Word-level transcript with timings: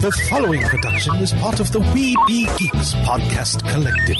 The 0.00 0.10
following 0.30 0.62
production 0.62 1.16
is 1.16 1.30
part 1.34 1.60
of 1.60 1.70
the 1.72 1.80
We 1.80 2.16
Be 2.26 2.46
Geeks 2.56 2.94
podcast 3.04 3.60
collective. 3.70 4.16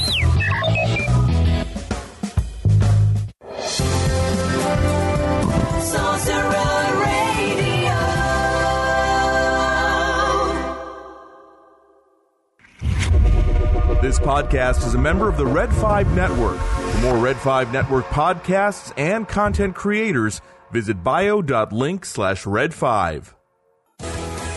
This 14.02 14.18
podcast 14.18 14.86
is 14.86 14.94
a 14.94 14.98
member 14.98 15.30
of 15.30 15.38
the 15.38 15.46
Red 15.46 15.72
5 15.72 16.14
Network. 16.14 16.58
For 16.58 16.98
more 16.98 17.16
Red 17.16 17.38
5 17.38 17.72
Network 17.72 18.04
podcasts 18.08 18.92
and 18.98 19.26
content 19.26 19.74
creators, 19.74 20.42
visit 20.70 21.02
bio.link 21.02 22.04
slash 22.04 22.44
red 22.44 22.74
5. 22.74 23.34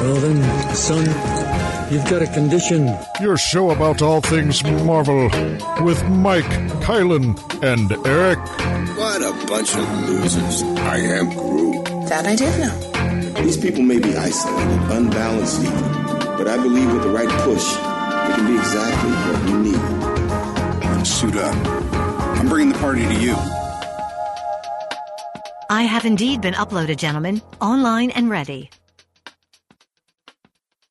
Well 0.00 0.14
then, 0.16 0.74
son, 0.74 1.04
you've 1.92 2.08
got 2.08 2.22
a 2.22 2.26
condition. 2.32 2.96
Your 3.20 3.36
show 3.36 3.70
about 3.70 4.00
all 4.00 4.22
things 4.22 4.64
Marvel 4.64 5.24
with 5.84 6.02
Mike, 6.08 6.52
Kylan, 6.80 7.36
and 7.62 7.92
Eric. 8.06 8.38
What 8.96 9.20
a 9.20 9.46
bunch 9.46 9.74
of 9.76 10.08
losers. 10.08 10.62
I 10.62 10.96
am 10.96 11.28
Groot. 11.28 11.84
That 12.08 12.26
I 12.26 12.34
did 12.34 12.58
know. 12.58 13.42
These 13.42 13.58
people 13.58 13.82
may 13.82 13.98
be 13.98 14.16
isolated, 14.16 14.80
unbalanced 14.90 15.62
even, 15.62 15.82
but 16.38 16.48
I 16.48 16.56
believe 16.56 16.90
with 16.92 17.02
the 17.02 17.10
right 17.10 17.28
push, 17.44 17.66
they 17.68 18.34
can 18.34 18.46
be 18.46 18.58
exactly 18.58 19.10
what 19.10 19.44
we 19.44 19.70
need. 19.70 21.06
Suit 21.06 21.36
up. 21.36 21.54
I'm 22.38 22.48
bringing 22.48 22.72
the 22.72 22.78
party 22.78 23.04
to 23.04 23.14
you. 23.14 23.34
I 25.68 25.82
have 25.82 26.06
indeed 26.06 26.40
been 26.40 26.54
uploaded, 26.54 26.96
gentlemen, 26.96 27.42
online 27.60 28.10
and 28.12 28.30
ready. 28.30 28.70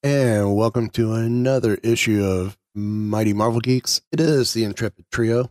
And 0.01 0.55
welcome 0.55 0.89
to 0.91 1.13
another 1.13 1.75
issue 1.83 2.23
of 2.23 2.57
Mighty 2.73 3.33
Marvel 3.33 3.59
Geeks. 3.59 4.01
It 4.13 4.21
is 4.21 4.53
the 4.53 4.63
Intrepid 4.63 5.05
Trio. 5.11 5.49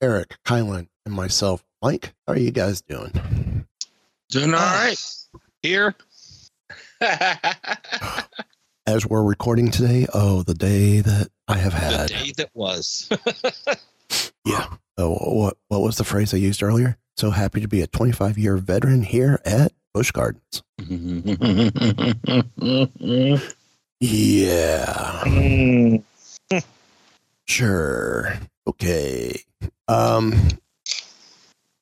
Eric, 0.00 0.36
Kylan, 0.44 0.88
and 1.04 1.14
myself, 1.14 1.64
Mike. 1.80 2.14
How 2.26 2.32
are 2.32 2.38
you 2.38 2.50
guys 2.50 2.80
doing? 2.80 3.64
Doing 4.30 4.54
all 4.54 4.60
right. 4.60 4.96
Here. 5.62 5.94
As 8.86 9.06
we're 9.06 9.22
recording 9.22 9.70
today, 9.70 10.06
oh, 10.12 10.42
the 10.42 10.54
day 10.54 11.00
that 11.00 11.28
I 11.46 11.58
have 11.58 11.74
had. 11.74 12.08
The 12.08 12.14
day 12.14 12.32
that 12.38 12.50
was. 12.54 13.08
Yeah. 14.44 14.66
Oh, 14.96 15.16
what 15.16 15.56
what 15.66 15.82
was 15.82 15.96
the 15.96 16.04
phrase 16.04 16.32
I 16.32 16.36
used 16.36 16.62
earlier? 16.62 16.96
So 17.16 17.32
happy 17.32 17.60
to 17.60 17.66
be 17.66 17.82
a 17.82 17.88
25 17.88 18.38
year 18.38 18.56
veteran 18.56 19.02
here 19.02 19.40
at 19.44 19.72
Busch 19.96 20.12
Gardens. 20.12 20.62
Yeah. 23.98 25.24
Sure. 27.46 28.34
Okay. 28.66 29.40
Um 29.88 30.34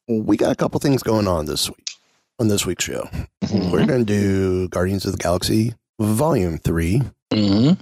we 0.07 0.37
got 0.37 0.53
a 0.53 0.55
couple 0.55 0.79
things 0.79 1.03
going 1.03 1.27
on 1.27 1.47
this 1.47 1.69
week 1.69 1.91
on 2.39 2.47
this 2.49 2.65
week's 2.67 2.85
show. 2.85 3.09
We're 3.53 3.87
going 3.87 4.05
to 4.05 4.07
do 4.07 4.69
Guardians 4.69 5.07
of 5.07 5.13
the 5.13 5.19
Galaxy 5.19 5.75
Volume 5.99 6.59
3 6.59 7.03
Mhm. 7.33 7.79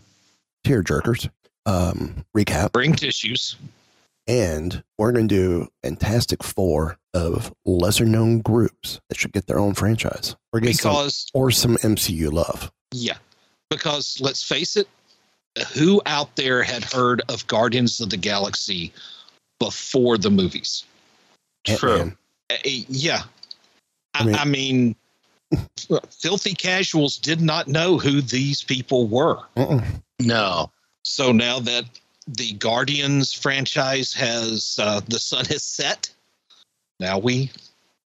Tear 0.64 0.82
Jerkers 0.82 1.28
um 1.66 2.24
recap 2.34 2.72
Bring 2.72 2.94
tissues. 2.94 3.56
and 4.26 4.82
we're 4.96 5.12
going 5.12 5.28
to 5.28 5.34
do 5.34 5.68
Fantastic 5.82 6.42
Four 6.42 6.96
of 7.14 7.52
lesser 7.64 8.04
known 8.04 8.40
groups 8.40 9.00
that 9.08 9.18
should 9.18 9.32
get 9.32 9.46
their 9.46 9.58
own 9.58 9.74
franchise 9.74 10.34
or 10.52 10.60
get 10.60 10.76
some, 10.76 10.92
Because, 10.92 11.26
or 11.34 11.50
some 11.50 11.76
MCU 11.78 12.32
love. 12.32 12.72
yeah. 12.92 13.16
Because 13.70 14.18
let's 14.20 14.42
face 14.42 14.76
it, 14.76 14.86
who 15.74 16.02
out 16.04 16.36
there 16.36 16.62
had 16.62 16.84
heard 16.84 17.22
of 17.30 17.46
Guardians 17.46 18.00
of 18.00 18.10
the 18.10 18.16
Galaxy 18.18 18.92
before 19.58 20.18
the 20.18 20.30
movies? 20.30 20.84
Ant-Man. 21.66 22.16
Uh, 22.50 22.56
yeah. 22.64 23.22
I, 24.14 24.20
I 24.20 24.24
mean- 24.24 24.34
I 24.36 24.44
mean, 24.44 24.96
filthy 26.10 26.54
casuals 26.54 27.16
did 27.18 27.40
not 27.40 27.68
know 27.68 27.98
who 27.98 28.20
these 28.20 28.62
people 28.62 29.06
were. 29.06 29.38
Uh-uh. 29.56 29.80
No. 30.20 30.70
So 31.04 31.32
now 31.32 31.58
that 31.60 31.84
the 32.28 32.52
Guardians 32.54 33.32
franchise 33.32 34.12
has 34.14 34.78
uh, 34.80 35.00
the 35.08 35.18
sun 35.18 35.44
has 35.46 35.62
set, 35.62 36.10
now 37.02 37.18
we 37.18 37.50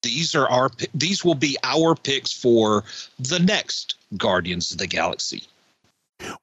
these 0.02 0.34
are 0.34 0.48
our 0.48 0.70
these 0.94 1.24
will 1.24 1.34
be 1.34 1.56
our 1.64 1.94
picks 1.94 2.32
for 2.32 2.84
the 3.18 3.38
next 3.38 3.96
Guardians 4.16 4.70
of 4.70 4.78
the 4.78 4.86
Galaxy. 4.86 5.44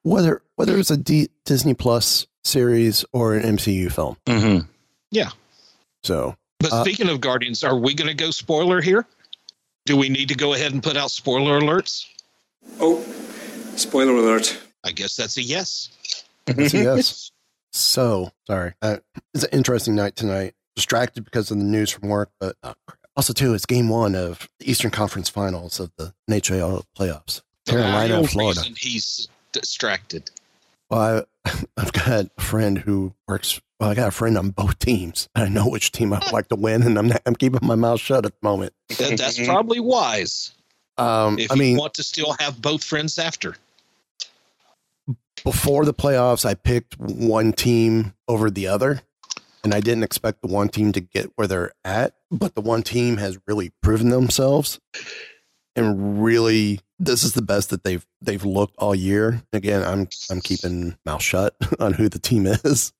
Whether 0.03 0.41
whether 0.55 0.77
it's 0.77 0.91
a 0.91 0.97
D, 0.97 1.29
Disney 1.45 1.73
Plus 1.73 2.27
series 2.43 3.05
or 3.13 3.35
an 3.35 3.57
MCU 3.57 3.91
film. 3.91 4.17
Mm-hmm. 4.25 4.67
Yeah. 5.11 5.29
So 6.03 6.35
But 6.59 6.73
Uh, 6.73 6.83
speaking 6.83 7.09
of 7.09 7.21
Guardians, 7.21 7.63
are 7.63 7.77
we 7.77 7.93
going 7.93 8.07
to 8.07 8.13
go 8.15 8.31
spoiler 8.31 8.81
here? 8.81 9.05
Do 9.85 9.95
we 9.95 10.09
need 10.09 10.29
to 10.29 10.35
go 10.35 10.53
ahead 10.53 10.73
and 10.73 10.83
put 10.83 10.97
out 10.97 11.11
spoiler 11.11 11.59
alerts? 11.59 12.05
Oh, 12.79 13.01
spoiler 13.75 14.13
alert. 14.13 14.59
I 14.83 14.91
guess 14.91 15.15
that's 15.15 15.37
a 15.37 15.41
yes. 15.41 15.89
Yes, 16.47 16.73
yes. 16.73 17.31
So 17.71 18.31
sorry. 18.47 18.73
Uh, 18.81 18.97
it's 19.33 19.43
an 19.43 19.49
interesting 19.53 19.95
night 19.95 20.15
tonight. 20.15 20.53
Distracted 20.81 21.23
because 21.23 21.51
of 21.51 21.59
the 21.59 21.63
news 21.63 21.91
from 21.91 22.09
work, 22.09 22.31
but 22.39 22.55
uh, 22.63 22.73
also 23.15 23.33
too, 23.33 23.53
it's 23.53 23.67
game 23.67 23.87
one 23.87 24.15
of 24.15 24.49
the 24.59 24.71
Eastern 24.71 24.89
Conference 24.89 25.29
Finals 25.29 25.79
of 25.79 25.91
the 25.97 26.11
NHL 26.27 26.83
playoffs. 26.97 27.41
Carolina, 27.67 28.17
and 28.17 28.27
Florida. 28.27 28.61
He's 28.75 29.27
distracted. 29.51 30.31
Well, 30.89 31.25
I, 31.45 31.51
I've 31.77 31.93
got 31.93 32.29
a 32.35 32.41
friend 32.41 32.79
who 32.79 33.13
works. 33.27 33.61
Well, 33.79 33.91
I 33.91 33.93
got 33.93 34.07
a 34.07 34.11
friend 34.11 34.39
on 34.39 34.49
both 34.49 34.79
teams. 34.79 35.29
I 35.35 35.49
know 35.49 35.67
which 35.69 35.91
team 35.91 36.13
I 36.13 36.17
would 36.17 36.31
like 36.33 36.47
to 36.47 36.55
win, 36.55 36.81
and 36.81 36.97
I'm 36.97 37.09
not, 37.09 37.21
I'm 37.27 37.35
keeping 37.35 37.59
my 37.61 37.75
mouth 37.75 37.99
shut 37.99 38.25
at 38.25 38.31
the 38.31 38.47
moment. 38.47 38.73
That, 38.97 39.19
that's 39.19 39.45
probably 39.45 39.79
wise. 39.79 40.51
Um, 40.97 41.37
If 41.37 41.51
I 41.51 41.55
you 41.55 41.59
mean, 41.59 41.77
want 41.77 41.93
to 41.93 42.03
still 42.03 42.35
have 42.39 42.59
both 42.59 42.83
friends 42.83 43.19
after. 43.19 43.55
before 45.43 45.85
the 45.85 45.93
playoffs, 45.93 46.43
I 46.43 46.55
picked 46.55 46.99
one 46.99 47.53
team 47.53 48.15
over 48.27 48.49
the 48.49 48.65
other, 48.65 49.01
and 49.63 49.73
I 49.73 49.79
didn't 49.79 50.03
expect 50.03 50.41
the 50.41 50.47
one 50.47 50.69
team 50.69 50.91
to 50.93 51.01
get 51.01 51.31
where 51.35 51.47
they're 51.47 51.71
at. 51.83 52.15
But 52.29 52.55
the 52.55 52.61
one 52.61 52.83
team 52.83 53.17
has 53.17 53.37
really 53.47 53.71
proven 53.81 54.09
themselves, 54.09 54.79
and 55.75 56.23
really, 56.23 56.79
this 56.99 57.23
is 57.23 57.33
the 57.33 57.41
best 57.41 57.69
that 57.69 57.83
they've 57.83 58.05
they've 58.21 58.43
looked 58.43 58.75
all 58.77 58.95
year. 58.95 59.43
Again, 59.53 59.83
I'm 59.83 60.07
I'm 60.29 60.41
keeping 60.41 60.97
mouth 61.05 61.21
shut 61.21 61.55
on 61.79 61.93
who 61.93 62.09
the 62.09 62.19
team 62.19 62.47
is, 62.47 62.93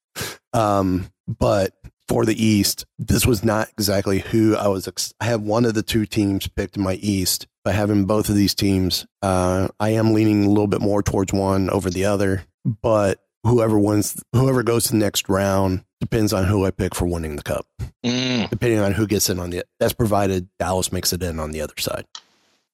um, 0.53 1.09
but 1.27 1.73
for 2.11 2.25
the 2.25 2.45
East, 2.45 2.85
this 2.99 3.25
was 3.25 3.41
not 3.41 3.69
exactly 3.69 4.19
who 4.19 4.55
I 4.57 4.67
was. 4.67 4.85
Ex- 4.85 5.13
I 5.21 5.25
have 5.25 5.41
one 5.43 5.63
of 5.63 5.75
the 5.75 5.81
two 5.81 6.05
teams 6.05 6.45
picked 6.45 6.75
in 6.75 6.83
my 6.83 6.95
East. 6.95 7.47
By 7.63 7.71
having 7.71 8.05
both 8.05 8.27
of 8.27 8.35
these 8.35 8.55
teams, 8.55 9.05
uh, 9.21 9.67
I 9.79 9.89
am 9.89 10.13
leaning 10.13 10.43
a 10.45 10.49
little 10.49 10.67
bit 10.67 10.81
more 10.81 11.03
towards 11.03 11.31
one 11.31 11.69
over 11.69 11.89
the 11.89 12.05
other. 12.05 12.43
But 12.65 13.19
whoever 13.43 13.79
wins, 13.79 14.21
whoever 14.33 14.63
goes 14.63 14.85
to 14.85 14.91
the 14.91 14.97
next 14.97 15.29
round, 15.29 15.85
depends 16.01 16.33
on 16.33 16.43
who 16.43 16.65
I 16.65 16.71
pick 16.71 16.93
for 16.93 17.05
winning 17.05 17.37
the 17.37 17.43
cup. 17.43 17.65
Mm. 18.03 18.49
Depending 18.49 18.79
on 18.79 18.91
who 18.91 19.07
gets 19.07 19.29
in 19.29 19.39
on 19.39 19.51
the 19.51 19.63
that's 19.79 19.93
provided 19.93 20.49
Dallas 20.59 20.91
makes 20.91 21.13
it 21.13 21.23
in 21.23 21.39
on 21.39 21.51
the 21.51 21.61
other 21.61 21.75
side. 21.77 22.05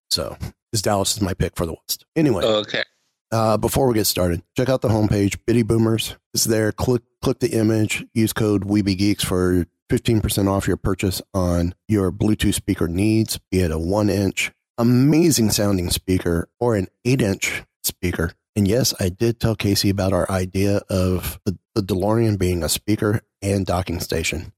So, 0.10 0.36
because 0.72 0.82
Dallas 0.82 1.16
is 1.16 1.22
my 1.22 1.34
pick 1.36 1.56
for 1.56 1.66
the 1.68 1.74
West. 1.74 2.06
Anyway, 2.16 2.44
Okay. 2.44 2.84
uh, 3.32 3.58
before 3.58 3.88
we 3.88 3.94
get 3.94 4.06
started, 4.06 4.42
check 4.56 4.70
out 4.70 4.82
the 4.82 4.90
homepage. 4.90 5.38
Bitty 5.46 5.62
Boomers 5.64 6.16
is 6.34 6.46
there. 6.46 6.72
Click 6.72 7.04
click 7.22 7.40
the 7.40 7.52
image. 7.52 8.06
Use 8.14 8.34
code 8.34 8.66
WeBeGeeks 8.66 9.22
for 9.24 9.66
fifteen 9.90 10.22
percent 10.22 10.48
off 10.48 10.68
your 10.68 10.78
purchase 10.78 11.22
on 11.34 11.76
your 11.88 12.12
Bluetooth 12.12 12.54
speaker 12.56 12.88
needs, 12.88 13.40
be 13.52 13.60
it 13.60 13.72
a 13.72 13.78
one 13.78 14.10
inch 14.10 14.52
amazing 14.80 15.50
sounding 15.50 15.90
speaker 15.90 16.48
or 16.60 16.76
an 16.76 16.88
eight 17.04 17.22
inch 17.22 17.64
speaker. 17.84 18.32
And 18.58 18.68
yes, 18.68 18.92
I 19.00 19.10
did 19.10 19.40
tell 19.40 19.56
Casey 19.56 19.90
about 19.92 20.14
our 20.14 20.30
idea 20.32 20.78
of 20.90 21.40
the, 21.46 21.56
the 21.76 21.82
DeLorean 21.82 22.40
being 22.40 22.64
a 22.64 22.70
speaker 22.70 23.22
and 23.42 23.66
docking 23.66 24.00
station, 24.00 24.52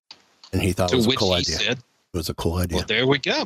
and 0.54 0.62
he 0.62 0.72
thought 0.72 0.90
To 0.90 0.96
it 0.96 0.98
was 1.06 1.08
a 1.08 1.16
cool 1.18 1.34
idea. 1.34 1.56
said, 1.58 1.78
It 2.14 2.18
was 2.18 2.30
a 2.30 2.34
cool 2.34 2.56
idea. 2.56 2.78
well, 2.78 2.86
there 2.88 3.06
we 3.06 3.20
go. 3.20 3.44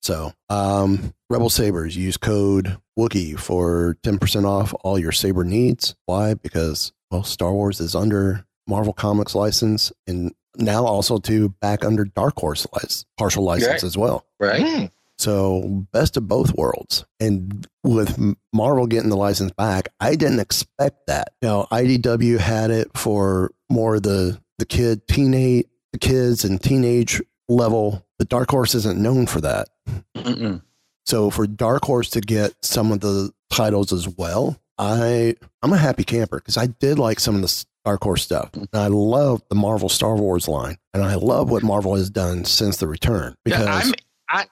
So, 0.00 0.32
um, 0.48 1.12
Rebel 1.28 1.50
Sabers, 1.50 1.96
use 1.96 2.16
code 2.16 2.78
Wookie 2.98 3.38
for 3.38 3.96
10% 4.02 4.46
off 4.46 4.74
all 4.82 4.98
your 4.98 5.12
Saber 5.12 5.44
needs. 5.44 5.94
Why? 6.06 6.32
Because, 6.34 6.92
well, 7.10 7.22
Star 7.22 7.52
Wars 7.52 7.78
is 7.80 7.94
under 7.94 8.46
Marvel 8.66 8.92
Comics 8.94 9.34
license 9.34 9.92
and 10.06 10.34
now 10.56 10.86
also 10.86 11.18
to 11.18 11.50
back 11.60 11.84
under 11.84 12.04
Dark 12.06 12.38
Horse 12.38 12.66
license, 12.72 13.04
partial 13.18 13.44
license 13.44 13.68
Right. 13.68 13.84
as 13.84 13.98
well. 13.98 14.24
Right. 14.40 14.62
Mm. 14.62 14.90
So, 15.24 15.86
best 15.90 16.18
of 16.18 16.28
both 16.28 16.54
worlds. 16.54 17.06
And 17.18 17.66
with 17.82 18.18
Marvel 18.52 18.86
getting 18.86 19.08
the 19.08 19.16
license 19.16 19.52
back, 19.52 19.88
I 19.98 20.16
didn't 20.16 20.40
expect 20.40 21.06
that. 21.06 21.28
You 21.40 21.48
know, 21.48 21.66
IDW 21.72 22.38
had 22.38 22.70
it 22.70 22.90
for 22.94 23.50
more 23.70 23.98
the 24.00 24.38
the 24.58 24.66
kid 24.66 25.08
teenage 25.08 25.64
the 25.92 25.98
kids 25.98 26.44
and 26.44 26.62
teenage 26.62 27.22
level. 27.48 28.04
But 28.18 28.28
Dark 28.28 28.50
Horse 28.50 28.74
isn't 28.74 29.00
known 29.00 29.26
for 29.26 29.40
that. 29.40 29.68
Mm-mm. 30.14 30.60
So 31.06 31.30
for 31.30 31.46
Dark 31.46 31.86
Horse 31.86 32.10
to 32.10 32.20
get 32.20 32.52
some 32.62 32.92
of 32.92 33.00
the 33.00 33.30
titles 33.50 33.94
as 33.94 34.06
well, 34.06 34.60
I 34.76 35.36
I'm 35.62 35.72
a 35.72 35.78
happy 35.78 36.04
camper 36.04 36.36
because 36.36 36.58
I 36.58 36.66
did 36.66 36.98
like 36.98 37.18
some 37.18 37.34
of 37.36 37.40
the 37.40 37.64
Dark 37.86 38.02
Horse 38.02 38.22
stuff. 38.22 38.50
And 38.52 38.68
I 38.74 38.88
love 38.88 39.42
the 39.48 39.54
Marvel 39.54 39.88
Star 39.88 40.16
Wars 40.16 40.48
line, 40.48 40.76
and 40.92 41.02
I 41.02 41.14
love 41.14 41.50
what 41.50 41.62
Marvel 41.62 41.94
has 41.94 42.10
done 42.10 42.44
since 42.44 42.76
the 42.76 42.86
return. 42.86 43.34
Because 43.42 43.64
Yeah, 43.64 43.74
I'm, 43.74 43.94
I, 44.28 44.46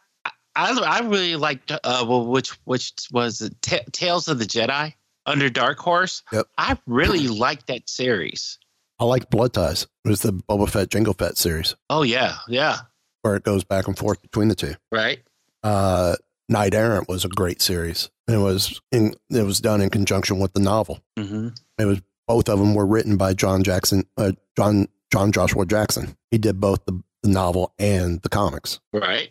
I, 0.55 0.79
I 0.79 1.01
really 1.01 1.37
liked, 1.37 1.71
uh, 1.73 1.79
well, 2.09 2.27
which, 2.27 2.51
which 2.65 2.93
was? 3.11 3.49
Ta 3.63 3.79
Tales 3.93 4.29
of 4.29 4.39
the 4.39 4.45
Jedi 4.45 4.95
under 5.27 5.49
Dark 5.49 5.79
Horse. 5.79 6.23
Yep. 6.33 6.47
I 6.59 6.79
really 6.87 7.29
liked 7.29 7.69
that 7.69 7.89
series. 7.89 8.59
I 8.99 9.05
like 9.05 9.31
Blood 9.31 9.53
Ties. 9.55 9.87
It 10.05 10.09
was 10.09 10.21
the 10.23 10.33
Boba 10.33 10.69
Fett 10.69 10.91
Jango 10.91 11.17
Fett 11.17 11.37
series 11.39 11.75
Oh, 11.91 12.03
yeah. 12.03 12.37
Yeah. 12.49 12.77
where 13.23 13.35
it 13.37 13.43
goes 13.43 13.65
back 13.65 13.89
and 13.89 13.97
forth 13.99 14.21
between 14.23 14.49
the 14.49 14.55
two. 14.55 14.75
Right. 14.93 15.21
Uh, 15.63 16.17
Knight 16.49 16.75
Errant 16.75 17.09
was 17.09 17.25
a 17.25 17.29
great 17.29 17.63
series. 17.63 18.11
It 18.29 18.37
was 18.37 18.81
in, 18.93 19.15
it 19.31 19.43
was 19.43 19.61
done 19.61 19.81
in 19.81 19.91
conjunction 19.91 20.39
with 20.39 20.53
the 20.53 20.61
novel. 20.61 21.01
Mm-hmm. 21.19 21.49
It 21.79 21.85
was 21.87 22.01
both 22.29 22.49
of 22.49 22.59
them 22.59 22.75
were 22.75 22.87
written 22.87 23.17
by 23.17 23.35
John 23.35 23.63
Jackson, 23.65 24.05
uh, 24.17 24.33
John 24.57 24.87
John 25.13 25.33
Joshua 25.33 25.67
Jackson. 25.67 26.17
He 26.31 26.39
did 26.39 26.61
both 26.61 26.85
the, 26.85 27.03
the 27.23 27.29
novel 27.29 27.75
and 27.79 28.21
the 28.23 28.29
comics. 28.29 28.81
Right. 28.93 29.31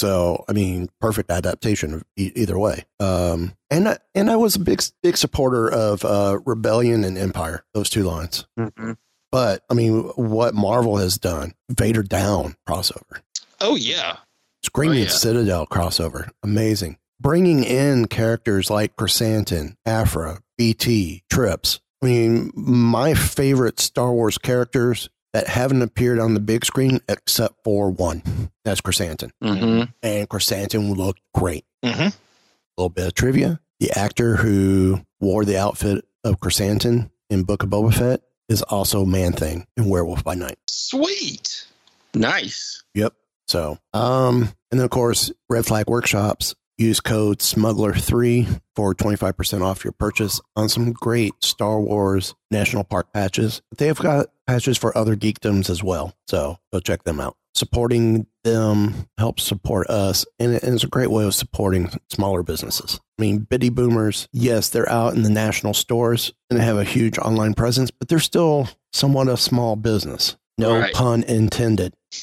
So 0.00 0.44
I 0.48 0.52
mean, 0.54 0.88
perfect 1.00 1.30
adaptation 1.30 2.02
e- 2.16 2.32
either 2.34 2.58
way. 2.58 2.84
Um, 2.98 3.52
and 3.70 3.88
I, 3.88 3.98
and 4.14 4.30
I 4.30 4.36
was 4.36 4.56
a 4.56 4.60
big 4.60 4.82
big 5.02 5.16
supporter 5.18 5.70
of 5.70 6.04
uh, 6.04 6.38
Rebellion 6.46 7.04
and 7.04 7.18
Empire, 7.18 7.64
those 7.74 7.90
two 7.90 8.04
lines. 8.04 8.46
Mm-hmm. 8.58 8.92
But 9.30 9.62
I 9.70 9.74
mean, 9.74 10.04
what 10.16 10.54
Marvel 10.54 10.96
has 10.96 11.18
done, 11.18 11.52
Vader 11.70 12.02
Down 12.02 12.56
crossover, 12.66 13.20
Oh, 13.60 13.76
yeah. 13.76 14.16
Screaming 14.64 15.00
Oh, 15.00 15.02
yeah. 15.02 15.08
Citadel 15.08 15.66
crossover, 15.66 16.30
amazing. 16.42 16.96
Bringing 17.20 17.62
in 17.62 18.06
characters 18.06 18.70
like 18.70 18.96
Krrsantan, 18.96 19.74
Aphra, 19.84 20.40
BT, 20.56 21.22
Trips. 21.30 21.80
I 22.02 22.06
mean, 22.06 22.50
my 22.54 23.12
favorite 23.12 23.78
Star 23.78 24.10
Wars 24.12 24.38
characters 24.38 25.10
that 25.32 25.46
haven't 25.46 25.82
appeared 25.82 26.18
on 26.18 26.34
the 26.34 26.40
big 26.40 26.64
screen 26.64 27.00
except 27.08 27.62
for 27.64 27.90
one. 27.90 28.22
That's 28.64 28.80
Krrsantan. 28.80 29.30
Mm-hmm. 29.42 29.90
And 30.02 30.28
Krrsantan 30.28 30.96
looked 30.96 31.20
great. 31.34 31.64
Mm-hmm. 31.84 32.08
A 32.08 32.12
little 32.76 32.90
bit 32.90 33.06
of 33.06 33.14
trivia. 33.14 33.60
The 33.78 33.92
actor 33.92 34.36
who 34.36 35.00
wore 35.20 35.44
the 35.44 35.58
outfit 35.58 36.04
of 36.24 36.40
Krrsantan 36.40 37.10
in 37.30 37.44
Book 37.44 37.62
of 37.62 37.70
Boba 37.70 37.94
Fett 37.94 38.22
is 38.48 38.62
also 38.62 39.04
Man 39.04 39.32
Thing 39.32 39.66
in 39.76 39.88
Werewolf 39.88 40.24
by 40.24 40.34
Night. 40.34 40.58
Sweet. 40.66 41.66
Nice. 42.14 42.82
Yep. 42.94 43.14
So, 43.46 43.78
um, 43.94 44.52
and 44.70 44.78
then 44.78 44.84
of 44.84 44.90
course, 44.90 45.32
Red 45.48 45.66
Flag 45.66 45.88
Workshops. 45.88 46.54
Use 46.80 46.98
code 46.98 47.40
Smuggler3 47.40 48.58
for 48.74 48.94
25% 48.94 49.60
off 49.62 49.84
your 49.84 49.92
purchase 49.92 50.40
on 50.56 50.70
some 50.70 50.92
great 50.92 51.34
Star 51.44 51.78
Wars 51.78 52.34
National 52.50 52.84
Park 52.84 53.12
patches. 53.12 53.60
They've 53.76 53.94
got 53.98 54.28
patches 54.46 54.78
for 54.78 54.96
other 54.96 55.14
geekdoms 55.14 55.68
as 55.68 55.82
well. 55.82 56.14
So 56.26 56.56
go 56.72 56.80
check 56.80 57.04
them 57.04 57.20
out. 57.20 57.36
Supporting 57.54 58.26
them 58.44 58.94
helps 59.18 59.42
support 59.42 59.90
us, 59.90 60.24
and 60.38 60.54
it's 60.54 60.82
a 60.84 60.86
great 60.88 61.10
way 61.10 61.24
of 61.26 61.34
supporting 61.34 61.90
smaller 62.08 62.42
businesses. 62.42 62.98
I 63.18 63.22
mean, 63.22 63.40
Bitty 63.40 63.68
Boomers, 63.68 64.26
yes, 64.32 64.70
they're 64.70 64.88
out 64.88 65.12
in 65.14 65.22
the 65.22 65.28
national 65.28 65.74
stores 65.74 66.32
and 66.48 66.58
they 66.58 66.64
have 66.64 66.78
a 66.78 66.84
huge 66.84 67.18
online 67.18 67.52
presence, 67.52 67.90
but 67.90 68.08
they're 68.08 68.20
still 68.20 68.68
somewhat 68.94 69.28
a 69.28 69.36
small 69.36 69.76
business. 69.76 70.38
No 70.56 70.78
Right. 70.78 70.94
pun 70.94 71.24
intended. 71.24 71.92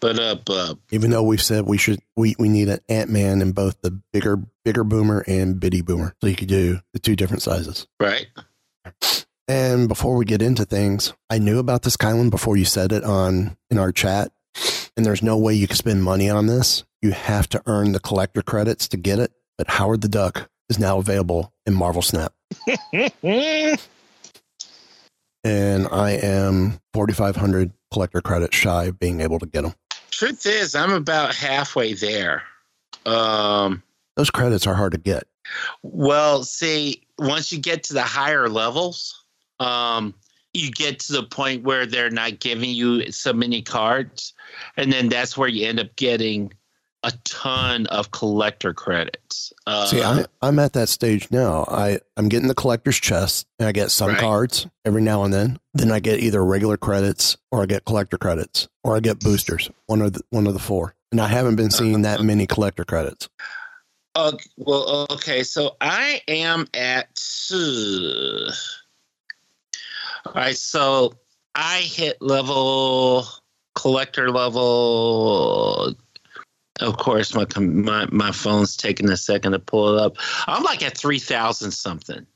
But 0.00 0.18
up, 0.18 0.48
uh, 0.48 0.74
Even 0.90 1.10
though 1.10 1.22
we've 1.22 1.42
said 1.42 1.66
we 1.66 1.76
should, 1.76 2.00
we, 2.16 2.34
we 2.38 2.48
need 2.48 2.68
an 2.70 2.80
Ant 2.88 3.10
Man 3.10 3.42
in 3.42 3.52
both 3.52 3.80
the 3.82 3.90
bigger 4.12 4.38
bigger 4.64 4.82
boomer 4.84 5.22
and 5.26 5.60
bitty 5.60 5.82
boomer, 5.82 6.14
so 6.20 6.26
you 6.26 6.36
could 6.36 6.48
do 6.48 6.80
the 6.92 6.98
two 6.98 7.16
different 7.16 7.42
sizes. 7.42 7.86
right. 7.98 8.26
And 9.46 9.88
before 9.88 10.16
we 10.16 10.24
get 10.24 10.42
into 10.42 10.64
things, 10.64 11.12
I 11.28 11.38
knew 11.38 11.58
about 11.58 11.82
this 11.82 11.96
Kylan 11.96 12.30
before 12.30 12.56
you 12.56 12.64
said 12.64 12.92
it 12.92 13.02
on 13.02 13.56
in 13.68 13.78
our 13.78 13.90
chat, 13.90 14.30
and 14.96 15.04
there's 15.04 15.22
no 15.24 15.36
way 15.36 15.54
you 15.54 15.66
can 15.66 15.76
spend 15.76 16.04
money 16.04 16.30
on 16.30 16.46
this. 16.46 16.84
You 17.02 17.10
have 17.10 17.48
to 17.50 17.62
earn 17.66 17.92
the 17.92 18.00
collector 18.00 18.42
credits 18.42 18.86
to 18.88 18.96
get 18.96 19.18
it. 19.18 19.32
But 19.58 19.68
Howard 19.68 20.02
the 20.02 20.08
Duck 20.08 20.48
is 20.68 20.78
now 20.78 20.98
available 20.98 21.52
in 21.66 21.74
Marvel 21.74 22.00
Snap, 22.00 22.32
and 23.22 23.78
I 25.90 26.12
am 26.12 26.80
4,500 26.94 27.72
collector 27.92 28.20
credits 28.20 28.56
shy 28.56 28.84
of 28.84 28.98
being 28.98 29.20
able 29.20 29.38
to 29.40 29.46
get 29.46 29.62
them. 29.62 29.74
Truth 30.10 30.46
is, 30.46 30.74
I'm 30.74 30.92
about 30.92 31.34
halfway 31.34 31.94
there. 31.94 32.42
Um, 33.06 33.82
Those 34.16 34.30
credits 34.30 34.66
are 34.66 34.74
hard 34.74 34.92
to 34.92 34.98
get. 34.98 35.24
well, 35.82 36.42
see, 36.44 37.02
once 37.18 37.50
you 37.52 37.58
get 37.58 37.82
to 37.84 37.94
the 37.94 38.02
higher 38.02 38.48
levels, 38.48 39.24
um, 39.58 40.14
you 40.52 40.70
get 40.70 40.98
to 41.00 41.12
the 41.12 41.22
point 41.22 41.62
where 41.62 41.86
they're 41.86 42.10
not 42.10 42.40
giving 42.40 42.70
you 42.70 43.10
so 43.12 43.32
many 43.32 43.62
cards, 43.62 44.34
and 44.76 44.92
then 44.92 45.08
that's 45.08 45.36
where 45.36 45.48
you 45.48 45.66
end 45.66 45.80
up 45.80 45.94
getting 45.96 46.52
a 47.02 47.12
ton 47.24 47.86
of 47.86 48.10
collector 48.10 48.74
credits. 48.74 49.52
Uh, 49.66 49.86
See, 49.86 50.02
I, 50.02 50.26
I'm 50.42 50.58
at 50.58 50.74
that 50.74 50.88
stage 50.88 51.30
now. 51.30 51.64
I, 51.68 52.00
I'm 52.16 52.28
getting 52.28 52.48
the 52.48 52.54
collector's 52.54 52.98
chest, 53.00 53.46
and 53.58 53.66
I 53.68 53.72
get 53.72 53.90
some 53.90 54.10
Right. 54.10 54.18
cards 54.18 54.66
every 54.84 55.00
now 55.02 55.24
and 55.24 55.32
then. 55.32 55.58
Then 55.72 55.90
I 55.92 56.00
get 56.00 56.20
either 56.20 56.44
regular 56.44 56.76
credits, 56.76 57.36
or 57.50 57.62
I 57.62 57.66
get 57.66 57.84
collector 57.86 58.18
credits, 58.18 58.68
or 58.84 58.96
I 58.96 59.00
get 59.00 59.20
boosters. 59.20 59.70
One 59.86 60.02
of 60.02 60.12
the 60.12 60.20
one 60.30 60.46
of 60.46 60.52
the 60.52 60.58
four. 60.60 60.94
And 61.10 61.20
I 61.20 61.26
haven't 61.28 61.56
been 61.56 61.70
seeing 61.70 62.02
that 62.02 62.20
many 62.22 62.46
collector 62.46 62.84
credits. 62.84 63.28
Uh, 64.14 64.32
well, 64.58 65.06
okay, 65.10 65.42
so 65.42 65.76
I 65.80 66.20
am 66.28 66.66
at. 66.74 67.08
Uh, 67.52 68.52
all 70.26 70.32
right, 70.34 70.56
so 70.56 71.14
I 71.54 71.78
hit 71.78 72.20
level 72.20 73.24
collector 73.74 74.30
level. 74.30 75.94
Of 76.80 76.96
course, 76.96 77.34
my 77.34 77.46
my 77.58 78.06
my 78.10 78.32
phone's 78.32 78.76
taking 78.76 79.08
a 79.10 79.16
second 79.16 79.52
to 79.52 79.58
pull 79.58 79.96
it 79.96 80.00
up. 80.02 80.16
I'm 80.46 80.62
like 80.62 80.82
at 80.82 80.96
three 80.96 81.18
thousand 81.18 81.72
something. 81.72 82.26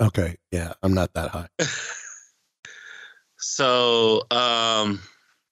Okay, 0.00 0.36
yeah, 0.50 0.72
I'm 0.82 0.94
not 0.94 1.12
that 1.14 1.30
high. 1.30 1.48
So, 3.42 4.22
um, 4.30 5.00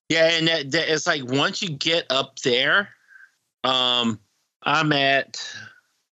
yeah, 0.08 0.30
and 0.32 0.46
that, 0.48 0.70
that, 0.72 0.92
it's 0.92 1.06
like 1.06 1.24
once 1.24 1.62
you 1.62 1.70
get 1.70 2.04
up 2.10 2.38
there, 2.40 2.90
um, 3.64 4.20
I'm 4.62 4.92
at 4.92 5.42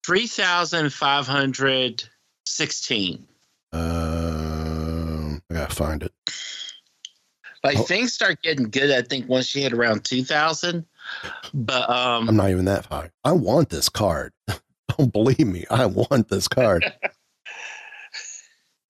three 0.04 0.26
thousand 0.26 0.92
five 0.92 1.26
hundred 1.26 2.08
sixteen. 2.46 3.26
Um, 3.72 5.42
I 5.50 5.54
gotta 5.54 5.74
find 5.74 6.02
it. 6.02 6.12
Like 7.62 7.78
Oh. 7.78 7.82
things 7.82 8.12
start 8.14 8.42
getting 8.42 8.70
good, 8.70 8.90
I 8.90 9.02
think, 9.02 9.28
once 9.28 9.54
you 9.54 9.62
hit 9.62 9.72
around 9.72 10.04
two 10.04 10.24
thousand. 10.24 10.86
But 11.54 11.88
um, 11.88 12.28
I'm 12.28 12.36
not 12.36 12.50
even 12.50 12.64
that 12.66 12.86
high. 12.86 13.10
I 13.24 13.32
want 13.32 13.70
this 13.70 13.88
card. 13.88 14.32
Don't 14.98 15.12
believe 15.12 15.46
me. 15.46 15.64
I 15.70 15.86
want 15.86 16.28
this 16.28 16.48
card. 16.48 16.84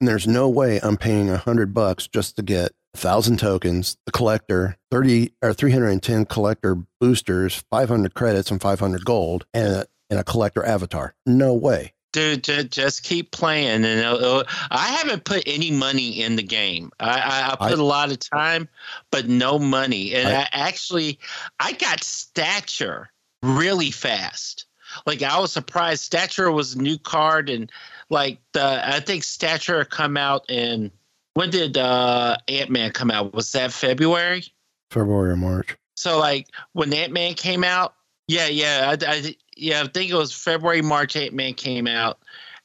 And 0.00 0.08
there's 0.08 0.26
no 0.26 0.48
way 0.48 0.78
I'm 0.82 0.98
paying 0.98 1.30
a 1.30 1.38
hundred 1.38 1.72
bucks 1.72 2.06
just 2.06 2.36
to 2.36 2.42
get 2.42 2.72
a 2.94 2.98
thousand 2.98 3.38
tokens, 3.38 3.96
the 4.04 4.12
collector, 4.12 4.76
30 4.90 5.32
or 5.40 5.54
310 5.54 6.26
collector 6.26 6.76
boosters, 7.00 7.64
500 7.70 8.12
credits 8.14 8.50
and 8.50 8.60
500 8.60 9.04
gold 9.06 9.46
and 9.54 9.72
a, 9.72 9.86
and 10.10 10.20
a 10.20 10.24
collector 10.24 10.64
avatar. 10.64 11.14
No 11.24 11.54
way. 11.54 11.94
Dude, 12.16 12.44
ju- 12.44 12.64
just 12.64 13.02
keep 13.02 13.30
playing, 13.30 13.84
and 13.84 13.84
it'll- 13.84 14.16
it'll- 14.16 14.44
I 14.70 14.86
haven't 14.88 15.24
put 15.24 15.42
any 15.46 15.70
money 15.70 16.22
in 16.22 16.36
the 16.36 16.42
game. 16.42 16.90
I, 16.98 17.10
I, 17.20 17.52
I 17.52 17.56
put 17.56 17.78
I- 17.78 17.82
a 17.82 17.84
lot 17.84 18.10
of 18.10 18.18
time, 18.18 18.70
but 19.10 19.28
no 19.28 19.58
money. 19.58 20.14
And 20.14 20.26
I- 20.28 20.40
I, 20.44 20.48
actually, 20.52 21.18
I 21.60 21.72
got 21.72 22.02
stature 22.02 23.10
really 23.42 23.90
fast. 23.90 24.64
Like 25.04 25.22
I 25.22 25.38
was 25.38 25.52
surprised. 25.52 26.04
Stature 26.04 26.50
was 26.50 26.74
a 26.74 26.78
new 26.80 26.96
card, 26.96 27.50
and 27.50 27.70
like 28.08 28.38
the 28.52 28.80
I 28.82 29.00
think 29.00 29.22
Stature 29.24 29.84
come 29.84 30.16
out 30.16 30.48
in 30.48 30.90
when 31.34 31.50
did 31.50 31.76
uh, 31.76 32.38
Ant 32.48 32.70
Man 32.70 32.92
come 32.92 33.10
out? 33.10 33.34
Was 33.34 33.52
that 33.52 33.72
February? 33.72 34.44
February 34.90 35.32
or 35.32 35.36
March. 35.36 35.76
So 35.96 36.18
like 36.18 36.46
when 36.72 36.94
Ant 36.94 37.12
Man 37.12 37.34
came 37.34 37.62
out, 37.62 37.94
yeah, 38.28 38.46
yeah, 38.48 38.96
I, 39.00 39.06
I 39.06 39.36
yeah, 39.56 39.82
I 39.82 39.88
think 39.88 40.10
it 40.10 40.14
was 40.14 40.32
February, 40.32 40.82
March. 40.82 41.16
Ant 41.16 41.34
Man 41.34 41.54
came 41.54 41.86
out, 41.86 42.18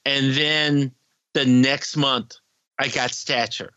and 0.04 0.34
then 0.34 0.92
the 1.34 1.46
next 1.46 1.96
month 1.96 2.36
I 2.78 2.88
got 2.88 3.12
Stature. 3.12 3.72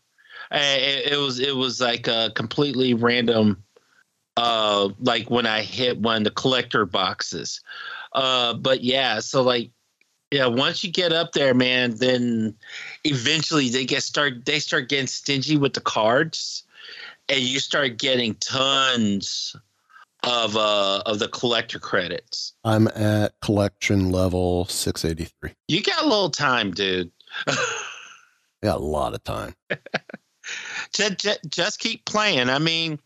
Uh, 0.50 0.58
It, 0.58 1.12
it 1.12 1.16
was 1.16 1.38
it 1.40 1.56
was 1.56 1.80
like 1.80 2.08
a 2.08 2.32
completely 2.34 2.94
random, 2.94 3.62
uh, 4.36 4.90
like 5.00 5.30
when 5.30 5.46
I 5.46 5.62
hit 5.62 5.98
one 5.98 6.18
of 6.18 6.24
the 6.24 6.30
collector 6.30 6.86
boxes. 6.86 7.60
Uh, 8.12 8.54
but 8.54 8.82
yeah, 8.82 9.20
so 9.20 9.42
like 9.42 9.70
yeah, 10.32 10.46
once 10.46 10.82
you 10.82 10.90
get 10.90 11.12
up 11.12 11.32
there, 11.32 11.54
man, 11.54 11.96
then 11.96 12.54
eventually 13.04 13.68
they 13.68 13.84
get 13.84 14.02
start 14.02 14.44
they 14.44 14.58
start 14.58 14.88
getting 14.88 15.06
stingy 15.06 15.56
with 15.56 15.74
the 15.74 15.80
cards, 15.80 16.64
and 17.28 17.40
you 17.40 17.60
start 17.60 17.98
getting 17.98 18.34
tons 18.36 19.54
of 20.26 20.56
uh 20.56 21.02
of 21.06 21.18
the 21.20 21.28
collector 21.28 21.78
credits. 21.78 22.52
I'm 22.64 22.88
at 22.88 23.32
collection 23.40 24.10
level 24.10 24.64
683. 24.66 25.52
You 25.68 25.82
got 25.82 26.02
a 26.02 26.06
little 26.08 26.30
time, 26.30 26.72
dude. 26.72 27.10
Got 28.62 28.78
a 28.78 28.84
lot 28.84 29.14
of 29.14 29.22
time. 29.22 29.54
just, 30.92 31.18
just, 31.18 31.40
just 31.48 31.78
keep 31.78 32.04
playing. 32.06 32.48
I 32.48 32.58
mean, 32.58 32.98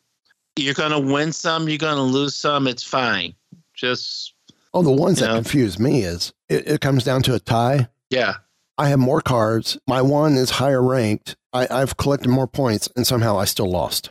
you're 0.57 0.75
gonna 0.75 1.01
win 1.01 1.33
some, 1.33 1.69
you're 1.69 1.77
gonna 1.79 2.03
lose 2.03 2.35
some. 2.37 2.67
It's 2.67 2.83
fine. 2.85 3.35
Just 3.75 4.35
Oh, 4.73 4.83
the 4.83 4.93
ones 4.93 5.19
that 5.19 5.31
Yeah. 5.31 5.35
confuse 5.35 5.79
me 5.81 6.03
is 6.03 6.33
it, 6.49 6.67
it 6.69 6.81
comes 6.81 7.03
down 7.05 7.23
to 7.25 7.35
a 7.35 7.41
tie. 7.41 7.89
yeah. 8.11 8.35
I 8.79 8.89
have 8.89 8.99
more 8.99 9.21
cards. 9.21 9.77
My 9.87 10.01
one 10.01 10.37
is 10.37 10.49
higher 10.53 10.83
ranked. 10.83 11.37
I, 11.53 11.67
I've 11.71 11.99
collected 11.99 12.31
more 12.31 12.47
points, 12.47 12.89
and 12.97 13.07
somehow 13.07 13.39
I 13.39 13.45
still 13.45 13.71
lost. 13.71 14.11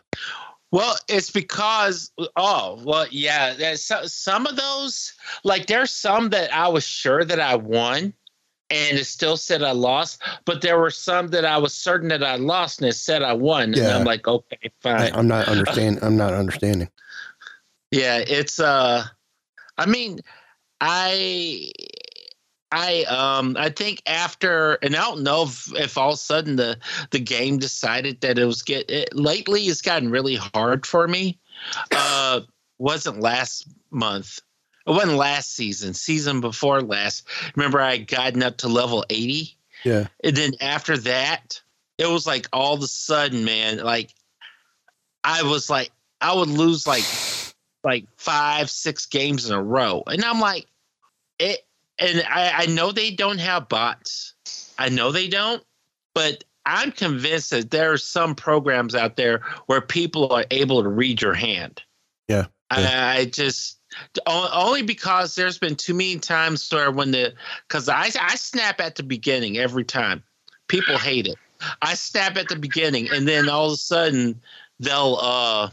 Well, 0.71 0.95
it's 1.07 1.31
because 1.31 2.11
oh 2.35 2.79
well, 2.83 3.07
yeah. 3.09 3.75
So, 3.75 4.05
some 4.05 4.45
of 4.45 4.55
those, 4.55 5.13
like 5.43 5.65
there's 5.65 5.91
some 5.91 6.29
that 6.29 6.53
I 6.53 6.67
was 6.67 6.83
sure 6.85 7.25
that 7.25 7.39
I 7.39 7.55
won, 7.55 8.13
and 8.69 8.97
it 8.97 9.05
still 9.05 9.35
said 9.35 9.63
I 9.63 9.71
lost. 9.71 10.21
But 10.45 10.61
there 10.61 10.79
were 10.79 10.91
some 10.91 11.29
that 11.29 11.43
I 11.43 11.57
was 11.57 11.73
certain 11.73 12.09
that 12.09 12.23
I 12.23 12.35
lost, 12.35 12.81
and 12.81 12.89
it 12.89 12.93
said 12.93 13.23
I 13.23 13.33
won. 13.33 13.63
And 13.63 13.77
Yeah. 13.77 13.95
I'm 13.95 14.03
like, 14.03 14.27
okay, 14.27 14.71
fine. 14.81 15.11
I'm 15.13 15.27
not 15.27 15.47
understanding. 15.47 16.03
I'm 16.03 16.17
not 16.17 16.33
understanding. 16.33 16.89
Yeah, 17.91 18.17
it's 18.19 18.59
uh 18.59 19.03
I 19.79 19.85
mean, 19.87 20.19
I 20.79 21.71
I 22.71 23.03
um 23.03 23.55
I 23.57 23.69
think 23.69 24.01
after 24.05 24.73
and 24.83 24.95
I 24.95 25.01
don't 25.01 25.23
know 25.23 25.43
if, 25.43 25.73
if 25.75 25.97
all 25.97 26.09
of 26.09 26.15
a 26.15 26.17
sudden 26.17 26.55
the 26.55 26.77
the 27.11 27.19
game 27.19 27.57
decided 27.57 28.21
that 28.21 28.37
it 28.37 28.45
was 28.45 28.61
get 28.61 28.89
it, 28.89 29.15
lately 29.15 29.61
it's 29.61 29.81
gotten 29.81 30.11
really 30.11 30.35
hard 30.35 30.85
for 30.85 31.07
me. 31.07 31.39
Uh 31.91 32.41
wasn't 32.77 33.19
last 33.19 33.67
month. 33.91 34.39
It 34.87 34.91
wasn't 34.91 35.17
last 35.17 35.55
season, 35.55 35.93
season 35.93 36.41
before 36.41 36.81
last. 36.81 37.27
Remember 37.55 37.81
I 37.81 37.97
had 37.97 38.07
gotten 38.07 38.41
up 38.41 38.57
to 38.57 38.67
level 38.67 39.05
80? 39.09 39.55
Yeah. 39.83 40.07
And 40.23 40.35
then 40.35 40.51
after 40.61 40.97
that, 40.97 41.61
it 41.97 42.07
was 42.07 42.25
like 42.25 42.47
all 42.53 42.73
of 42.73 42.81
a 42.81 42.87
sudden, 42.87 43.43
man, 43.43 43.79
like 43.79 44.13
I 45.23 45.43
was 45.43 45.69
like 45.69 45.91
I 46.21 46.33
would 46.33 46.49
lose 46.49 46.87
like 46.87 47.03
like 47.83 48.05
five, 48.17 48.69
six 48.69 49.05
games 49.05 49.49
in 49.49 49.55
a 49.55 49.61
row. 49.61 50.03
And 50.07 50.23
I'm 50.23 50.39
like, 50.39 50.67
it 51.39 51.65
and 51.99 52.23
I, 52.29 52.63
I 52.63 52.65
know 52.67 52.91
they 52.91 53.11
don't 53.11 53.39
have 53.39 53.69
bots. 53.69 54.33
I 54.77 54.89
know 54.89 55.11
they 55.11 55.27
don't, 55.27 55.63
but 56.13 56.43
I'm 56.65 56.91
convinced 56.91 57.49
that 57.51 57.71
there 57.71 57.91
are 57.91 57.97
some 57.97 58.35
programs 58.35 58.95
out 58.95 59.15
there 59.15 59.41
where 59.65 59.81
people 59.81 60.31
are 60.31 60.45
able 60.51 60.83
to 60.83 60.89
read 60.89 61.21
your 61.21 61.33
hand. 61.33 61.81
Yeah. 62.27 62.45
I, 62.69 63.17
I 63.17 63.25
just 63.25 63.79
only 64.27 64.83
because 64.83 65.35
there's 65.35 65.57
been 65.57 65.75
too 65.75 65.93
many 65.93 66.19
times 66.19 66.69
where 66.71 66.91
when 66.91 67.11
the 67.11 67.33
because 67.67 67.89
I 67.89 68.09
I 68.19 68.35
snap 68.35 68.79
at 68.79 68.95
the 68.95 69.03
beginning 69.03 69.57
every 69.57 69.83
time. 69.83 70.23
People 70.67 70.97
hate 70.99 71.25
it. 71.25 71.37
I 71.81 71.95
snap 71.95 72.37
at 72.37 72.47
the 72.47 72.55
beginning, 72.55 73.09
and 73.11 73.27
then 73.27 73.49
all 73.49 73.67
of 73.67 73.73
a 73.73 73.77
sudden 73.77 74.39
they'll 74.79 75.17
uh 75.19 75.69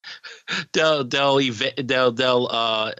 they'll 0.72 1.04
they'll 1.04 1.40
they'll 1.76 2.12
they'll 2.12 2.48
uh 2.50 2.92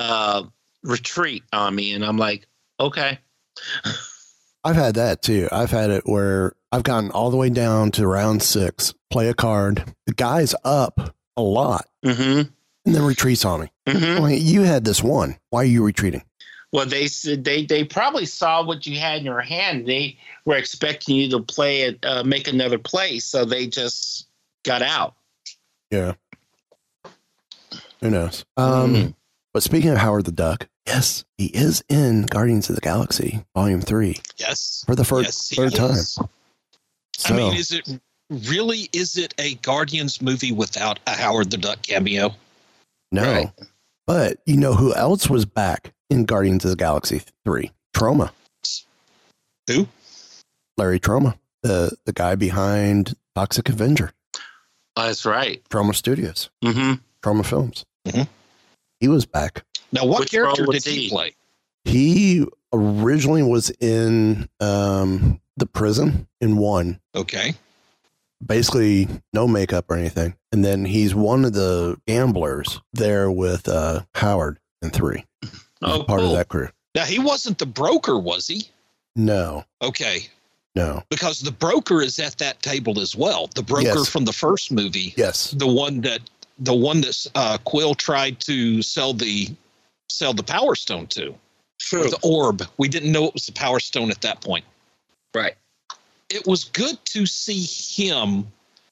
uh 0.00 0.42
retreat 0.82 1.44
on 1.52 1.74
me, 1.74 1.92
and 1.92 2.04
I'm 2.04 2.16
like, 2.18 2.46
okay, 2.80 3.18
I've 4.64 4.76
had 4.76 4.96
that 4.96 5.22
too. 5.22 5.48
I've 5.50 5.70
had 5.70 5.90
it 5.90 6.02
where 6.04 6.54
I've 6.72 6.82
gotten 6.82 7.10
all 7.10 7.30
the 7.30 7.36
way 7.36 7.50
down 7.50 7.90
to 7.92 8.06
round 8.06 8.42
six, 8.42 8.94
play 9.10 9.28
a 9.28 9.34
card. 9.34 9.84
The 10.06 10.14
guy's 10.14 10.54
up 10.64 11.14
a 11.36 11.42
lot 11.42 11.86
mm-hmm. 12.04 12.50
and 12.84 12.94
then 12.94 13.02
retreats 13.02 13.44
on 13.44 13.62
me. 13.62 13.72
Mm-hmm. 13.86 14.34
You 14.34 14.62
had 14.62 14.84
this 14.84 15.02
one. 15.02 15.38
Why 15.50 15.62
are 15.62 15.64
you 15.64 15.84
retreating? 15.84 16.22
Well, 16.70 16.84
they 16.84 17.06
said 17.06 17.44
they 17.44 17.64
they 17.64 17.84
probably 17.84 18.26
saw 18.26 18.62
what 18.62 18.86
you 18.86 18.98
had 18.98 19.20
in 19.20 19.24
your 19.24 19.40
hand. 19.40 19.86
They 19.86 20.18
were 20.44 20.56
expecting 20.56 21.16
you 21.16 21.30
to 21.30 21.40
play 21.40 21.82
it, 21.82 21.98
uh, 22.04 22.24
make 22.24 22.46
another 22.46 22.76
play, 22.76 23.20
so 23.20 23.46
they 23.46 23.68
just 23.68 24.26
got 24.64 24.82
out. 24.82 25.14
Yeah. 25.90 26.14
Who 28.02 28.10
knows? 28.10 28.44
Um, 28.58 28.94
Mhm. 28.94 29.14
But 29.54 29.62
speaking 29.62 29.90
of 29.90 29.98
Howard 29.98 30.24
the 30.26 30.32
Duck, 30.32 30.68
yes, 30.86 31.24
he 31.36 31.46
is 31.46 31.82
in 31.88 32.22
Guardians 32.22 32.68
of 32.68 32.74
the 32.76 32.80
Galaxy 32.80 33.44
Volume 33.54 33.80
3 33.80 34.16
Yes. 34.36 34.84
for 34.86 34.94
the 34.94 35.04
first 35.04 35.26
Yes, 35.26 35.48
he 35.48 35.56
third 35.56 35.74
time. 35.74 35.94
So, 35.94 36.26
I 37.26 37.32
mean, 37.32 37.54
is 37.56 37.72
it 37.72 37.88
really? 38.30 38.88
Is 38.92 39.16
it 39.16 39.34
a 39.38 39.54
Guardians 39.56 40.20
movie 40.22 40.52
without 40.52 41.00
a 41.06 41.12
Howard 41.16 41.50
the 41.50 41.56
Duck 41.56 41.82
cameo? 41.82 42.34
no. 43.10 43.22
right. 43.32 43.52
But 44.06 44.38
you 44.46 44.56
know 44.56 44.72
who 44.74 44.94
else 44.94 45.28
was 45.28 45.44
back 45.44 45.92
in 46.08 46.24
Guardians 46.24 46.64
of 46.64 46.70
the 46.70 46.76
Galaxy 46.76 47.20
3? 47.44 47.70
Trauma. 47.92 48.32
Who? 49.66 49.86
Larry 50.78 50.98
Trauma, 51.00 51.36
the, 51.62 51.94
the 52.06 52.12
guy 52.12 52.34
behind 52.36 53.14
Toxic 53.34 53.68
Avenger, 53.68 54.12
That's 54.96 55.26
right. 55.26 55.62
Troma 55.68 55.94
Studios, 55.94 56.48
Mm-hmm. 56.64 56.94
Troma 57.22 57.44
Films. 57.44 57.84
Mhm. 58.06 58.28
He 59.00 59.08
was 59.08 59.26
back. 59.26 59.64
Now, 59.92 60.04
what 60.04 60.20
Which 60.20 60.30
character 60.32 60.66
did 60.66 60.84
he, 60.84 61.02
he? 61.04 61.08
play? 61.08 61.34
He 61.84 62.46
originally 62.72 63.42
was 63.42 63.70
in 63.80 64.48
um, 64.60 65.40
the 65.56 65.66
prison 65.66 66.26
in 66.40 66.56
one, 66.58 67.00
Okay. 67.14 67.54
basically 68.44 69.08
no 69.32 69.46
makeup 69.48 69.86
or 69.90 69.96
anything. 69.96 70.34
And 70.52 70.64
then 70.64 70.84
he's 70.84 71.14
one 71.14 71.44
of 71.44 71.52
the 71.52 71.98
gamblers 72.06 72.80
there 72.92 73.30
with 73.30 73.68
uh, 73.68 74.02
Howard 74.14 74.58
in 74.82 74.90
three. 74.90 75.24
He's 75.42 75.50
Oh, 75.82 76.02
part 76.02 76.20
cool. 76.20 76.30
of 76.32 76.36
that 76.36 76.48
crew. 76.48 76.68
Now 76.96 77.04
he 77.04 77.20
wasn't 77.20 77.58
the 77.58 77.66
broker, 77.66 78.18
was 78.18 78.48
he? 78.48 78.68
No, 79.14 79.64
Okay, 79.80 80.26
no. 80.74 81.04
because 81.08 81.38
the 81.40 81.52
broker 81.52 82.02
is 82.02 82.18
at 82.18 82.36
that 82.38 82.60
table 82.62 82.98
as 82.98 83.14
well. 83.14 83.48
The 83.54 83.62
broker 83.62 83.82
Yes. 83.84 84.08
from 84.08 84.24
the 84.24 84.32
first 84.32 84.72
movie, 84.72 85.14
Yes. 85.16 85.52
the 85.52 85.68
one 85.68 86.00
that 86.00 86.20
the 86.58 86.74
one 86.74 87.00
that 87.02 87.26
uh, 87.34 87.58
Quill 87.64 87.94
tried 87.94 88.40
to 88.40 88.82
sell 88.82 89.12
the 89.12 89.48
sell 90.08 90.32
the 90.32 90.42
Power 90.42 90.74
Stone 90.74 91.06
to, 91.08 91.28
or 91.30 91.36
True. 91.78 92.10
the 92.10 92.18
orb. 92.22 92.62
We 92.78 92.88
didn't 92.88 93.12
know 93.12 93.26
it 93.26 93.34
was 93.34 93.46
the 93.46 93.52
Power 93.52 93.80
Stone 93.80 94.10
at 94.10 94.20
that 94.22 94.40
point. 94.40 94.64
Right. 95.34 95.54
It 96.30 96.46
was 96.46 96.64
good 96.64 97.02
to 97.06 97.26
see 97.26 97.62
him 97.62 98.46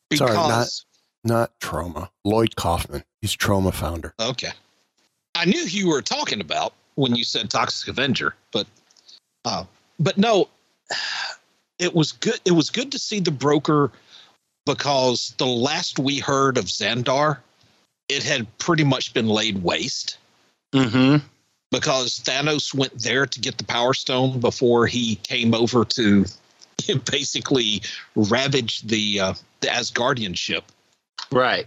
because 0.08 0.34
Sorry, 0.34 0.48
not- 0.48 0.84
Not 1.24 1.60
Troma. 1.60 2.08
Lloyd 2.24 2.54
Kaufman. 2.56 3.02
He's 3.20 3.36
Troma 3.36 3.74
founder. 3.74 4.14
Okay. 4.20 4.52
I 5.34 5.44
knew 5.44 5.60
who 5.62 5.68
you 5.68 5.88
were 5.88 6.02
talking 6.02 6.40
about 6.40 6.72
when 6.94 7.14
you 7.16 7.24
said 7.24 7.50
Toxic 7.50 7.88
Avenger, 7.88 8.34
but 8.52 8.66
uh, 9.44 9.64
but 9.98 10.16
no, 10.16 10.48
it 11.78 11.94
was 11.94 12.12
good. 12.12 12.40
It 12.44 12.52
was 12.52 12.70
good 12.70 12.92
to 12.92 12.98
see 12.98 13.20
the 13.20 13.30
broker 13.30 13.90
because 14.64 15.34
the 15.38 15.46
last 15.46 15.98
we 15.98 16.18
heard 16.18 16.56
of 16.58 16.66
Xandar, 16.66 17.38
it 18.08 18.22
had 18.22 18.46
pretty 18.58 18.84
much 18.84 19.12
been 19.14 19.28
laid 19.28 19.62
waste 19.62 20.18
Mm-hmm. 20.72 21.24
because 21.70 22.20
Thanos 22.20 22.74
went 22.74 22.98
there 22.98 23.24
to 23.24 23.40
get 23.40 23.56
the 23.56 23.64
Power 23.64 23.94
Stone 23.94 24.40
before 24.40 24.86
he 24.86 25.14
came 25.16 25.54
over 25.54 25.84
to 25.84 26.26
basically 27.10 27.82
ravage 28.14 28.82
the 28.82 29.20
uh, 29.20 29.34
the 29.60 29.68
Asgardian 29.68 30.36
ship. 30.36 30.64
Right. 31.32 31.66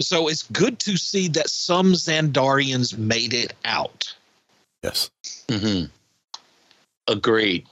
So 0.00 0.28
it's 0.28 0.42
good 0.44 0.78
to 0.80 0.96
see 0.96 1.28
that 1.28 1.50
some 1.50 1.92
Xandarians 1.92 2.96
made 2.96 3.34
it 3.34 3.52
out. 3.64 4.12
Yes. 4.82 5.10
Mm-hmm. 5.48 5.86
Agreed. 7.06 7.66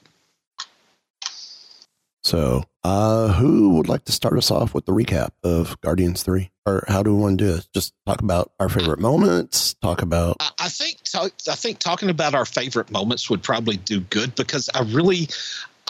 So, 2.22 2.64
uh, 2.84 3.32
who 3.32 3.70
would 3.70 3.88
like 3.88 4.04
to 4.04 4.12
start 4.12 4.36
us 4.36 4.50
off 4.50 4.74
with 4.74 4.84
the 4.84 4.92
recap 4.92 5.30
of 5.42 5.80
Guardians 5.80 6.22
3? 6.22 6.50
Or 6.68 6.84
how 6.86 7.02
do 7.02 7.14
we 7.14 7.22
want 7.22 7.38
to 7.38 7.44
do 7.44 7.52
this? 7.52 7.66
Just 7.72 7.94
talk 8.06 8.20
about 8.20 8.52
our 8.60 8.68
favorite 8.68 8.98
moments, 9.00 9.74
talk 9.74 10.02
about. 10.02 10.36
I, 10.40 10.50
I 10.60 10.68
think 10.68 10.98
I 11.14 11.54
think 11.54 11.78
talking 11.78 12.10
about 12.10 12.34
our 12.34 12.44
favorite 12.44 12.90
moments 12.90 13.30
would 13.30 13.42
probably 13.42 13.76
do 13.76 14.00
good 14.00 14.34
because 14.34 14.68
I 14.74 14.82
really 14.82 15.28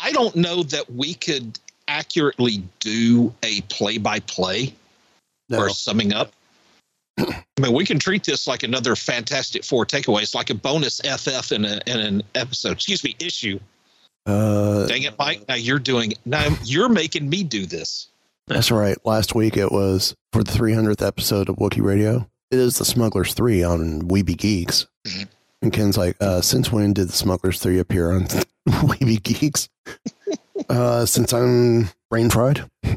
I 0.00 0.12
don't 0.12 0.36
know 0.36 0.62
that 0.62 0.90
we 0.92 1.14
could 1.14 1.58
accurately 1.88 2.62
do 2.80 3.34
a 3.42 3.62
play 3.62 3.98
by 3.98 4.20
play 4.20 4.74
or 5.50 5.70
summing 5.70 6.12
up. 6.12 6.32
I 7.18 7.42
mean, 7.60 7.72
we 7.72 7.84
can 7.84 7.98
treat 7.98 8.22
this 8.24 8.46
like 8.46 8.62
another 8.62 8.94
Fantastic 8.94 9.64
Four 9.64 9.84
takeaways, 9.84 10.34
like 10.34 10.50
a 10.50 10.54
bonus 10.54 11.00
FF 11.00 11.50
in, 11.50 11.64
a, 11.64 11.80
in 11.86 11.98
an 11.98 12.22
episode. 12.36 12.72
Excuse 12.72 13.02
me, 13.02 13.16
issue. 13.18 13.58
Uh, 14.26 14.86
Dang 14.86 15.02
it, 15.02 15.18
Mike! 15.18 15.48
Now 15.48 15.56
you're 15.56 15.80
doing. 15.80 16.12
Now 16.24 16.48
you're 16.62 16.88
making 16.88 17.28
me 17.28 17.42
do 17.42 17.66
this. 17.66 18.08
That's 18.48 18.70
right. 18.70 18.96
Last 19.04 19.34
week 19.34 19.56
it 19.56 19.70
was 19.70 20.16
for 20.32 20.42
the 20.42 20.52
300th 20.52 21.06
episode 21.06 21.48
of 21.48 21.56
Wookiee 21.56 21.82
Radio. 21.82 22.28
It 22.50 22.58
is 22.58 22.78
the 22.78 22.84
Smugglers 22.84 23.34
3 23.34 23.62
on 23.62 24.08
We 24.08 24.22
Be 24.22 24.34
Geeks. 24.34 24.86
Mm-hmm. 25.06 25.24
And 25.60 25.72
Ken's 25.72 25.98
like, 25.98 26.16
uh, 26.20 26.40
since 26.40 26.72
when 26.72 26.94
did 26.94 27.08
the 27.08 27.12
Smugglers 27.12 27.60
3 27.60 27.78
appear 27.78 28.10
on 28.12 28.26
We 28.88 28.96
Be 28.98 29.16
Geeks? 29.18 29.68
uh, 30.68 31.04
since 31.04 31.32
I'm 31.34 31.90
brain 32.08 32.30
fried. 32.30 32.64
You 32.82 32.96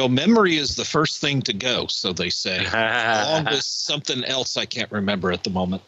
know, 0.00 0.08
memory 0.08 0.56
is 0.56 0.76
the 0.76 0.84
first 0.84 1.20
thing 1.20 1.42
to 1.42 1.52
go, 1.52 1.86
so 1.86 2.12
they 2.12 2.30
say. 2.30 2.64
along 2.72 3.46
with 3.46 3.62
something 3.62 4.22
else 4.24 4.56
I 4.56 4.66
can't 4.66 4.92
remember 4.92 5.32
at 5.32 5.42
the 5.42 5.50
moment. 5.50 5.82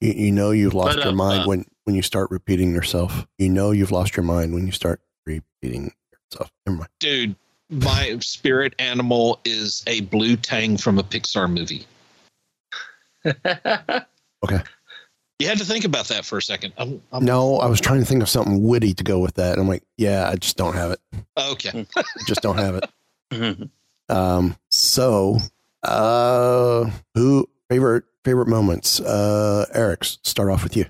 You, 0.00 0.12
you 0.12 0.32
know 0.32 0.50
you've 0.50 0.74
lost 0.74 0.96
But, 0.96 1.04
your 1.04 1.12
uh, 1.12 1.16
mind 1.16 1.42
uh, 1.42 1.46
when, 1.46 1.64
when 1.84 1.96
you 1.96 2.02
start 2.02 2.30
repeating 2.30 2.72
yourself. 2.72 3.26
You 3.38 3.48
know 3.48 3.70
you've 3.70 3.92
lost 3.92 4.16
your 4.16 4.24
mind 4.24 4.54
when 4.54 4.66
you 4.66 4.72
start 4.72 5.00
repeating 5.26 5.92
yourself. 6.12 6.50
Never 6.66 6.78
mind. 6.78 6.90
Dude, 7.00 7.34
my 7.70 8.16
spirit 8.20 8.74
animal 8.78 9.40
is 9.44 9.82
a 9.86 10.02
blue 10.02 10.36
tang 10.36 10.76
from 10.76 10.98
a 10.98 11.02
Pixar 11.02 11.50
movie. 11.50 11.86
Okay. 14.44 14.60
You 15.40 15.48
had 15.48 15.58
to 15.58 15.64
think 15.64 15.84
about 15.84 16.06
that 16.08 16.24
for 16.24 16.38
a 16.38 16.42
second. 16.42 16.72
I'm, 16.78 17.02
I'm, 17.12 17.24
No, 17.24 17.58
I 17.58 17.66
was 17.66 17.80
trying 17.80 18.00
to 18.00 18.06
think 18.06 18.22
of 18.22 18.28
something 18.28 18.62
witty 18.62 18.94
to 18.94 19.04
go 19.04 19.18
with 19.18 19.34
that. 19.34 19.52
And 19.52 19.60
I'm 19.60 19.68
like, 19.68 19.82
yeah, 19.96 20.28
I 20.28 20.36
just 20.36 20.56
don't 20.56 20.74
have 20.74 20.92
it. 20.92 21.00
Okay. 21.36 21.86
I 21.96 22.02
just 22.26 22.40
don't 22.40 22.58
have 22.58 22.80
it. 23.30 23.70
Um, 24.10 24.56
so, 24.70 25.36
uh, 25.82 26.90
who 27.14 27.46
favorite 27.68 28.04
favorite 28.28 28.48
moments? 28.48 29.00
Uh, 29.00 29.64
Eric, 29.72 30.04
start 30.04 30.50
off 30.50 30.62
with 30.62 30.76
you. 30.76 30.84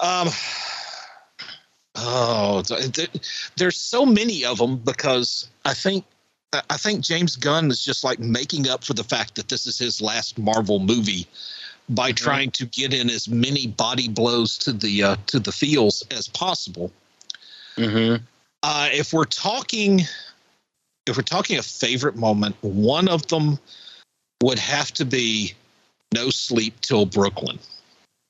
Um. 0.00 0.28
Oh, 1.98 2.62
th- 2.62 2.92
th- 2.92 3.50
there's 3.56 3.76
so 3.76 4.04
many 4.06 4.44
of 4.44 4.58
them 4.58 4.76
because 4.76 5.48
I 5.64 5.74
think 5.74 6.04
I 6.70 6.76
think 6.76 7.02
James 7.02 7.36
Gunn 7.36 7.70
is 7.70 7.84
just 7.84 8.04
like 8.04 8.18
making 8.18 8.68
up 8.68 8.84
for 8.84 8.94
the 8.94 9.04
fact 9.04 9.34
that 9.34 9.48
this 9.48 9.66
is 9.66 9.78
his 9.78 10.00
last 10.00 10.38
Marvel 10.38 10.78
movie 10.78 11.26
by 11.88 12.12
trying 12.12 12.50
to 12.52 12.66
get 12.66 12.92
in 12.92 13.10
as 13.10 13.28
many 13.28 13.66
body 13.66 14.08
blows 14.08 14.58
to 14.58 14.72
the 14.72 15.02
uh, 15.02 15.16
to 15.26 15.38
the 15.38 15.52
feels 15.52 16.02
as 16.10 16.28
possible. 16.28 16.90
Mm-hmm. 17.76 18.24
Uh, 18.62 18.88
if 18.92 19.12
we're 19.12 19.24
talking, 19.24 20.00
if 21.06 21.16
we're 21.16 21.22
talking 21.22 21.58
a 21.58 21.62
favorite 21.62 22.16
moment, 22.16 22.56
one 22.62 23.08
of 23.08 23.26
them 23.26 23.58
would 24.46 24.58
have 24.58 24.92
to 24.92 25.04
be 25.04 25.52
"No 26.14 26.30
Sleep 26.30 26.80
Till 26.80 27.04
Brooklyn." 27.06 27.58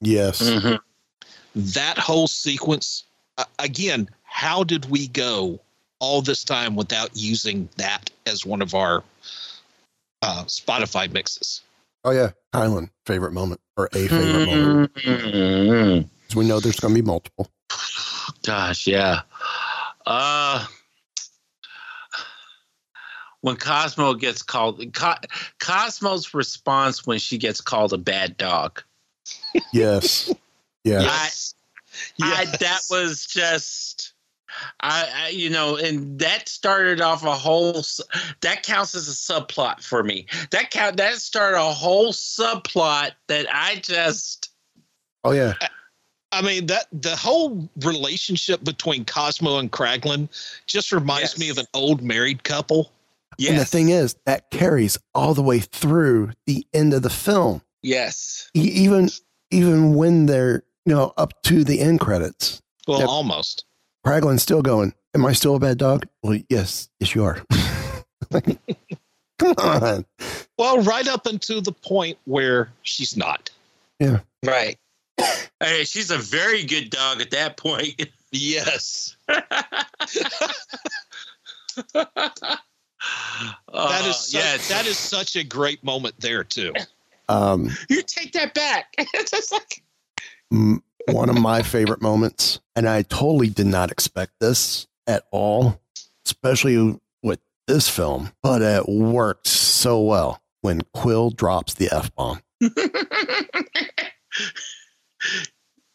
Yes. 0.01 0.39
that 1.55 1.99
whole 1.99 2.27
sequence 2.29 3.05
uh, 3.39 3.45
again 3.59 4.09
how 4.25 4.63
did 4.65 4.85
we 4.91 5.09
go 5.09 5.59
all 6.01 6.21
this 6.21 6.45
time 6.45 6.77
without 6.77 7.11
using 7.15 7.67
that 7.77 8.11
as 8.27 8.45
one 8.45 8.61
of 8.61 8.75
our 8.75 9.03
uh, 10.23 10.45
spotify 10.45 11.11
mixes 11.11 11.63
Oh 12.05 12.13
yeah, 12.13 12.31
Kylan, 12.55 12.91
favorite 13.05 13.33
moment 13.33 13.61
or 13.77 13.89
a 13.93 14.07
favorite 14.07 14.47
moment? 14.47 14.95
Mm-hmm. 14.95 16.09
'Cause 16.29 16.37
we 16.37 16.45
know 16.47 16.61
there's 16.61 16.79
going 16.79 16.95
to 16.95 17.03
be 17.03 17.05
multiple. 17.05 17.51
Gosh, 18.47 18.87
yeah. 18.87 19.23
Uh 20.07 20.65
when 23.41 23.57
Cosmo 23.57 24.15
gets 24.15 24.43
called 24.43 24.83
Co- 24.93 25.15
Cosmo's 25.61 26.35
response 26.35 27.07
when 27.07 27.19
she 27.19 27.39
gets 27.39 27.61
called 27.61 27.93
a 27.93 27.99
bad 27.99 28.37
dog. 28.37 28.83
Yes. 29.73 30.33
Yeah. 30.85 31.01
I, 31.03 31.29
I, 32.23 32.45
that 32.61 32.83
was 32.91 33.27
just 33.27 34.13
I, 34.81 35.09
I 35.15 35.29
you 35.31 35.51
know 35.51 35.77
and 35.77 36.19
that 36.19 36.49
started 36.49 37.01
off 37.01 37.25
a 37.25 37.35
whole 37.35 37.83
that 38.41 38.63
counts 38.63 38.95
as 38.95 39.09
a 39.09 39.13
subplot 39.13 39.83
for 39.83 40.03
me 40.03 40.27
that 40.51 40.71
count 40.71 40.97
that 40.99 41.15
started 41.15 41.59
a 41.59 41.73
whole 41.73 42.13
subplot 42.13 43.13
that 43.27 43.47
i 43.53 43.77
just 43.77 44.51
Oh 45.25 45.33
yeah. 45.33 45.55
i 46.33 46.41
mean 46.41 46.67
that 46.67 46.87
the 46.93 47.17
whole 47.17 47.69
relationship 47.83 48.63
between 48.63 49.05
cosmo 49.05 49.59
and 49.59 49.73
kraglin 49.73 50.29
just 50.67 50.93
reminds 50.93 51.39
me 51.39 51.49
of 51.49 51.59
an 51.59 51.67
old 51.75 52.03
married 52.03 52.45
couple 52.45 52.93
And 53.49 53.59
the 53.59 53.65
thing 53.65 53.89
is, 53.91 54.17
that 54.27 54.51
carries 54.51 54.97
all 55.15 55.35
the 55.35 55.43
way 55.43 55.59
through 55.61 56.31
the 56.47 56.67
end 56.73 56.93
of 56.95 57.03
the 57.03 57.11
film. 57.11 57.63
yes 57.83 58.51
E- 58.55 58.61
even 58.61 59.09
even 59.51 59.95
when 59.95 60.27
they're 60.27 60.63
you 60.85 60.95
know 60.95 61.13
up 61.17 61.41
to 61.43 61.63
the 61.65 61.81
end 61.81 62.01
credits. 62.01 62.61
well 62.89 63.01
Yep. 63.01 63.09
almost 63.09 63.65
Kraglin's 64.07 64.43
still 64.43 64.63
going. 64.63 64.95
Am 65.15 65.27
I 65.27 65.33
still 65.33 65.57
a 65.57 65.59
bad 65.59 65.79
dog? 65.79 66.07
Well, 66.23 66.39
yes, 66.49 66.89
yes, 67.01 67.15
you 67.15 67.25
are. 67.25 67.43
Come 69.39 69.55
on. 69.59 70.05
well 70.59 70.81
right 70.83 71.07
up 71.09 71.27
until 71.27 71.61
the 71.61 71.73
point 71.73 72.17
where 72.25 72.71
she's 72.83 73.17
not 73.17 73.51
Yeah. 74.01 74.21
right 74.45 74.79
hey 75.61 75.85
she's 75.85 76.11
a 76.11 76.17
very 76.19 76.65
good 76.65 76.89
dog 76.91 77.21
at 77.21 77.31
that 77.33 77.57
point 77.59 78.01
yes 78.33 79.17
Uh, 83.73 83.89
that 83.91 84.09
is 84.09 84.17
such, 84.17 84.41
yes. 84.41 84.69
that 84.69 84.87
is 84.87 84.97
such 84.97 85.37
a 85.37 85.45
great 85.45 85.85
moment 85.85 86.15
there 86.21 86.43
too 86.43 86.73
Um, 87.29 87.71
you 87.91 88.03
take 88.03 88.33
that 88.33 88.55
back 88.55 88.95
it's 88.99 89.31
just 89.31 89.53
like 89.53 89.83
one 91.09 91.29
of 91.29 91.39
my 91.39 91.63
favorite 91.63 92.03
moments, 92.03 92.61
and 92.75 92.89
I 92.89 93.03
totally 93.03 93.49
did 93.49 93.67
not 93.67 93.91
expect 93.91 94.33
this 94.41 94.87
at 95.07 95.25
all, 95.31 95.81
especially 96.25 96.99
with 97.23 97.41
this 97.67 97.89
film, 97.89 98.33
but 98.43 98.63
it 98.63 98.89
worked 98.89 99.47
so 99.47 100.01
well 100.01 100.41
when 100.63 100.83
Quill 100.95 101.31
drops 101.31 101.75
the 101.75 101.89
F 101.93 102.15
bomb. 102.15 102.41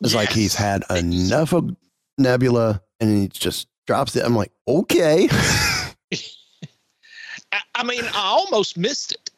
It's 0.03 0.15
like 0.15 0.31
he's 0.31 0.55
had 0.55 0.83
enough 0.89 1.53
of 1.53 1.75
Nebula 2.17 2.81
and 2.99 3.21
he 3.21 3.27
just 3.27 3.67
drops 3.85 4.15
it. 4.15 4.25
I'm 4.25 4.35
like, 4.35 4.51
okay. 4.67 5.29
I, 7.51 7.61
I 7.75 7.83
mean 7.83 8.03
i 8.13 8.21
almost 8.25 8.77
missed 8.77 9.13
it 9.13 9.29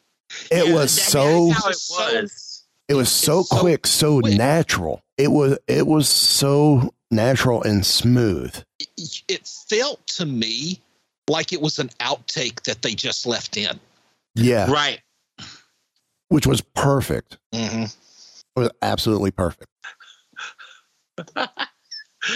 It 0.50 0.72
was 0.72 0.90
so 0.90 1.50
it 1.50 1.56
was 1.64 2.54
it 2.88 2.94
was 2.94 3.10
so 3.10 3.44
quick, 3.44 3.86
so 3.86 4.18
natural. 4.18 5.02
It 5.16 5.28
was 5.28 5.58
it 5.66 5.86
was 5.86 6.08
so 6.08 6.92
natural 7.10 7.62
and 7.62 7.84
smooth. 7.86 8.62
it 8.98 9.48
felt 9.68 10.06
to 10.08 10.26
me 10.26 10.80
like 11.28 11.52
it 11.52 11.60
was 11.62 11.78
an 11.78 11.88
outtake 12.00 12.62
that 12.64 12.82
they 12.82 12.94
just 12.94 13.26
left 13.26 13.56
in. 13.56 13.80
Yeah. 14.34 14.70
right 14.70 15.00
Which 16.28 16.46
was 16.46 16.60
perfect. 16.60 17.38
Mm-hmm. 17.54 17.84
It 17.84 18.60
was 18.60 18.70
absolutely 18.82 19.30
perfect. 19.30 19.70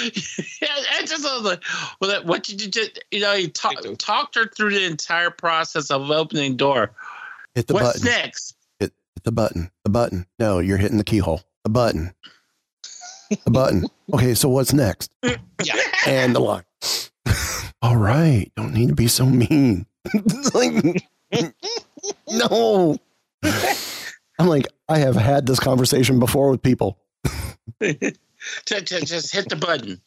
yeah, 0.03 0.69
I 0.93 1.03
just 1.07 1.23
was 1.25 1.43
like, 1.43 1.63
well, 2.01 2.11
that- 2.11 2.25
what 2.27 2.43
did 2.45 2.61
you 2.63 2.69
just, 2.69 2.99
you 3.11 3.21
know, 3.21 3.33
you 3.35 3.49
talk, 3.49 3.75
talked 3.99 4.35
her 4.35 4.47
through 4.49 4.71
the 4.71 4.85
entire 4.85 5.31
process 5.31 5.91
of 5.91 6.11
opening 6.11 6.57
door. 6.57 6.91
Hit 7.55 7.67
the 7.67 7.75
What's 7.75 8.01
button. 8.01 8.05
next? 8.23 8.55
Hit, 8.79 8.93
hit 9.15 9.25
the 9.25 9.33
button. 9.33 9.71
The 9.85 9.91
button. 9.91 10.27
No, 10.39 10.59
you're 10.59 10.77
hitting 10.79 10.99
the 10.99 11.05
keyhole. 11.05 11.43
The 11.65 11.71
button. 11.71 12.13
The 13.45 13.51
button. 13.51 13.85
Okay, 14.15 14.35
so 14.35 14.49
what's 14.49 14.73
next? 14.73 15.11
Yeah. 15.23 15.77
And 16.07 16.35
the 16.35 16.41
lock. 16.41 16.65
All 17.83 17.97
right. 17.97 18.51
Don't 18.57 18.73
need 18.73 18.89
to 18.89 18.95
be 18.95 19.09
so 19.09 19.27
mean. 19.27 19.87
Like, 20.55 21.05
no. 22.31 22.97
I'm 24.39 24.47
like, 24.47 24.67
I 24.89 24.99
have 24.99 25.17
had 25.17 25.47
this 25.47 25.61
conversation 25.61 26.19
before 26.19 26.51
with 26.51 26.63
people. 26.63 26.99
just, 28.67 28.87
just, 28.87 29.07
just 29.07 29.33
hit 29.33 29.49
the 29.49 29.57
button. 29.57 30.01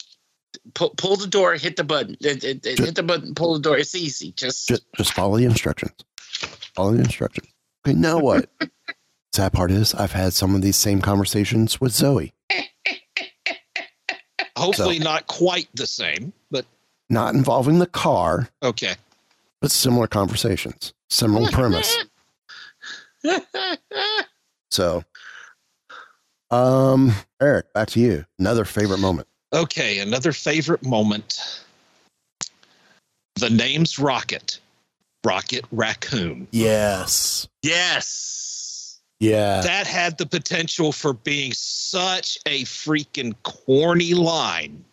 Pull, 0.74 0.90
pull 0.98 1.16
the 1.16 1.28
door, 1.28 1.54
hit 1.56 1.76
the 1.78 1.84
button. 1.84 2.16
It, 2.22 2.44
it, 2.44 2.66
it, 2.66 2.78
hit 2.80 2.96
the 2.96 3.04
button, 3.04 3.34
pull 3.36 3.54
the 3.54 3.60
door. 3.60 3.78
It's 3.78 3.96
easy. 3.96 4.32
Just 4.34 4.68
Just, 4.68 4.84
just 4.96 5.14
follow 5.14 5.38
the 5.38 5.46
instructions. 5.46 5.94
Follow 6.76 6.92
the 6.94 7.00
instructions. 7.00 7.48
Okay, 7.88 7.98
now 7.98 8.20
what? 8.20 8.50
Sad 9.34 9.54
part 9.54 9.72
is, 9.72 9.94
I've 9.94 10.12
had 10.12 10.34
some 10.34 10.56
of 10.56 10.62
these 10.62 10.76
same 10.76 11.02
conversations 11.02 11.80
with 11.80 11.94
Zoe. 11.94 12.34
Hopefully 14.58 14.98
So- 14.98 15.04
not 15.04 15.28
quite 15.28 15.70
the 15.74 15.88
same, 15.88 16.34
but 16.52 16.66
Not 17.10 17.34
involving 17.34 17.80
the 17.80 17.88
car, 17.88 18.50
okay. 18.62 18.96
but 19.62 19.72
similar 19.72 20.08
conversations, 20.08 20.94
similar 21.10 21.50
premise. 21.52 21.98
So, 24.70 25.04
um, 26.52 27.12
Eric, 27.42 27.74
back 27.74 27.90
to 27.90 28.00
you. 28.00 28.26
Another 28.40 28.66
favorite 28.66 29.00
moment. 29.00 29.28
Okay, 29.54 30.00
another 30.00 30.32
favorite 30.32 30.84
moment. 30.84 31.64
The 33.36 33.50
name's 33.50 33.98
Rocket. 34.00 34.60
Rocket 35.24 35.66
Raccoon. 35.72 36.48
Yes. 36.52 37.48
yes. 37.62 39.00
Yeah. 39.20 39.62
That 39.62 39.86
had 39.86 40.18
the 40.18 40.26
potential 40.26 40.92
for 40.92 41.14
being 41.14 41.54
such 41.54 42.40
a 42.46 42.64
freaking 42.64 43.36
corny 43.44 44.14
line, 44.16 44.84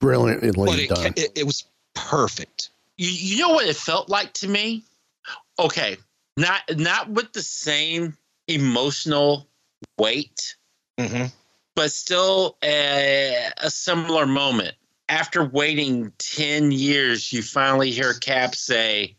Brilliantly 0.00 0.66
but 0.66 0.78
it, 0.78 0.88
done. 0.88 1.12
it, 1.16 1.32
it 1.36 1.46
was 1.46 1.64
perfect. 1.94 2.70
You, 2.96 3.10
you 3.10 3.38
know 3.38 3.50
what 3.50 3.66
it 3.66 3.76
felt 3.76 4.08
like 4.08 4.32
to 4.34 4.48
me? 4.48 4.84
Okay, 5.58 5.96
not 6.36 6.62
not 6.76 7.10
with 7.10 7.32
the 7.32 7.42
same 7.42 8.16
emotional 8.48 9.46
weight, 9.98 10.56
Mm-hmm. 10.98 11.26
but 11.74 11.90
still 11.90 12.56
a, 12.62 13.50
a 13.58 13.70
similar 13.70 14.26
moment. 14.26 14.74
After 15.08 15.44
waiting 15.44 16.12
10 16.18 16.70
years, 16.72 17.32
you 17.32 17.42
finally 17.42 17.90
hear 17.90 18.14
Cap 18.14 18.54
say, 18.54 19.16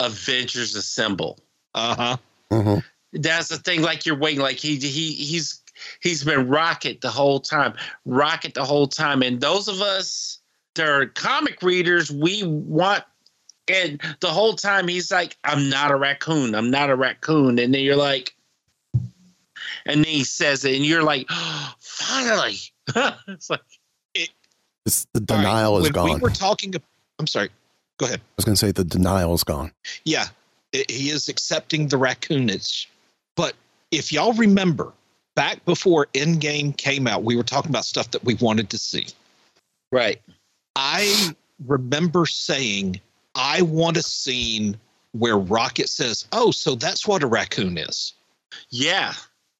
Avengers 0.00 0.74
Assemble. 0.74 1.38
Uh 1.74 1.94
huh. 1.94 2.16
Mhm. 2.50 2.84
That's 3.12 3.48
the 3.48 3.58
thing, 3.58 3.82
like 3.82 4.04
you're 4.06 4.16
waiting, 4.18 4.40
like 4.40 4.56
he 4.56 4.76
he 4.76 5.12
he's 5.12 5.60
he's 6.00 6.24
been 6.24 6.48
rocket 6.48 7.02
the 7.02 7.10
whole 7.10 7.40
time, 7.40 7.74
rocket 8.04 8.54
the 8.54 8.64
whole 8.64 8.86
time. 8.88 9.22
And 9.22 9.40
those 9.40 9.68
of 9.68 9.80
us 9.80 10.38
that 10.74 10.88
are 10.88 11.06
comic 11.06 11.62
readers, 11.62 12.10
we 12.10 12.42
want 12.44 13.04
and 13.68 14.00
the 14.20 14.28
whole 14.28 14.54
time 14.54 14.88
he's 14.88 15.12
like, 15.12 15.36
I'm 15.44 15.68
not 15.68 15.90
a 15.92 15.96
raccoon, 15.96 16.54
I'm 16.54 16.70
not 16.70 16.90
a 16.90 16.96
raccoon. 16.96 17.58
And 17.58 17.72
then 17.72 17.82
you're 17.82 17.96
like, 17.96 18.34
and 19.86 20.04
then 20.04 20.12
he 20.12 20.24
says 20.24 20.64
it, 20.64 20.76
and 20.76 20.84
you're 20.84 21.02
like, 21.02 21.26
oh, 21.30 21.74
finally. 21.80 22.56
it's 23.28 23.48
like 23.50 23.60
It's, 24.84 25.06
the 25.14 25.20
denial 25.20 25.78
is 25.78 25.84
when 25.84 25.92
gone. 25.92 26.14
we 26.14 26.20
were 26.20 26.30
talking, 26.30 26.74
I'm 27.18 27.26
sorry. 27.26 27.50
Go 27.98 28.06
ahead. 28.06 28.20
I 28.20 28.32
was 28.36 28.44
going 28.44 28.54
to 28.56 28.58
say 28.66 28.72
the 28.72 28.84
denial 28.84 29.34
is 29.34 29.44
gone. 29.44 29.72
Yeah, 30.04 30.26
i- 30.74 30.84
he 30.88 31.10
is 31.10 31.28
accepting 31.28 31.88
the 31.88 31.96
raccoonage. 31.98 32.86
But 33.36 33.54
if 33.92 34.10
y'all 34.12 34.32
remember, 34.32 34.92
back 35.36 35.64
before 35.64 36.06
Endgame 36.14 36.76
came 36.76 37.06
out, 37.06 37.22
we 37.22 37.36
were 37.36 37.42
talking 37.44 37.70
about 37.70 37.84
stuff 37.84 38.10
that 38.10 38.24
we 38.24 38.34
wanted 38.34 38.70
to 38.70 38.78
see. 38.78 39.06
Right. 39.92 40.20
I 40.74 41.34
remember 41.66 42.26
saying, 42.26 43.00
I 43.34 43.62
want 43.62 43.96
a 43.98 44.02
scene 44.02 44.76
where 45.12 45.38
Rocket 45.38 45.88
says, 45.88 46.26
Oh, 46.32 46.50
so 46.50 46.74
that's 46.74 47.06
what 47.06 47.22
a 47.22 47.26
raccoon 47.26 47.78
is. 47.78 48.14
Yeah. 48.70 49.12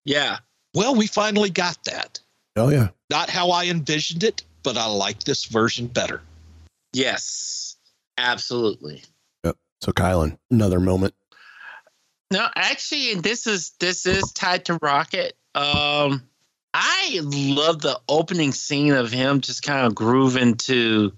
Yeah. 0.04 0.38
Well, 0.74 0.94
we 0.94 1.06
finally 1.06 1.50
got 1.50 1.78
that. 1.84 2.20
Oh, 2.56 2.68
yeah. 2.68 2.88
Not 3.10 3.30
how 3.30 3.50
I 3.50 3.66
envisioned 3.66 4.24
it, 4.24 4.42
but 4.62 4.76
I 4.76 4.86
like 4.86 5.24
this 5.24 5.44
version 5.44 5.86
better. 5.86 6.22
Yes. 6.92 7.76
Absolutely. 8.18 9.02
Yep. 9.44 9.56
So, 9.80 9.92
Kylan, 9.92 10.38
another 10.50 10.80
moment. 10.80 11.14
No, 12.30 12.48
actually, 12.54 13.12
and 13.12 13.22
this 13.22 13.46
is 13.46 13.72
this 13.78 14.06
is 14.06 14.32
tied 14.32 14.64
to 14.64 14.78
Rocket. 14.80 15.36
Um, 15.54 16.22
I 16.72 17.20
love 17.22 17.82
the 17.82 18.00
opening 18.08 18.52
scene 18.52 18.94
of 18.94 19.12
him 19.12 19.42
just 19.42 19.62
kind 19.62 19.86
of 19.86 19.94
grooving 19.94 20.54
to 20.56 21.12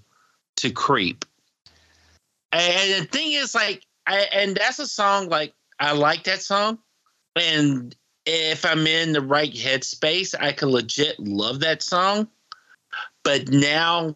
to 0.57 0.71
creep. 0.71 1.23
And 2.51 3.03
the 3.03 3.07
thing 3.07 3.31
is, 3.31 3.55
like, 3.55 3.85
I, 4.05 4.27
and 4.33 4.57
that's 4.57 4.79
a 4.79 4.87
song 4.87 5.29
like 5.29 5.53
I 5.79 5.93
like 5.93 6.25
that 6.25 6.41
song, 6.41 6.79
and 7.37 7.95
if 8.25 8.65
I'm 8.65 8.87
in 8.87 9.13
the 9.13 9.21
right 9.21 9.53
headspace, 9.53 10.33
I 10.39 10.51
can 10.51 10.69
legit 10.69 11.19
love 11.19 11.59
that 11.61 11.81
song. 11.81 12.27
But 13.23 13.49
now 13.49 14.15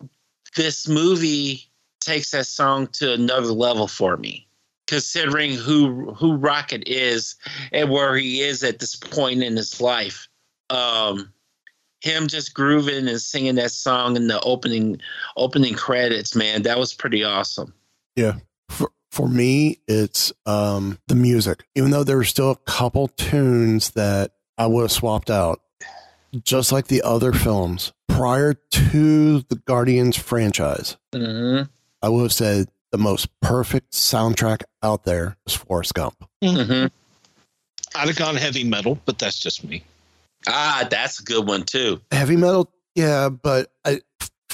this 0.56 0.88
movie 0.88 1.70
takes 2.00 2.32
that 2.32 2.46
song 2.46 2.88
to 2.88 3.14
another 3.14 3.52
level 3.52 3.88
for 3.88 4.18
me 4.18 4.48
considering 4.90 5.54
who 5.54 6.12
who 6.14 6.36
Rocket 6.36 6.84
is 6.88 7.36
and 7.72 7.92
where 7.92 8.18
he 8.18 8.42
is 8.42 8.64
at 8.64 8.80
this 8.80 8.96
point 8.96 9.44
in 9.44 9.56
his 9.56 9.80
life. 9.80 10.28
Um, 10.72 11.32
him 12.02 12.28
just 12.28 12.56
grooving 12.56 13.08
and 13.08 13.22
singing 13.22 13.56
that 13.56 13.72
song 13.72 14.16
in 14.16 14.28
the 14.28 14.42
opening 14.42 15.00
opening 15.38 15.76
credits, 15.76 16.36
man, 16.36 16.64
that 16.64 16.80
was 16.80 16.94
pretty 16.96 17.24
awesome. 17.24 17.72
Yeah. 18.16 18.38
For, 18.70 18.92
for 19.20 19.28
me, 19.28 19.82
it's 19.86 20.32
um, 20.46 20.98
the 21.08 21.16
music. 21.16 21.66
Even 21.76 21.92
though 21.92 22.06
there's 22.06 22.30
still 22.30 22.52
a 22.52 22.56
couple 22.56 23.10
tunes 23.10 23.92
that 23.92 24.32
I 24.58 24.66
would 24.66 24.84
have 24.84 24.94
swapped 24.94 25.30
out, 25.30 25.60
just 26.46 26.72
like 26.72 26.88
the 26.88 27.02
other 27.02 27.34
films 27.34 27.92
prior 28.08 28.54
to 28.54 29.42
the 29.42 29.56
Guardians 29.66 30.16
franchise, 30.16 30.96
Mm-hmm. 31.12 31.64
I 32.02 32.08
would 32.08 32.22
have 32.22 32.32
said 32.32 32.70
the 32.94 32.98
most 32.98 33.28
perfect 33.42 33.92
soundtrack 33.92 34.62
out 34.82 35.04
there 35.04 35.36
is 35.46 35.54
Forrest 35.54 35.96
Gump. 35.96 36.26
Mm-hmm. 36.42 36.88
I'd 37.96 38.08
have 38.08 38.16
gone 38.16 38.38
heavy 38.38 38.64
metal, 38.64 39.00
but 39.04 39.20
that's 39.20 39.38
just 39.38 39.66
me. 39.66 39.84
Ah, 40.48 40.88
that's 40.90 41.20
a 41.20 41.24
good 41.24 41.46
one 41.46 41.64
too. 41.64 42.00
Heavy 42.14 42.38
metal, 42.38 42.72
yeah, 42.96 43.28
but 43.28 43.70
I, 43.84 44.00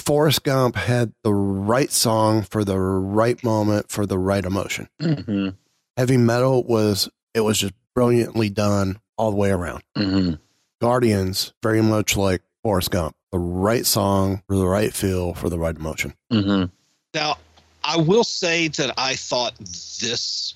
Forrest 0.06 0.44
Gump 0.44 0.76
had 0.76 1.12
the 1.24 1.34
right 1.34 1.90
song 1.90 2.42
for 2.42 2.62
the 2.62 2.78
right 2.78 3.42
moment 3.42 3.90
for 3.90 4.06
the 4.06 4.18
right 4.18 4.44
emotion. 4.44 4.88
Mm-hmm. 5.02 5.48
Heavy 5.96 6.16
metal 6.16 6.62
was 6.62 7.10
it 7.34 7.40
was 7.40 7.58
just 7.58 7.74
brilliantly 7.94 8.48
done 8.48 9.00
all 9.18 9.32
the 9.32 9.36
way 9.36 9.50
around. 9.50 9.82
Mm-hmm. 9.96 10.34
Guardians, 10.80 11.52
very 11.60 11.82
much 11.82 12.16
like 12.16 12.42
Forrest 12.62 12.92
Gump, 12.92 13.16
the 13.32 13.38
right 13.38 13.84
song 13.84 14.42
for 14.46 14.56
the 14.56 14.68
right 14.68 14.94
feel 14.94 15.34
for 15.34 15.48
the 15.48 15.58
right 15.58 15.74
emotion. 15.74 16.14
Mm-hmm. 16.32 16.66
Now, 17.12 17.38
I 17.82 17.96
will 17.96 18.24
say 18.24 18.68
that 18.68 18.94
I 18.96 19.16
thought 19.16 19.56
this 19.58 20.54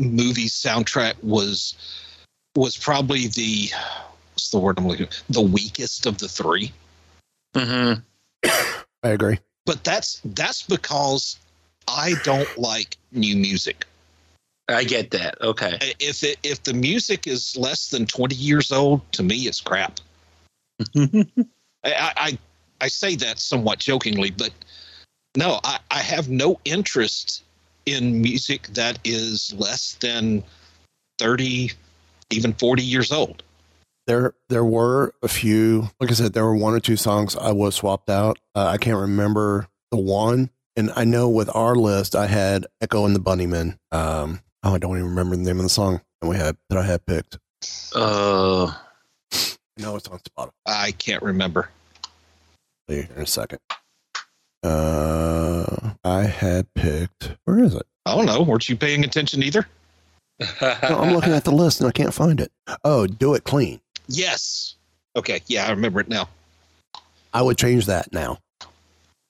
movie 0.00 0.48
soundtrack 0.48 1.14
was 1.22 1.74
was 2.56 2.76
probably 2.76 3.28
the 3.28 3.70
what's 4.32 4.50
the 4.50 4.58
word 4.58 4.78
I'm 4.78 4.88
looking 4.88 5.08
the 5.30 5.40
weakest 5.40 6.06
of 6.06 6.18
the 6.18 6.28
three. 6.28 6.72
Mm-hmm. 7.54 8.00
I 8.44 9.08
agree. 9.10 9.38
But 9.64 9.84
that's 9.84 10.20
that's 10.24 10.62
because 10.62 11.38
I 11.88 12.14
don't 12.24 12.58
like 12.58 12.96
new 13.12 13.36
music. 13.36 13.86
I 14.68 14.84
get 14.84 15.10
that. 15.10 15.40
Okay. 15.40 15.78
If 16.00 16.22
it 16.22 16.38
if 16.42 16.62
the 16.62 16.74
music 16.74 17.26
is 17.26 17.56
less 17.56 17.90
than 17.90 18.06
20 18.06 18.34
years 18.34 18.72
old, 18.72 19.00
to 19.12 19.22
me 19.22 19.36
it's 19.46 19.60
crap. 19.60 20.00
I, 20.96 21.32
I 21.84 22.38
I 22.80 22.88
say 22.88 23.14
that 23.16 23.38
somewhat 23.38 23.78
jokingly, 23.78 24.30
but 24.30 24.50
no, 25.36 25.60
I, 25.64 25.78
I 25.90 26.00
have 26.00 26.28
no 26.28 26.58
interest 26.64 27.44
in 27.86 28.20
music 28.20 28.68
that 28.68 28.98
is 29.04 29.54
less 29.56 29.94
than 30.00 30.42
30, 31.18 31.72
even 32.30 32.52
40 32.54 32.82
years 32.82 33.12
old. 33.12 33.42
There, 34.06 34.34
there 34.48 34.64
were 34.64 35.14
a 35.22 35.28
few. 35.28 35.88
Like 36.00 36.10
I 36.10 36.14
said, 36.14 36.32
there 36.32 36.44
were 36.44 36.56
one 36.56 36.74
or 36.74 36.80
two 36.80 36.96
songs 36.96 37.36
I 37.36 37.52
was 37.52 37.76
swapped 37.76 38.10
out. 38.10 38.38
Uh, 38.54 38.66
I 38.66 38.76
can't 38.78 38.98
remember 38.98 39.68
the 39.90 39.96
one, 39.98 40.50
and 40.76 40.90
I 40.96 41.04
know 41.04 41.28
with 41.28 41.54
our 41.54 41.74
list, 41.74 42.16
I 42.16 42.26
had 42.26 42.66
Echo 42.80 43.04
and 43.04 43.14
the 43.14 43.20
Bunnymen. 43.20 43.78
Um, 43.92 44.40
oh, 44.64 44.74
I 44.74 44.78
don't 44.78 44.96
even 44.96 45.10
remember 45.10 45.36
the 45.36 45.42
name 45.42 45.58
of 45.58 45.62
the 45.62 45.68
song 45.68 46.00
that 46.20 46.28
we 46.28 46.36
had 46.36 46.56
that 46.68 46.78
I 46.78 46.82
had 46.82 47.06
picked. 47.06 47.38
Uh, 47.94 48.72
no, 49.78 49.96
it's 49.96 50.08
on 50.08 50.18
Spotify. 50.18 50.50
I 50.66 50.92
can't 50.92 51.22
remember. 51.22 51.70
Here 52.88 53.08
in 53.14 53.22
a 53.22 53.26
second. 53.26 53.60
Uh, 54.64 55.92
I 56.04 56.24
had 56.24 56.72
picked. 56.74 57.36
Where 57.44 57.62
is 57.62 57.74
it? 57.74 57.86
I 58.04 58.16
don't 58.16 58.26
know. 58.26 58.42
Weren't 58.42 58.68
you 58.68 58.76
paying 58.76 59.04
attention 59.04 59.42
either? 59.42 59.66
No, 60.60 60.98
I'm 60.98 61.14
looking 61.14 61.32
at 61.32 61.44
the 61.44 61.52
list 61.52 61.80
and 61.80 61.88
I 61.88 61.92
can't 61.92 62.12
find 62.12 62.40
it. 62.40 62.50
Oh, 62.84 63.06
do 63.06 63.34
it 63.34 63.44
clean. 63.44 63.80
Yes. 64.12 64.74
Okay. 65.16 65.40
Yeah, 65.46 65.66
I 65.66 65.70
remember 65.70 66.00
it 66.00 66.08
now. 66.08 66.28
I 67.34 67.42
would 67.42 67.56
change 67.58 67.86
that 67.86 68.12
now 68.12 68.38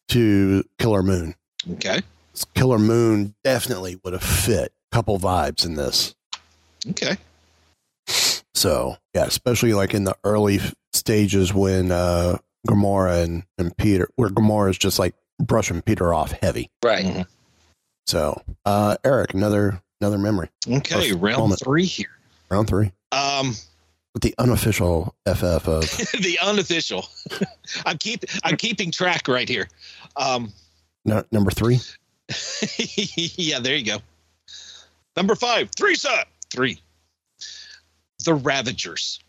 to 0.08 0.64
Killer 0.78 1.02
Moon. 1.02 1.34
Okay. 1.74 2.00
Killer 2.54 2.78
Moon 2.78 3.34
definitely 3.44 3.98
would 4.04 4.12
have 4.12 4.22
fit 4.22 4.72
a 4.92 4.94
couple 4.94 5.18
vibes 5.18 5.64
in 5.64 5.74
this. 5.74 6.14
Okay. 6.90 7.16
So 8.54 8.96
yeah, 9.14 9.24
especially 9.24 9.72
like 9.74 9.94
in 9.94 10.04
the 10.04 10.16
early 10.24 10.60
stages 10.92 11.52
when 11.54 11.90
uh, 11.90 12.38
Gamora 12.68 13.22
and, 13.24 13.44
and 13.58 13.76
Peter, 13.76 14.08
where 14.16 14.28
Gamora 14.30 14.70
is 14.70 14.78
just 14.78 14.98
like 14.98 15.14
brushing 15.40 15.82
Peter 15.82 16.12
off 16.12 16.32
heavy. 16.32 16.70
Right. 16.82 17.04
Mm-hmm. 17.04 17.22
So, 18.06 18.42
uh, 18.64 18.96
Eric, 19.04 19.34
another 19.34 19.80
another 20.00 20.18
memory. 20.18 20.48
Okay, 20.68 21.12
Or 21.12 21.16
round 21.16 21.38
moment. 21.38 21.60
three 21.62 21.84
here. 21.84 22.10
Round 22.50 22.68
three. 22.68 22.90
Um, 23.12 23.48
With 23.48 23.71
the 24.20 24.35
unofficial 24.38 25.14
FF 25.27 25.68
of 25.68 25.81
the 26.20 26.38
unofficial. 26.42 27.07
I'm 27.87 27.98
keep 27.98 28.25
I'm 28.44 28.57
keeping 28.57 28.90
track 28.90 29.29
right 29.29 29.48
here. 29.48 29.68
Um, 30.16 30.53
no, 31.05 31.25
number 31.33 31.51
three. 31.51 31.81
yeah, 33.16 33.59
there 33.59 33.77
you 33.77 33.85
go. 33.85 33.98
Number 35.16 35.35
five, 35.35 35.70
three 35.77 35.94
set 35.94 36.29
three. 36.51 36.79
The 38.25 38.35
Ravagers. 38.35 39.20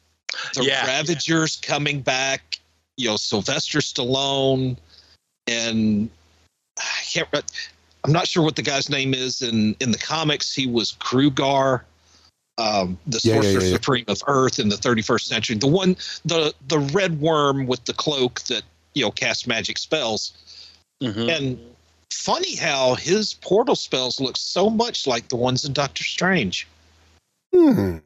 The 0.54 0.66
Yeah. 0.66 0.86
Ravagers 0.86 1.58
coming 1.58 2.02
back. 2.02 2.60
You 2.98 3.10
know, 3.10 3.16
Sylvester 3.16 3.80
Stallone, 3.80 4.78
and 5.48 6.10
I 6.78 7.02
can't. 7.10 7.28
I'm 8.04 8.12
not 8.12 8.28
sure 8.28 8.44
what 8.44 8.56
the 8.56 8.62
guy's 8.62 8.90
name 8.90 9.14
is 9.16 9.42
in 9.42 9.76
in 9.80 9.92
the 9.92 9.98
comics. 9.98 10.54
He 10.54 10.68
was 10.68 10.94
Krugarr, 11.00 11.82
um, 12.58 12.98
the 13.08 13.20
Yeah, 13.24 13.36
yeah, 13.36 13.42
Sorcerer 13.42 13.62
yeah, 13.62 13.68
yeah. 13.68 13.74
Supreme 13.74 14.06
of 14.08 14.24
Earth 14.28 14.60
in 14.60 14.70
the 14.70 14.76
31st 14.76 15.22
century. 15.22 15.56
The 15.56 15.68
one, 15.68 15.96
the 16.26 16.54
the 16.68 16.80
red 16.80 17.20
worm 17.20 17.66
with 17.66 17.86
the 17.86 17.94
cloak 17.94 18.42
that 18.44 18.64
you 18.94 19.04
know 19.04 19.12
casts 19.12 19.48
magic 19.48 19.78
spells. 19.78 20.34
Mhm. 21.02 21.36
And 21.36 21.60
funny 22.12 22.56
how 22.56 22.96
his 22.96 23.34
portal 23.34 23.76
spells 23.76 24.20
look 24.20 24.38
so 24.38 24.70
much 24.70 25.08
like 25.08 25.28
the 25.30 25.36
ones 25.36 25.66
in 25.66 25.74
Doctor 25.74 26.04
Strange. 26.04 26.68
Hmm. 27.54 27.98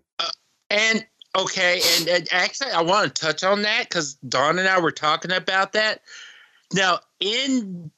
And 0.70 1.06
okay, 1.38 1.82
and, 1.98 2.08
and 2.10 2.28
actually, 2.32 2.72
I 2.72 2.82
want 2.82 3.14
to 3.14 3.22
touch 3.22 3.44
on 3.44 3.62
that 3.62 3.90
because 3.90 4.16
Dawn 4.28 4.60
and 4.60 4.68
I 4.68 4.80
were 4.80 4.92
talking 4.92 5.32
about 5.32 5.74
that. 5.74 6.02
Now, 6.74 7.00
in 7.20 7.92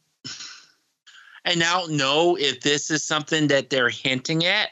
and 1.45 1.63
I 1.63 1.79
don't 1.79 1.93
know 1.93 2.37
if 2.37 2.61
this 2.61 2.91
is 2.91 3.03
something 3.03 3.47
that 3.47 3.69
they're 3.69 3.89
hinting 3.89 4.45
at 4.45 4.69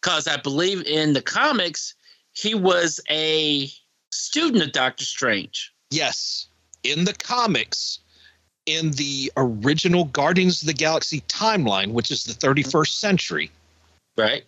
because 0.00 0.26
I 0.26 0.36
believe 0.36 0.82
in 0.86 1.12
the 1.12 1.22
comics 1.22 1.94
he 2.32 2.54
was 2.54 3.00
a 3.10 3.70
student 4.12 4.62
of 4.62 4.72
Doctor 4.72 5.04
Strange. 5.04 5.72
Yes, 5.90 6.46
in 6.84 7.04
the 7.04 7.12
comics, 7.14 7.98
in 8.66 8.92
the 8.92 9.32
original 9.36 10.04
Guardians 10.04 10.62
of 10.62 10.68
the 10.68 10.74
Galaxy 10.74 11.22
timeline, 11.22 11.92
which 11.92 12.10
is 12.10 12.24
the 12.24 12.32
31st 12.32 12.98
century, 12.98 13.50
Right. 14.20 14.44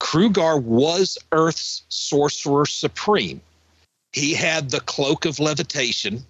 Krugarr 0.00 0.62
was 0.62 1.16
Earth's 1.32 1.82
sorcerer 1.88 2.66
supreme. 2.66 3.40
He 4.12 4.34
had 4.34 4.70
the 4.70 4.80
cloak 4.80 5.24
of 5.24 5.40
levitation. 5.40 6.24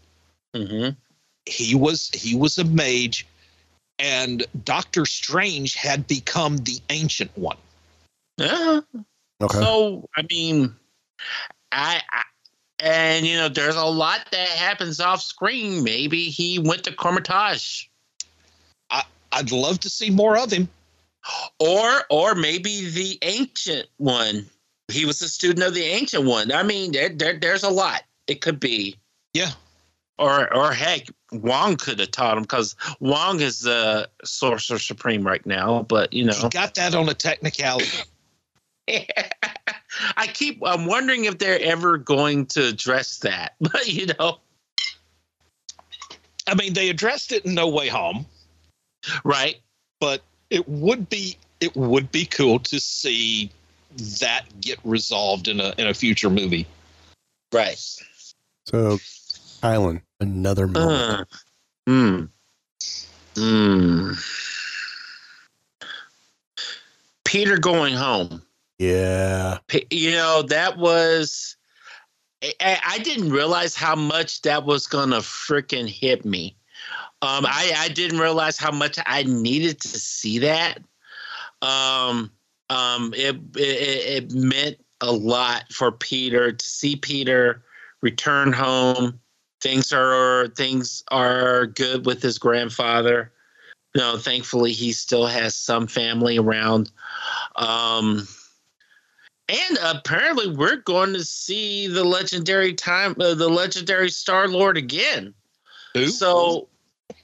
Mm-hmm. 0.55 0.91
He 1.47 1.75
was 1.75 2.11
he 2.11 2.37
was 2.37 2.59
a 2.59 2.65
mage, 2.65 3.27
and 3.99 4.45
Doctor 4.65 5.05
Strange 5.05 5.75
had 5.75 6.07
become 6.07 6.59
the 6.59 6.81
ancient 6.91 7.37
one. 7.37 7.59
Yeah. 8.39 8.81
Okay. 9.43 9.59
So 9.59 10.09
I 10.17 10.23
mean, 10.31 10.75
I, 11.73 12.01
I 12.11 12.23
and 12.81 13.27
you 13.27 13.37
know, 13.37 13.49
there's 13.49 13.77
a 13.77 13.85
lot 13.85 14.27
that 14.33 14.49
happens 14.49 15.01
off 15.01 15.23
screen. 15.23 15.83
Maybe 15.83 16.25
he 16.25 16.59
went 16.59 16.85
to 16.85 16.93
Kamar-Taj, 16.93 17.85
I, 18.91 19.03
I'd 19.33 19.53
love 19.53 19.81
to 19.81 19.91
see 19.91 20.11
more 20.11 20.37
of 20.39 20.53
him. 20.53 20.69
or 21.59 22.03
or 22.11 22.35
maybe 22.35 22.89
the 22.91 23.19
ancient 23.23 23.89
one. 23.97 24.47
He 24.89 25.05
was 25.05 25.21
a 25.23 25.29
student 25.29 25.67
of 25.67 25.75
the 25.75 25.83
ancient 25.83 26.25
one. 26.25 26.53
I 26.53 26.63
mean, 26.63 26.93
there, 26.93 27.09
there 27.09 27.39
there's 27.39 27.65
a 27.65 27.71
lot. 27.71 28.03
It 28.27 28.41
could 28.41 28.61
be. 28.61 28.97
Yeah. 29.35 29.51
Or 30.19 30.53
or 30.55 30.73
heck, 30.73 31.09
Wong 31.33 31.77
could 31.77 31.99
have 31.99 32.11
taught 32.11 32.37
him 32.37 32.43
because 32.43 32.77
Wong 33.01 33.41
is 33.41 33.61
the 33.61 34.09
sorcerer 34.25 34.79
supreme 34.79 35.27
right 35.27 35.45
now. 35.45 35.83
But 35.83 36.13
you 36.13 36.25
know, 36.25 36.35
He 36.35 36.49
got 36.49 36.75
that 36.77 36.95
on 36.95 37.09
a 37.09 37.15
technicality. 37.15 37.99
I 40.17 40.27
keep 40.27 40.61
I'm 40.65 40.87
wondering 40.87 41.25
if 41.25 41.39
they're 41.39 41.61
ever 41.61 41.99
going 41.99 42.47
to 42.47 42.67
address 42.67 43.19
that. 43.19 43.55
But 43.61 43.89
you 43.89 44.07
know, 44.19 44.39
I 46.47 46.55
mean, 46.55 46.75
they 46.75 46.91
addressed 46.91 47.33
it 47.33 47.45
in 47.45 47.55
No 47.55 47.69
Way 47.69 47.89
Home, 47.89 48.27
right? 49.25 49.57
but 50.01 50.23
it 50.51 50.69
would 50.69 51.09
be 51.09 51.37
it 51.61 51.75
would 51.75 52.11
be 52.13 52.25
cool 52.27 52.59
to 52.59 52.79
see 52.79 53.51
that 54.21 54.45
get 54.61 54.79
resolved 54.85 55.49
in 55.49 55.61
a 55.61 55.75
in 55.79 55.87
a 55.87 55.95
future 55.95 56.31
movie. 56.31 56.67
Right. 57.53 57.79
So, 58.67 58.99
Kylan, 59.63 60.03
another 60.21 60.67
moment. 60.67 61.29
Uh, 61.87 61.87
hmm. 61.87 62.25
Hmm. 63.37 64.13
Peter 67.25 67.59
going 67.59 67.95
home. 67.95 68.43
Yeah. 68.79 69.59
You 69.91 70.13
know, 70.13 70.43
that 70.43 70.79
was. 70.79 71.57
I- 72.61 72.81
I, 72.85 72.99
didn't 72.99 73.31
realize 73.31 73.75
how 73.75 73.97
much 73.97 74.43
that 74.43 74.67
was 74.67 74.87
going 74.87 75.11
to 75.11 75.17
freaking 75.17 75.89
hit 75.89 76.25
me. 76.27 76.57
Um, 77.23 77.47
I, 77.47 77.73
I 77.77 77.89
didn't 77.89 78.21
realize 78.21 78.59
how 78.59 78.71
much 78.71 78.99
I 79.07 79.23
needed 79.23 79.81
to 79.81 79.89
see 79.89 80.39
that. 80.41 80.79
Um, 81.63 82.31
um, 82.69 83.15
it, 83.17 83.37
it, 83.57 84.25
it 84.25 84.33
meant 84.33 84.77
a 85.01 85.11
lot 85.11 85.73
for 85.73 85.91
Peter 85.93 86.53
to 86.53 86.67
see 86.67 86.97
Peter 86.97 87.65
return 88.03 88.53
home. 88.53 89.19
Things 89.63 89.93
are 89.93 90.49
things 90.49 91.03
are 91.11 91.67
good 91.67 92.07
with 92.07 92.23
his 92.23 92.39
grandfather. 92.39 93.33
You 93.95 94.03
know, 94.03 94.19
thankfully 94.19 94.73
he 94.73 94.93
still 94.93 95.27
has 95.27 95.55
some 95.55 95.87
family 95.87 96.39
around. 96.39 96.93
Um, 97.57 98.29
and 99.49 99.79
apparently 99.83 100.49
we're 100.49 100.77
going 100.77 101.13
to 101.13 101.25
see 101.25 101.87
the 101.87 102.05
legendary 102.05 102.75
time, 102.75 103.15
uh, 103.21 103.35
the 103.35 103.49
legendary 103.49 104.11
Star 104.11 104.49
Lord 104.49 104.77
again. 104.77 105.35
Who? 105.95 106.09
So 106.09 106.69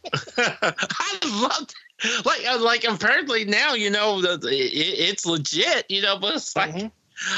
I 0.38 1.18
love, 1.24 2.24
like, 2.24 2.46
uh, 2.46 2.60
like 2.60 2.84
apparently 2.84 3.44
now 3.44 3.74
you 3.74 3.90
know 3.90 4.20
it, 4.20 4.44
it's 4.44 5.26
legit, 5.26 5.86
you 5.88 6.02
know. 6.02 6.18
But 6.18 6.36
it's 6.36 6.54
like 6.56 6.92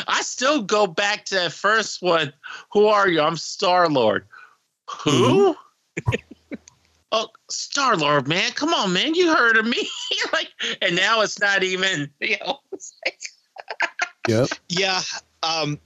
I 0.07 0.23
still 0.23 0.62
go 0.62 0.87
back 0.87 1.25
to 1.27 1.35
that 1.37 1.53
first 1.53 2.03
one. 2.03 2.33
Who 2.73 2.87
are 2.87 3.09
you? 3.09 3.20
I'm 3.20 3.37
Star 3.37 3.88
Lord. 3.88 4.27
Who? 5.05 5.57
oh, 7.12 7.29
Star 7.51 7.97
Lord, 7.97 8.29
man! 8.29 8.53
Come 8.53 8.75
on, 8.75 8.92
man! 8.92 9.14
You 9.14 9.35
heard 9.35 9.57
of 9.57 9.66
me? 9.66 9.88
like, 10.33 10.51
and 10.83 10.97
now 10.97 11.23
it's 11.23 11.40
not 11.40 11.62
even. 11.62 12.11
You 12.20 12.37
know, 12.44 12.61
it's 12.73 12.94
like, 13.05 13.18
Yep. 14.28 14.48
Yeah, 14.68 15.02
um, 15.42 15.78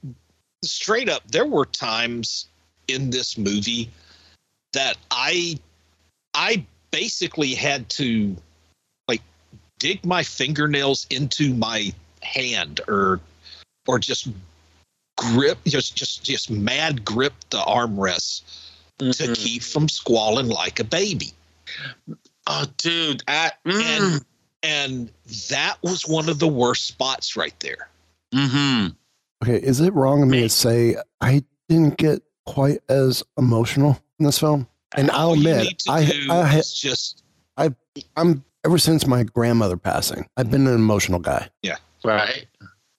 straight 0.62 1.08
up, 1.08 1.22
there 1.30 1.46
were 1.46 1.66
times 1.66 2.46
in 2.86 3.10
this 3.10 3.36
movie 3.36 3.90
that 4.72 4.96
I 5.10 5.58
I 6.34 6.64
basically 6.90 7.54
had 7.54 7.88
to 7.90 8.36
like 9.08 9.22
dig 9.78 10.04
my 10.04 10.22
fingernails 10.22 11.06
into 11.10 11.54
my 11.54 11.92
hand 12.22 12.80
or 12.88 13.20
or 13.86 13.98
just 13.98 14.28
grip 15.16 15.58
just 15.66 15.96
just 15.96 16.24
just 16.24 16.50
mad 16.50 17.04
grip 17.04 17.34
the 17.50 17.58
armrests 17.58 18.42
to 18.98 19.34
keep 19.34 19.62
from 19.62 19.88
squalling 19.88 20.48
like 20.48 20.80
a 20.80 20.84
baby. 20.84 21.32
oh, 22.46 22.64
dude! 22.76 23.22
I, 23.28 23.52
mm, 23.64 23.82
And 23.82 24.24
and 24.62 25.10
that 25.50 25.76
was 25.82 26.06
one 26.06 26.28
of 26.28 26.38
the 26.38 26.48
worst 26.48 26.86
spots 26.86 27.36
right 27.36 27.58
there. 27.60 27.88
Mm-hmm. 28.34 28.88
Okay. 29.42 29.64
Is 29.64 29.80
it 29.80 29.94
wrong 29.94 30.22
of 30.22 30.28
me 30.28 30.40
to 30.40 30.48
say 30.48 30.96
I 31.20 31.44
didn't 31.68 31.96
get 31.96 32.22
quite 32.46 32.80
as 32.88 33.22
emotional 33.38 34.00
in 34.18 34.26
this 34.26 34.38
film? 34.38 34.66
And 34.96 35.10
I'll 35.10 35.34
admit, 35.34 35.64
need 35.64 35.76
I, 35.88 35.98
I, 36.30 36.56
just 36.60 37.22
I, 37.56 37.74
I'm 38.16 38.42
ever 38.64 38.78
since 38.78 39.06
my 39.06 39.22
grandmother 39.22 39.76
passing, 39.76 40.26
I've 40.36 40.50
been 40.50 40.66
an 40.66 40.74
emotional 40.74 41.18
guy. 41.20 41.48
yeah, 41.62 41.76
Right. 42.04 42.46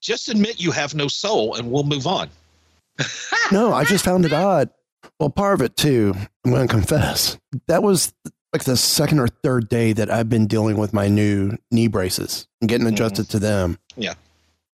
just 0.01 0.29
admit 0.29 0.59
you 0.61 0.71
have 0.71 0.93
no 0.93 1.07
soul, 1.07 1.55
and 1.55 1.71
we'll 1.71 1.83
move 1.83 2.07
on. 2.07 2.29
No, 3.51 3.73
I 3.73 3.83
just 3.85 4.05
found 4.05 4.25
it 4.25 4.33
odd. 4.33 4.69
Well, 5.19 5.31
part 5.31 5.55
of 5.55 5.61
it 5.63 5.75
too, 5.75 6.13
I'm 6.45 6.51
going 6.51 6.67
to 6.67 6.71
confess, 6.73 7.37
that 7.67 7.81
was 7.81 8.13
like 8.53 8.63
the 8.65 8.77
second 8.77 9.19
or 9.19 9.27
third 9.27 9.69
day 9.69 9.91
that 9.93 10.11
I've 10.11 10.29
been 10.29 10.45
dealing 10.45 10.77
with 10.77 10.93
my 10.93 11.07
new 11.07 11.57
knee 11.71 11.87
braces 11.87 12.47
and 12.61 12.69
getting 12.69 12.85
adjusted 12.85 13.27
to 13.31 13.39
them. 13.39 13.79
Yeah. 13.95 14.13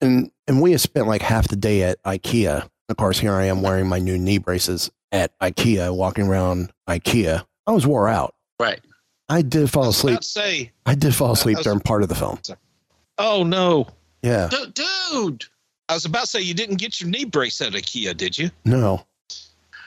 And 0.02 0.32
and 0.48 0.62
we 0.62 0.72
had 0.72 0.82
spent 0.82 1.08
like 1.08 1.22
half 1.22 1.48
the 1.48 1.56
day 1.56 1.84
at 1.84 2.02
IKEA. 2.04 2.68
Of 2.90 2.98
course, 2.98 3.18
here 3.20 3.34
I 3.34 3.46
am 3.46 3.62
wearing 3.62 3.88
my 3.88 4.00
new 4.00 4.18
knee 4.18 4.38
braces 4.38 4.92
at 5.12 5.38
IKEA, 5.40 5.96
walking 5.96 6.28
around 6.28 6.72
IKEA. 6.88 7.46
I 7.66 7.72
was 7.72 7.88
wore 7.88 8.08
out. 8.08 8.36
Right. 8.60 8.80
I 9.30 9.42
did 9.42 9.72
fall 9.72 9.90
asleep. 9.90 10.16
Let's 10.16 10.28
say, 10.28 10.72
I 10.86 10.94
did 10.94 11.16
fall 11.16 11.32
asleep 11.32 11.58
was- 11.58 11.64
during 11.64 11.80
part 11.80 12.04
of 12.04 12.10
the 12.10 12.16
film. 12.16 12.40
oh 13.18 13.44
no, 13.44 13.88
Yeah. 14.22 14.50
Du- 14.50 14.72
dude. 15.12 15.46
I 15.90 15.94
was 15.94 16.06
about 16.06 16.22
to 16.22 16.28
say 16.28 16.42
you 16.42 16.54
didn't 16.54 16.78
get 16.78 17.00
your 17.00 17.10
knee 17.10 17.26
brace 17.26 17.62
at 17.62 17.74
IKEA, 17.74 18.16
did 18.18 18.38
you? 18.38 18.50
No. 18.66 19.06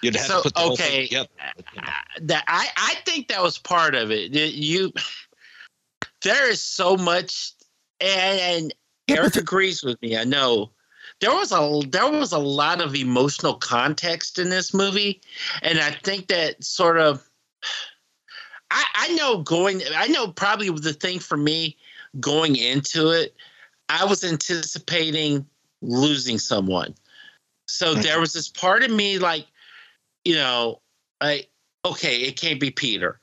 You'd 0.02 0.14
have 0.16 0.26
So, 0.26 0.36
to 0.38 0.42
put 0.44 0.54
the 0.54 0.60
whole 0.60 0.72
okay. 0.74 0.84
thing 0.90 1.02
together. 1.08 1.28
Uh, 1.76 1.90
that 2.22 2.44
I 2.48 2.68
I 2.76 2.94
think 3.04 3.28
that 3.28 3.42
was 3.42 3.58
part 3.58 3.94
of 3.96 4.10
it. 4.12 4.32
That 4.32 4.54
You 4.54 4.92
there 6.22 6.50
is 6.50 6.60
so 6.62 6.96
much, 6.96 7.52
and, 8.00 8.40
and 8.40 8.74
Eric 9.08 9.36
agrees 9.36 9.82
with 9.82 10.00
me. 10.02 10.16
I 10.16 10.24
know 10.24 10.70
there 11.20 11.34
was 11.34 11.52
a 11.52 11.80
there 11.88 12.10
was 12.10 12.32
a 12.32 12.38
lot 12.38 12.80
of 12.80 12.94
emotional 12.94 13.54
context 13.54 14.38
in 14.38 14.50
this 14.50 14.72
movie, 14.72 15.20
and 15.62 15.78
I 15.78 15.90
think 15.90 16.28
that 16.28 16.62
sort 16.62 16.98
of. 16.98 17.24
I, 18.70 18.84
I 18.94 19.14
know 19.14 19.38
going. 19.38 19.82
I 19.96 20.08
know 20.08 20.28
probably 20.28 20.68
the 20.70 20.92
thing 20.92 21.18
for 21.18 21.36
me 21.36 21.76
going 22.20 22.56
into 22.56 23.10
it, 23.10 23.34
I 23.88 24.04
was 24.04 24.22
anticipating 24.24 25.46
losing 25.80 26.38
someone. 26.38 26.94
So 27.66 27.92
mm-hmm. 27.92 28.02
there 28.02 28.20
was 28.20 28.32
this 28.32 28.48
part 28.48 28.82
of 28.82 28.90
me 28.90 29.18
like, 29.18 29.46
you 30.24 30.34
know, 30.34 30.80
I 31.20 31.46
okay, 31.84 32.20
it 32.22 32.38
can't 32.40 32.60
be 32.60 32.70
Peter. 32.70 33.20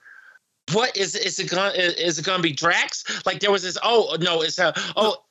What 0.74 0.98
is 0.98 1.16
is 1.16 1.40
it 1.40 1.50
going? 1.50 1.74
Is 1.76 2.18
it 2.18 2.26
going 2.26 2.40
to 2.40 2.44
be 2.44 2.52
Drax? 2.52 3.26
Like 3.26 3.40
there 3.40 3.52
was 3.52 3.64
this. 3.64 3.78
Oh 3.84 4.18
no, 4.20 4.42
it's 4.42 4.60
a 4.60 4.74
oh. 4.96 5.22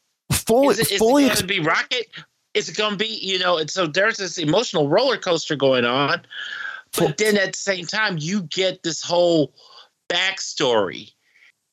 Fully, 0.47 0.69
is 0.69 0.79
it, 0.79 0.93
is 0.93 0.99
fully 0.99 1.25
it 1.25 1.29
going 1.29 1.39
to 1.39 1.47
be 1.47 1.61
Rocket? 1.61 2.07
Is 2.55 2.69
it 2.69 2.77
going 2.77 2.93
to 2.93 2.97
be 2.97 3.19
you 3.23 3.39
know? 3.39 3.59
And 3.59 3.71
so 3.71 3.87
there's 3.87 4.19
this 4.19 4.39
emotional 4.39 4.89
roller 4.89 5.17
coaster 5.17 5.57
going 5.57 5.85
on, 5.85 6.23
but 6.97 7.17
then 7.19 7.37
at 7.37 7.53
the 7.53 7.59
same 7.59 7.87
time 7.87 8.17
you 8.19 8.43
get 8.43 8.83
this 8.83 9.03
whole 9.03 9.53
backstory 10.09 11.13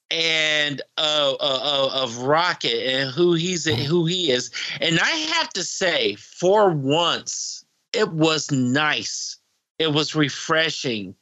and 0.09 0.81
uh, 0.97 1.33
uh, 1.39 1.89
of 1.93 2.17
Rocket 2.17 2.85
and 2.85 3.09
who 3.09 3.33
he's 3.33 3.65
who 3.65 4.05
he 4.05 4.31
is. 4.31 4.51
And 4.79 4.99
I 4.99 5.09
have 5.09 5.49
to 5.49 5.63
say, 5.63 6.15
for 6.15 6.69
once, 6.69 7.65
it 7.93 8.11
was 8.11 8.51
nice. 8.51 9.37
It 9.79 9.93
was 9.93 10.15
refreshing 10.15 11.15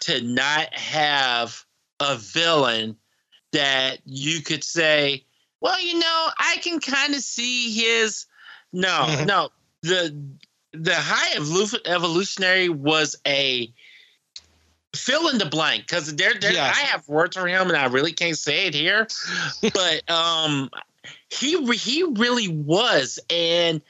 to 0.00 0.20
not 0.22 0.72
have 0.74 1.64
a 2.00 2.16
villain 2.16 2.96
that 3.52 3.98
you 4.04 4.40
could 4.40 4.64
say, 4.64 5.24
well, 5.60 5.80
you 5.80 5.98
know, 5.98 6.28
I 6.38 6.58
can 6.62 6.80
kind 6.80 7.14
of 7.14 7.20
see 7.20 7.72
his. 7.72 8.26
No, 8.72 9.24
no, 9.24 9.50
the 9.82 10.16
the 10.72 10.94
high 10.94 11.36
evolu- 11.36 11.86
evolutionary 11.86 12.68
was 12.68 13.16
a 13.26 13.72
fill 14.94 15.28
in 15.28 15.38
the 15.38 15.46
blank 15.46 15.86
because 15.86 16.14
there, 16.16 16.34
there 16.40 16.52
Yeah. 16.52 16.72
I 16.74 16.80
have 16.80 17.08
words 17.08 17.36
for 17.36 17.46
him 17.46 17.68
and 17.68 17.76
I 17.76 17.86
really 17.86 18.12
can't 18.12 18.38
say 18.38 18.66
it 18.66 18.74
here, 18.74 19.06
but 19.74 20.08
um, 20.10 20.70
he 21.30 21.64
he 21.76 22.02
really 22.02 22.48
was, 22.48 23.18
and 23.28 23.80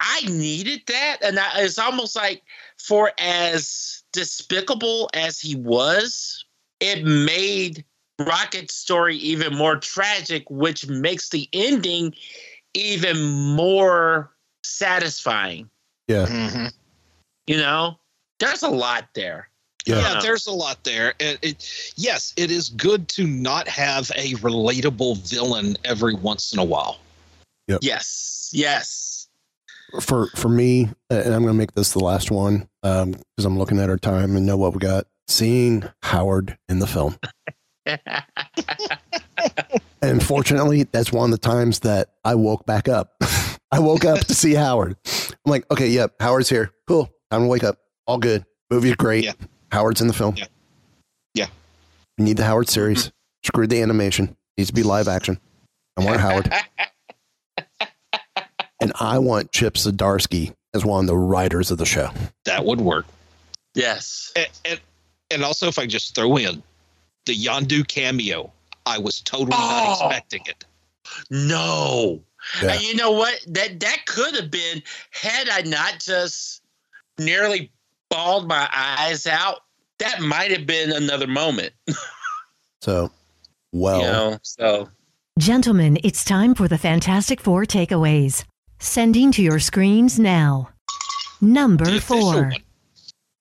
I 0.00 0.22
needed 0.22 0.82
that, 0.88 1.18
and 1.22 1.38
I, 1.38 1.62
it's 1.62 1.78
almost 1.78 2.16
like 2.16 2.42
for 2.78 3.12
as 3.18 4.02
despicable 4.12 5.08
as 5.14 5.40
he 5.40 5.56
was, 5.56 6.44
it 6.80 7.04
made 7.04 7.84
Rocket's 8.20 8.74
story 8.74 9.16
even 9.16 9.54
more 9.56 9.76
tragic, 9.76 10.48
which 10.48 10.86
makes 10.88 11.30
the 11.30 11.48
ending 11.52 12.14
even 12.74 13.22
more 13.56 14.30
satisfying. 14.62 15.68
Yeah. 16.08 16.26
Mm-hmm. 16.26 16.66
You 17.46 17.56
know, 17.56 17.98
there's 18.38 18.62
a 18.62 18.70
lot 18.70 19.08
there. 19.14 19.48
Yeah, 19.86 20.14
Yeah. 20.14 20.20
there's 20.22 20.46
a 20.46 20.52
lot 20.52 20.82
there. 20.84 21.14
It, 21.18 21.38
it, 21.42 21.92
yes, 21.96 22.32
it 22.36 22.50
is 22.50 22.70
good 22.70 23.08
to 23.10 23.26
not 23.26 23.68
have 23.68 24.10
a 24.16 24.32
relatable 24.34 25.18
villain 25.28 25.76
every 25.84 26.14
once 26.14 26.52
in 26.52 26.58
a 26.58 26.64
while. 26.64 26.98
Yes, 27.80 28.50
yes. 28.52 29.28
for 30.00 30.26
for 30.36 30.48
me, 30.48 30.90
and 31.10 31.34
I'm 31.34 31.42
going 31.42 31.54
to 31.54 31.58
make 31.58 31.72
this 31.72 31.92
the 31.92 32.04
last 32.04 32.30
one 32.30 32.68
um, 32.82 33.12
because 33.12 33.44
I'm 33.44 33.58
looking 33.58 33.78
at 33.78 33.88
our 33.88 33.96
time 33.96 34.36
and 34.36 34.44
know 34.44 34.56
what 34.56 34.74
we 34.74 34.80
got. 34.80 35.06
Seeing 35.28 35.84
Howard 36.02 36.58
in 36.68 36.78
the 36.78 36.86
film, 36.86 37.16
and 40.02 40.22
fortunately, 40.22 40.84
that's 40.84 41.12
one 41.12 41.32
of 41.32 41.40
the 41.40 41.46
times 41.46 41.80
that 41.80 42.10
I 42.24 42.34
woke 42.34 42.66
back 42.66 42.88
up. 42.88 43.14
I 43.72 43.80
woke 43.80 44.04
up 44.04 44.20
to 44.20 44.34
see 44.34 44.54
Howard. 44.54 44.96
I'm 45.06 45.50
like, 45.50 45.70
okay, 45.70 45.88
yep, 45.88 46.14
Howard's 46.20 46.48
here. 46.48 46.70
Cool. 46.86 47.10
I'm 47.30 47.40
gonna 47.40 47.48
wake 47.48 47.64
up. 47.64 47.78
All 48.06 48.18
good. 48.18 48.44
Movie's 48.70 48.94
great. 48.94 49.34
Howard's 49.72 50.00
in 50.00 50.06
the 50.06 50.12
film. 50.12 50.36
Yeah. 50.36 50.46
Yeah. 51.34 51.46
We 52.18 52.24
need 52.24 52.36
the 52.36 52.44
Howard 52.44 52.68
series. 52.68 53.00
Mm-hmm. 53.00 53.46
Screw 53.46 53.66
the 53.66 53.82
animation. 53.82 54.36
Needs 54.56 54.70
to 54.70 54.74
be 54.74 54.82
live 54.82 55.08
action. 55.08 55.40
I 55.96 56.04
want 56.04 56.20
Howard. 56.20 56.52
and 58.80 58.92
I 59.00 59.18
want 59.18 59.52
Chip 59.52 59.74
Zdarsky 59.74 60.54
as 60.74 60.84
one 60.84 61.00
of 61.00 61.06
the 61.06 61.16
writers 61.16 61.70
of 61.70 61.78
the 61.78 61.86
show. 61.86 62.10
That 62.44 62.64
would 62.64 62.80
work. 62.80 63.06
Yes. 63.74 64.32
And, 64.36 64.48
and, 64.64 64.80
and 65.30 65.44
also, 65.44 65.66
if 65.66 65.78
I 65.78 65.86
just 65.86 66.14
throw 66.14 66.36
in 66.36 66.62
the 67.26 67.34
Yondu 67.34 67.86
cameo, 67.88 68.52
I 68.86 68.98
was 68.98 69.20
totally 69.20 69.50
not 69.50 69.98
Oh. 70.00 70.06
expecting 70.08 70.42
it. 70.46 70.64
No. 71.30 72.22
Yeah. 72.62 72.72
And 72.72 72.82
you 72.82 72.94
know 72.94 73.12
what? 73.12 73.40
That 73.46 73.80
that 73.80 74.04
could 74.06 74.34
have 74.34 74.50
been 74.50 74.82
had 75.10 75.48
I 75.48 75.62
not 75.62 76.00
just 76.00 76.62
nearly 77.18 77.70
bawled 78.10 78.46
my 78.48 78.68
eyes 78.74 79.26
out. 79.26 79.60
That 79.98 80.20
might 80.20 80.50
have 80.50 80.66
been 80.66 80.92
another 80.92 81.26
moment. 81.26 81.72
So, 82.80 83.10
well, 83.72 83.98
You 84.00 84.04
know, 84.04 84.38
so 84.42 84.90
Gentlemen, 85.38 85.96
it's 86.04 86.22
time 86.22 86.54
for 86.54 86.68
the 86.68 86.76
Fantastic 86.76 87.40
Four 87.40 87.64
takeaways. 87.64 88.44
Sending 88.78 89.32
to 89.32 89.42
your 89.42 89.58
screens 89.58 90.18
now. 90.18 90.68
Number 91.40 91.98
four. 91.98 92.52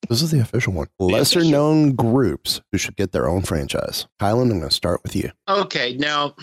This 0.09 0.21
is 0.21 0.31
the 0.31 0.39
official 0.39 0.73
one. 0.73 0.87
Lesser 0.99 1.43
known 1.43 1.93
groups 1.95 2.61
who 2.71 2.77
should 2.77 2.95
get 2.95 3.11
their 3.11 3.27
own 3.27 3.41
franchise. 3.41 4.07
Kylan, 4.21 4.43
I'm 4.43 4.59
going 4.59 4.61
to 4.61 4.71
start 4.71 5.01
with 5.03 5.15
you. 5.15 5.31
Okay, 5.47 5.95
now 5.97 6.35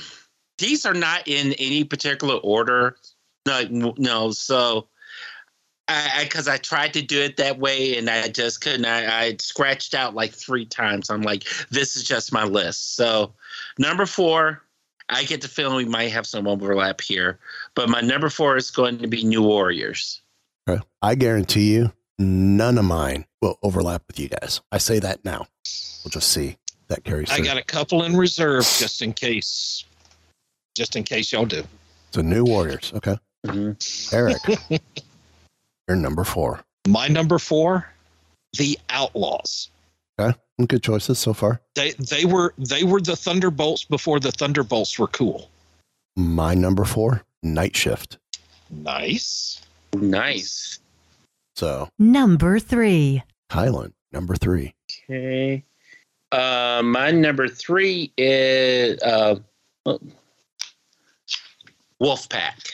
these 0.59 0.85
are 0.87 0.95
not 0.95 1.27
in 1.27 1.53
any 1.55 1.85
particular 1.85 2.37
order. 2.37 2.97
No, 3.47 3.95
no. 3.97 4.31
So, 4.31 4.89
I 5.89 6.25
because 6.25 6.47
I, 6.47 6.57
tried 6.59 6.93
to 6.95 7.03
do 7.03 7.21
it 7.21 7.37
that 7.39 7.59
way 7.59 7.97
and 7.99 8.09
I 8.09 8.29
just 8.29 8.61
couldn't. 8.61 8.85
I, 8.85 9.23
I 9.23 9.37
scratched 9.41 9.95
out 9.95 10.15
like 10.15 10.33
three 10.33 10.67
times. 10.67 11.11
I'm 11.11 11.23
like, 11.23 11.45
this 11.71 11.97
is 11.97 12.05
just 12.05 12.33
my 12.33 12.45
list. 12.45 12.95
So, 12.95 13.35
number 13.79 14.07
four, 14.07 14.63
I 15.09 15.25
get 15.25 15.41
the 15.41 15.49
feeling 15.49 15.77
we 15.77 15.85
might 15.91 16.13
have 16.13 16.27
some 16.27 16.47
overlap 16.47 17.01
here, 17.01 17.41
but 17.75 17.89
my 17.89 18.01
number 18.01 18.31
four 18.31 18.57
is 18.57 18.71
going 18.71 18.99
to 18.99 19.09
be 19.09 19.25
New 19.25 19.43
Warriors. 19.43 20.23
Okay. 20.69 20.83
I 21.03 21.17
guarantee 21.17 21.73
you, 21.73 21.93
none 22.21 22.79
of 22.79 22.85
mine 22.85 23.25
will 23.41 23.59
overlap 23.63 24.03
with 24.07 24.19
you 24.21 24.29
guys. 24.29 24.61
I 24.71 24.79
say 24.79 24.99
that 25.01 25.25
now. 25.25 25.47
We'll 26.05 26.11
just 26.11 26.31
see 26.31 26.49
if 26.49 26.89
that 26.89 27.05
carries 27.05 27.31
I 27.31 27.37
through. 27.37 27.47
got 27.47 27.57
a 27.57 27.65
couple 27.65 28.05
in 28.05 28.17
reserve 28.17 28.65
just 28.65 29.03
in 29.03 29.13
case, 29.13 29.85
just 30.75 30.97
in 30.97 31.03
case 31.03 31.33
y'all 31.33 31.47
do. 31.47 31.65
So, 32.13 32.21
New 32.21 32.45
Warriors. 32.45 32.93
Okay. 32.95 33.17
Mm-hmm. 33.47 34.15
Eric, 34.15 34.37
you're 35.89 35.97
number 35.97 36.25
four. 36.25 36.61
My 36.87 37.09
number 37.09 37.39
four, 37.39 37.91
the 38.57 38.79
Outlaws. 38.91 39.71
Okay. 40.19 40.37
Good 40.67 40.83
choices 40.83 41.19
so 41.19 41.33
far. 41.33 41.63
They 41.75 41.93
they 41.93 42.27
were 42.27 42.53
they 42.59 42.85
were 42.85 43.01
the 43.01 43.17
Thunderbolts 43.17 43.85
before 43.85 44.21
the 44.21 44.31
Thunderbolts 44.31 44.99
were 44.99 45.07
cool. 45.07 45.49
My 46.17 46.55
number 46.55 46.85
four, 46.85 47.23
Night 47.43 47.75
Shift. 47.75 48.19
Nice. 48.69 49.63
Nice. 49.95 50.81
So, 51.61 51.91
Number 51.99 52.59
three. 52.59 53.23
Kylan, 53.51 53.93
number 54.13 54.35
three. 54.35 54.75
Okay. 55.11 55.63
Uh, 56.33 56.81
my 56.83 57.11
number 57.11 57.49
three 57.49 58.15
is 58.17 58.99
uh, 59.03 59.35
Wolfpack. 62.03 62.73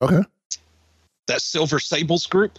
Okay. 0.00 0.22
That 1.26 1.42
Silver 1.42 1.78
Sables 1.78 2.26
group. 2.26 2.58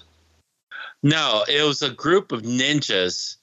No, 1.01 1.43
it 1.47 1.63
was 1.63 1.81
a 1.81 1.89
group 1.89 2.31
of 2.31 2.43
ninjas 2.43 3.37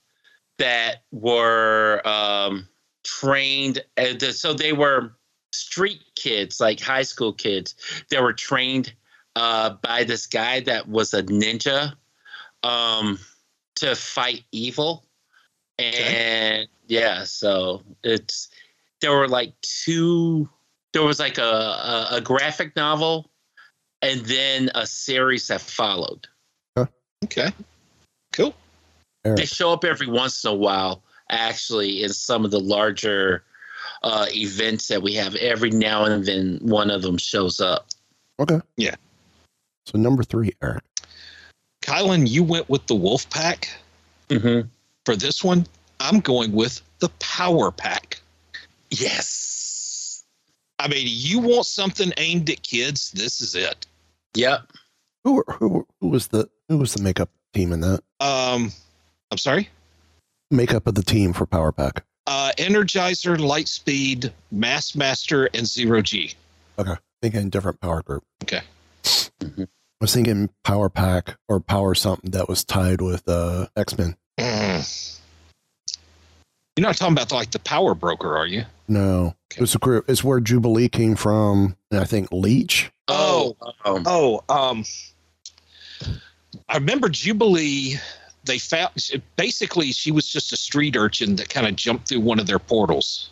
that 0.58 1.02
were 1.10 2.00
um, 2.06 2.68
trained. 3.02 3.80
uh, 3.98 4.12
the- 4.20 4.32
So 4.32 4.52
they 4.54 4.72
were 4.72 5.16
street 5.52 6.04
kids, 6.14 6.60
like 6.60 6.78
high 6.78 7.02
school 7.02 7.32
kids. 7.32 7.74
They 8.08 8.20
were 8.20 8.32
trained 8.34 8.94
uh, 9.34 9.70
by 9.82 10.04
this 10.04 10.28
guy 10.28 10.60
that 10.60 10.88
was 10.88 11.12
a 11.12 11.24
ninja 11.24 11.94
um, 12.62 13.18
to 13.76 13.94
fight 13.94 14.44
evil. 14.52 15.04
And 15.78 16.68
yeah, 16.86 17.24
so 17.24 17.82
it's 18.04 18.48
there 19.00 19.12
were 19.12 19.28
like 19.28 19.54
two. 19.62 20.48
There 20.92 21.02
was 21.02 21.20
like 21.20 21.38
a, 21.38 21.42
a, 21.42 22.08
a 22.12 22.20
graphic 22.20 22.74
novel, 22.76 23.30
and 24.02 24.20
then 24.22 24.70
a 24.74 24.86
series 24.86 25.46
that 25.48 25.60
followed. 25.60 26.26
Okay. 27.24 27.50
Cool. 28.32 28.54
They 29.24 29.44
show 29.44 29.72
up 29.72 29.84
every 29.84 30.06
once 30.06 30.44
in 30.44 30.50
a 30.50 30.54
while, 30.54 31.02
actually, 31.30 32.02
in 32.02 32.10
some 32.10 32.44
of 32.44 32.50
the 32.50 32.60
larger 32.60 33.44
uh, 34.02 34.26
events 34.30 34.88
that 34.88 35.02
we 35.02 35.14
have. 35.14 35.34
Every 35.36 35.70
now 35.70 36.04
and 36.04 36.24
then, 36.24 36.58
one 36.62 36.90
of 36.90 37.02
them 37.02 37.18
shows 37.18 37.60
up. 37.60 37.86
Okay. 38.38 38.60
Yeah. 38.76 38.94
So, 39.86 39.98
number 39.98 40.22
three, 40.22 40.52
Eric. 40.62 40.84
Kylan, 41.82 42.28
you 42.28 42.44
went 42.44 42.68
with 42.68 42.86
the 42.86 42.94
Wolf 42.94 43.28
Pack. 43.30 43.70
Mm-hmm. 44.28 44.68
For 45.04 45.16
this 45.16 45.42
one, 45.42 45.66
I'm 45.98 46.20
going 46.20 46.52
with 46.52 46.80
the 46.98 47.08
Power 47.20 47.70
Pack. 47.70 48.20
Yes. 48.90 50.24
I 50.78 50.88
mean, 50.88 51.04
you 51.06 51.40
want 51.40 51.66
something 51.66 52.12
aimed 52.16 52.48
at 52.50 52.62
kids? 52.62 53.10
This 53.12 53.40
is 53.40 53.54
it. 53.54 53.86
Yep. 54.34 54.72
Who 55.24 55.44
who 55.48 55.86
who 56.00 56.08
was 56.08 56.28
the 56.28 56.48
who 56.68 56.78
was 56.78 56.94
the 56.94 57.02
makeup 57.02 57.28
team 57.52 57.72
in 57.72 57.80
that? 57.80 58.00
Um, 58.20 58.72
I'm 59.30 59.38
sorry. 59.38 59.68
Makeup 60.50 60.86
of 60.86 60.94
the 60.94 61.02
team 61.02 61.32
for 61.32 61.44
Power 61.44 61.72
Pack. 61.72 62.04
Uh, 62.26 62.52
Energizer, 62.56 63.36
Lightspeed, 63.36 64.32
Mass 64.50 64.94
Master, 64.94 65.50
and 65.52 65.66
Zero 65.66 66.00
G. 66.00 66.32
Okay, 66.78 66.94
thinking 67.20 67.50
different 67.50 67.80
power 67.80 68.02
group. 68.02 68.24
Okay. 68.42 68.62
I 70.00 70.04
was 70.04 70.14
thinking 70.14 70.48
Power 70.64 70.88
Pack 70.88 71.36
or 71.46 71.60
Power 71.60 71.94
something 71.94 72.30
that 72.30 72.48
was 72.48 72.64
tied 72.64 73.02
with 73.02 73.28
uh, 73.28 73.66
X 73.76 73.98
Men. 73.98 74.16
Mm. 74.38 75.20
You're 76.76 76.86
not 76.86 76.96
talking 76.96 77.12
about 77.12 77.30
like 77.32 77.50
the 77.50 77.58
Power 77.58 77.94
Broker, 77.94 78.34
are 78.36 78.46
you? 78.46 78.64
No, 78.88 79.34
it 79.54 79.60
was 79.60 79.74
a 79.74 79.78
group. 79.78 80.08
It's 80.08 80.24
where 80.24 80.40
Jubilee 80.40 80.88
came 80.88 81.16
from, 81.16 81.76
and 81.90 82.00
I 82.00 82.04
think 82.04 82.32
Leech. 82.32 82.90
Oh, 83.08 83.56
oh, 83.84 84.40
um, 84.48 84.84
I 86.68 86.76
remember 86.76 87.08
Jubilee. 87.08 87.96
They 88.44 88.58
found 88.58 88.92
basically 89.36 89.92
she 89.92 90.10
was 90.10 90.26
just 90.26 90.50
a 90.52 90.56
street 90.56 90.96
urchin 90.96 91.36
that 91.36 91.50
kind 91.50 91.66
of 91.66 91.76
jumped 91.76 92.08
through 92.08 92.20
one 92.20 92.40
of 92.40 92.46
their 92.46 92.58
portals. 92.58 93.28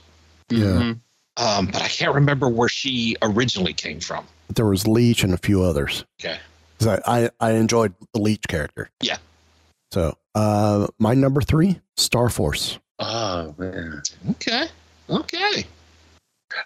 Yeah, 0.50 0.92
Um, 1.38 1.66
but 1.66 1.80
I 1.80 1.88
can't 1.88 2.14
remember 2.14 2.48
where 2.50 2.68
she 2.68 3.16
originally 3.22 3.72
came 3.72 4.00
from. 4.00 4.26
there 4.54 4.66
was 4.66 4.86
Leech 4.86 5.24
and 5.24 5.32
a 5.32 5.38
few 5.38 5.62
others. 5.62 6.04
Okay. 6.20 6.38
'Cause 6.78 7.00
I, 7.06 7.24
I 7.24 7.30
I 7.40 7.50
enjoyed 7.52 7.94
the 8.14 8.20
Leech 8.20 8.44
character. 8.48 8.90
Yeah. 9.02 9.16
So, 9.92 10.16
uh, 10.34 10.86
my 10.98 11.14
number 11.14 11.40
three, 11.40 11.80
Star 11.96 12.28
Force. 12.28 12.78
Oh 12.98 13.54
man. 13.58 14.02
Okay. 14.32 14.66
Okay. 15.08 15.66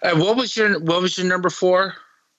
Uh, 0.01 0.15
what 0.15 0.35
was 0.37 0.55
your 0.55 0.79
What 0.79 1.01
was 1.01 1.17
your 1.17 1.27
number 1.27 1.49
four? 1.49 1.95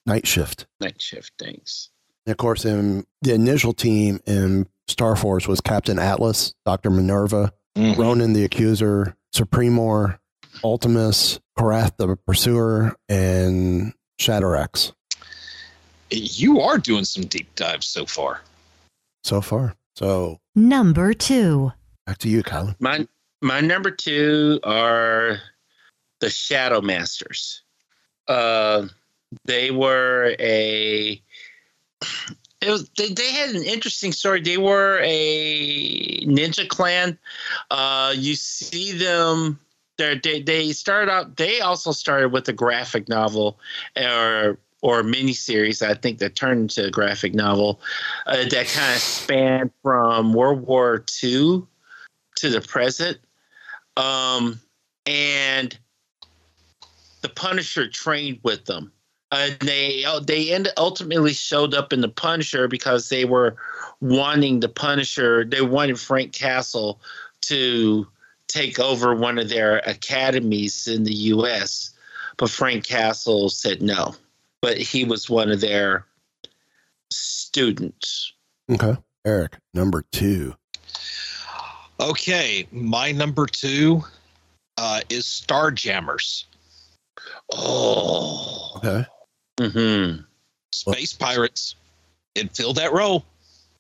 Night 0.07 0.27
Shift. 0.27 0.67
Night 0.81 1.01
shift. 1.01 1.33
Thanks. 1.39 1.89
And 2.27 2.33
of 2.33 2.37
course, 2.37 2.65
in 2.65 3.07
the 3.23 3.33
initial 3.35 3.73
team 3.73 4.21
in 4.27 4.67
Star 4.89 5.17
Force 5.17 5.49
was 5.49 5.61
Captain 5.61 5.99
Atlas, 5.99 6.55
Doctor 6.67 6.91
Minerva, 6.91 7.53
Ronan 7.77 8.35
the 8.35 8.45
Accuser, 8.45 9.17
Supremor, 9.35 10.19
Ultimus, 10.63 11.41
Korath 11.59 11.97
the 11.97 12.17
Pursuer, 12.27 12.95
and 13.09 13.95
Shatterax. 14.21 14.93
You 16.17 16.61
are 16.61 16.79
doing 16.79 17.05
some 17.05 17.25
deep 17.25 17.55
dives 17.55 17.87
so 17.87 18.07
far. 18.07 18.41
So 19.25 19.41
far. 19.41 19.75
So 19.97 20.39
Number 20.55 21.15
two. 21.15 21.73
back 22.07 22.19
to 22.19 22.29
you, 22.29 22.43
Colin. 22.43 22.75
My 22.81 23.07
my 23.43 23.61
number 23.61 23.91
two 23.91 24.61
are 24.65 25.39
the 26.21 26.31
Shadow 26.31 26.81
Masters. 26.81 27.63
Uh, 28.29 28.87
they 29.45 29.71
were 29.71 30.35
a. 30.39 31.21
It 32.61 32.71
was, 32.71 32.89
they, 32.97 33.09
they 33.13 33.31
had 33.33 33.51
an 33.51 33.63
interesting 33.63 34.13
story. 34.13 34.41
They 34.41 34.57
were 34.57 34.99
a 35.03 36.25
ninja 36.25 36.67
clan. 36.67 37.19
Uh, 37.71 38.15
you 38.17 38.35
see 38.37 38.93
them. 38.93 39.61
they're- 39.99 40.15
They 40.23 40.41
they 40.41 40.73
started 40.73 41.11
out. 41.11 41.37
They 41.37 41.61
also 41.61 41.93
started 41.93 42.33
with 42.33 42.49
a 42.49 42.53
graphic 42.55 43.09
novel, 43.09 43.59
or 43.97 44.59
or 44.85 45.03
miniseries. 45.03 45.81
I 45.81 45.95
think 45.95 46.19
that 46.19 46.37
turned 46.37 46.61
into 46.61 46.85
a 46.85 46.91
graphic 46.91 47.35
novel 47.35 47.81
uh, 48.27 48.37
that 48.37 48.67
kind 48.69 48.95
of 48.95 49.01
spanned 49.01 49.71
from 49.83 50.35
World 50.35 50.61
War 50.61 51.03
II 51.23 51.63
to 52.37 52.51
the 52.51 52.61
present. 52.61 53.17
Um, 53.97 54.61
and 55.07 55.77
the 57.23 57.31
Punisher 57.31 57.89
trained 57.89 58.41
with 58.43 58.67
them. 58.67 58.93
Uh, 59.33 59.49
they 59.61 60.05
they 60.27 60.53
end, 60.53 60.69
ultimately 60.77 61.33
showed 61.33 61.73
up 61.73 61.91
in 61.91 62.03
the 62.03 62.09
Punisher 62.09 62.69
because 62.69 63.09
they 63.09 63.25
were 63.25 63.57
wanting 64.03 64.61
the 64.61 64.69
Punisher. 64.69 65.47
They 65.47 65.63
wanted 65.63 65.99
Frank 65.99 66.35
Castle 66.35 67.01
to 67.43 68.07
take 68.49 68.79
over 68.79 69.15
one 69.15 69.39
of 69.39 69.49
their 69.49 69.79
academies 69.87 70.87
in 70.87 71.05
the 71.05 71.15
U.S., 71.15 71.91
but 72.37 72.51
Frank 72.51 72.85
Castle 72.87 73.49
said 73.49 73.81
no. 73.81 74.15
But 74.65 74.79
he 74.79 75.05
was 75.05 75.29
one 75.29 75.51
of 75.51 75.61
their 75.61 76.07
students. 77.11 78.33
Okay. 78.73 78.97
Eric, 79.27 79.59
number 79.75 80.03
two. 80.11 80.55
Okay, 82.01 82.67
my 82.73 83.13
number 83.13 83.45
two 83.45 84.03
uh, 84.79 85.03
is 85.11 85.25
Starjammers. 85.27 86.45
Oh, 87.53 88.73
Okay. 88.79 89.05
mm-hmm. 89.61 90.23
Space 90.73 91.13
Pirates. 91.13 91.75
It 92.35 92.57
filled 92.57 92.77
that 92.77 92.95
role. 92.95 93.27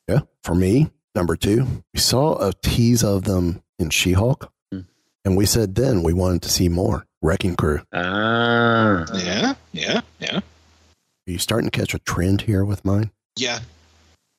Yeah. 0.06 0.20
For 0.42 0.54
me, 0.54 0.90
number 1.14 1.34
two, 1.34 1.66
we 1.94 2.00
saw 2.00 2.46
a 2.46 2.52
tease 2.62 3.02
of 3.02 3.24
them 3.24 3.62
in 3.78 3.88
She 3.88 4.12
Hulk, 4.12 4.52
and 4.70 5.34
we 5.34 5.46
said 5.46 5.76
then 5.76 6.02
we 6.02 6.12
wanted 6.12 6.42
to 6.42 6.50
see 6.50 6.68
more. 6.68 7.06
Wrecking 7.22 7.56
Crew. 7.56 7.80
Ah. 7.94 9.06
Yeah, 9.14 9.54
yeah, 9.72 10.00
yeah, 10.20 10.40
Are 11.26 11.32
you 11.32 11.38
starting 11.38 11.70
to 11.70 11.78
catch 11.78 11.94
a 11.94 11.98
trend 12.00 12.42
here 12.42 12.64
with 12.64 12.84
mine? 12.84 13.10
yeah. 13.36 13.60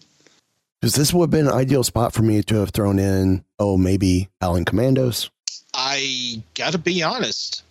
Because 0.81 0.97
this 0.97 1.14
would 1.14 1.22
have 1.22 1.31
been 1.31 1.47
an 1.47 1.55
ideal 1.55 1.83
spot 1.83 2.12
for 2.12 2.20
me 2.20 2.43
to 2.43 2.57
have 2.57 2.68
thrown 2.68 2.99
in, 2.99 3.43
oh, 3.59 3.79
maybe 3.79 4.29
Howling 4.43 4.66
Commandos. 4.66 5.31
I 5.72 6.43
gotta 6.53 6.77
be 6.77 7.03
honest. 7.03 7.62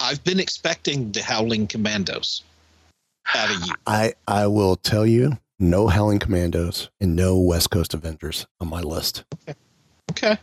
I've 0.00 0.24
been 0.24 0.40
expecting 0.40 1.12
the 1.12 1.20
Howling 1.20 1.66
Commandos 1.66 2.42
out 3.34 3.54
of 3.54 3.66
you. 3.66 3.74
I, 3.86 4.14
I 4.26 4.46
will 4.46 4.76
tell 4.76 5.04
you, 5.04 5.36
no 5.58 5.88
Howling 5.88 6.20
Commandos 6.20 6.88
and 7.02 7.14
no 7.14 7.38
West 7.38 7.70
Coast 7.70 7.92
Avengers 7.92 8.46
on 8.60 8.68
my 8.68 8.80
list. 8.80 9.24
Okay. 10.10 10.38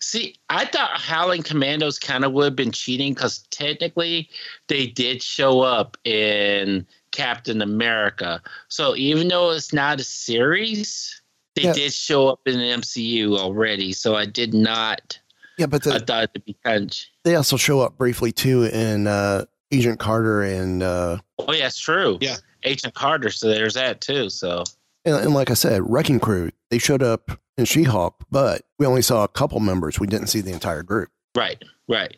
See, 0.00 0.36
I 0.48 0.64
thought 0.64 0.90
Howling 1.00 1.42
Commandos 1.42 1.98
kind 1.98 2.24
of 2.24 2.32
would 2.32 2.44
have 2.44 2.56
been 2.56 2.72
cheating 2.72 3.14
because 3.14 3.38
technically 3.50 4.28
they 4.68 4.86
did 4.86 5.22
show 5.22 5.60
up 5.60 5.96
in 6.04 6.86
Captain 7.10 7.60
America. 7.62 8.40
So 8.68 8.96
even 8.96 9.28
though 9.28 9.50
it's 9.50 9.72
not 9.72 10.00
a 10.00 10.04
series, 10.04 11.20
they 11.54 11.62
Yeah. 11.62 11.72
did 11.72 11.92
show 11.92 12.28
up 12.28 12.40
in 12.46 12.58
the 12.58 12.64
MCU 12.70 13.36
already. 13.36 13.92
So 13.92 14.14
I 14.14 14.24
did 14.26 14.54
not. 14.54 15.18
Yeah, 15.58 15.66
but 15.66 15.86
I 15.86 15.98
thought 15.98 16.30
it'd 16.34 16.44
be 16.44 16.56
kind 16.64 16.90
of. 16.90 16.96
they 17.24 17.34
also 17.34 17.56
show 17.56 17.80
up 17.80 17.98
briefly 17.98 18.30
too 18.32 18.64
in 18.64 19.06
uh, 19.08 19.44
Agent 19.72 19.98
Carter 19.98 20.42
and, 20.42 20.82
uh, 20.82 21.18
Oh, 21.40 21.52
yeah, 21.52 21.66
it's 21.66 21.78
true. 21.80 22.18
Yeah. 22.20 22.36
Agent 22.62 22.94
Carter. 22.94 23.30
So 23.30 23.48
there's 23.48 23.74
that 23.74 24.00
too. 24.00 24.30
So 24.30 24.64
and 25.04 25.14
and 25.16 25.34
like 25.34 25.50
I 25.50 25.54
said, 25.54 25.82
Wrecking 25.88 26.20
Crew. 26.20 26.50
They 26.70 26.78
showed 26.78 27.02
up 27.02 27.30
in 27.56 27.64
She 27.64 27.84
Hulk, 27.84 28.14
but 28.30 28.62
we 28.78 28.86
only 28.86 29.02
saw 29.02 29.24
a 29.24 29.28
couple 29.28 29.58
members. 29.60 29.98
We 29.98 30.06
didn't 30.06 30.26
see 30.28 30.40
the 30.40 30.52
entire 30.52 30.82
group, 30.82 31.08
right, 31.34 31.62
right. 31.88 32.16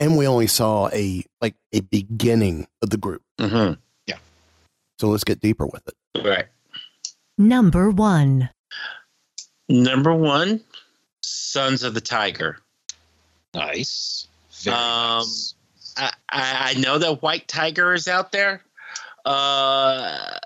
and 0.00 0.16
we 0.16 0.26
only 0.26 0.46
saw 0.46 0.88
a 0.92 1.24
like 1.40 1.54
a 1.72 1.80
beginning 1.80 2.66
of 2.82 2.90
the 2.90 2.96
group. 2.98 3.22
Mm-hmm. 3.38 3.74
Yeah. 4.06 4.18
So 5.00 5.08
let's 5.08 5.24
get 5.24 5.40
deeper 5.40 5.66
with 5.66 5.82
it. 5.88 6.24
Right. 6.24 6.46
Number 7.36 7.90
one. 7.90 8.48
Number 9.68 10.14
one, 10.14 10.60
Sons 11.22 11.82
of 11.82 11.92
the 11.94 12.00
Tiger. 12.00 12.58
Nice. 13.54 14.26
Very 14.62 14.76
Um, 14.76 15.18
nice. 15.18 15.54
I, 15.96 16.12
I 16.30 16.70
I 16.76 16.80
know 16.80 16.96
that 16.98 17.22
White 17.22 17.48
Tiger 17.48 17.92
is 17.92 18.08
out 18.08 18.32
there. 18.32 18.62
Uh, 19.26 20.38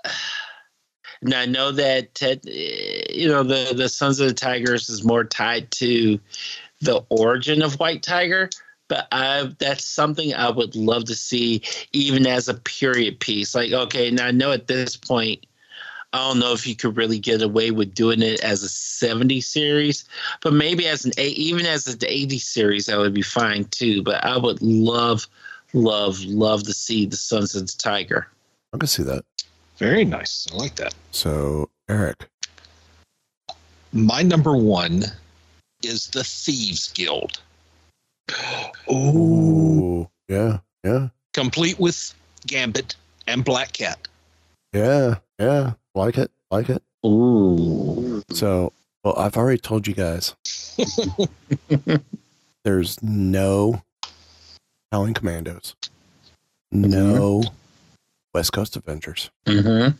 and 1.23 1.33
I 1.33 1.45
know 1.45 1.71
that 1.71 2.15
Ted, 2.15 2.41
eh, 2.47 3.03
you 3.09 3.27
know 3.27 3.43
the 3.43 3.73
the 3.75 3.89
Sons 3.89 4.19
of 4.19 4.27
the 4.27 4.33
Tigers 4.33 4.89
is 4.89 5.03
more 5.03 5.23
tied 5.23 5.71
to 5.71 6.19
the 6.81 7.03
origin 7.09 7.61
of 7.61 7.79
White 7.79 8.03
Tiger. 8.03 8.49
But 8.89 9.07
I 9.11 9.53
that's 9.59 9.85
something 9.85 10.33
I 10.33 10.49
would 10.49 10.75
love 10.75 11.05
to 11.05 11.15
see, 11.15 11.61
even 11.93 12.27
as 12.27 12.47
a 12.47 12.53
period 12.53 13.19
piece. 13.19 13.55
Like, 13.55 13.71
okay, 13.71 14.11
now 14.11 14.27
I 14.27 14.31
know 14.31 14.51
at 14.51 14.67
this 14.67 14.97
point, 14.97 15.45
I 16.13 16.27
don't 16.27 16.39
know 16.39 16.53
if 16.53 16.67
you 16.67 16.75
could 16.75 16.95
really 16.95 17.17
get 17.17 17.41
away 17.41 17.71
with 17.71 17.95
doing 17.95 18.21
it 18.21 18.43
as 18.43 18.61
a 18.61 18.69
70 18.69 19.41
series, 19.41 20.05
but 20.41 20.53
maybe 20.53 20.87
as 20.87 21.05
an 21.05 21.11
eight, 21.17 21.37
even 21.37 21.65
as 21.65 21.87
an 21.87 21.99
80 22.05 22.37
series, 22.37 22.85
that 22.85 22.99
would 22.99 23.15
be 23.15 23.23
fine 23.23 23.65
too. 23.65 24.03
But 24.03 24.23
I 24.23 24.37
would 24.37 24.61
love, 24.61 25.27
love, 25.73 26.19
love 26.25 26.63
to 26.63 26.73
see 26.73 27.07
the 27.07 27.17
Sons 27.17 27.55
of 27.55 27.65
the 27.65 27.73
Tiger. 27.77 28.27
I 28.73 28.77
can 28.77 28.87
see 28.87 29.03
that. 29.03 29.23
Very 29.83 30.05
nice. 30.05 30.47
I 30.49 30.55
like 30.55 30.75
that. 30.75 30.95
So 31.11 31.69
Eric, 31.89 32.29
My 33.91 34.21
number 34.21 34.55
one 34.55 35.03
is 35.83 36.07
the 36.07 36.23
Thieves 36.23 36.87
Guild. 36.93 37.41
Oh, 38.89 40.09
yeah, 40.29 40.59
yeah, 40.85 41.09
Complete 41.33 41.77
with 41.79 42.15
Gambit 42.47 42.95
and 43.27 43.43
Black 43.43 43.73
Cat. 43.73 44.07
yeah, 44.71 45.15
yeah. 45.37 45.73
Like 45.93 46.17
it, 46.17 46.31
like 46.49 46.69
it. 46.69 46.81
Ooh. 47.05 48.23
So 48.31 48.71
Well, 49.03 49.15
I've 49.17 49.35
already 49.35 49.59
told 49.59 49.85
you 49.85 49.95
guys. 49.95 50.33
There's 52.63 53.03
no 53.03 53.83
Howling 54.93 55.13
Commandos, 55.13 55.75
no 56.71 57.43
West 58.33 58.53
Coast 58.53 58.75
Avengers. 58.75 59.31
Mm-hmm. 59.45 59.95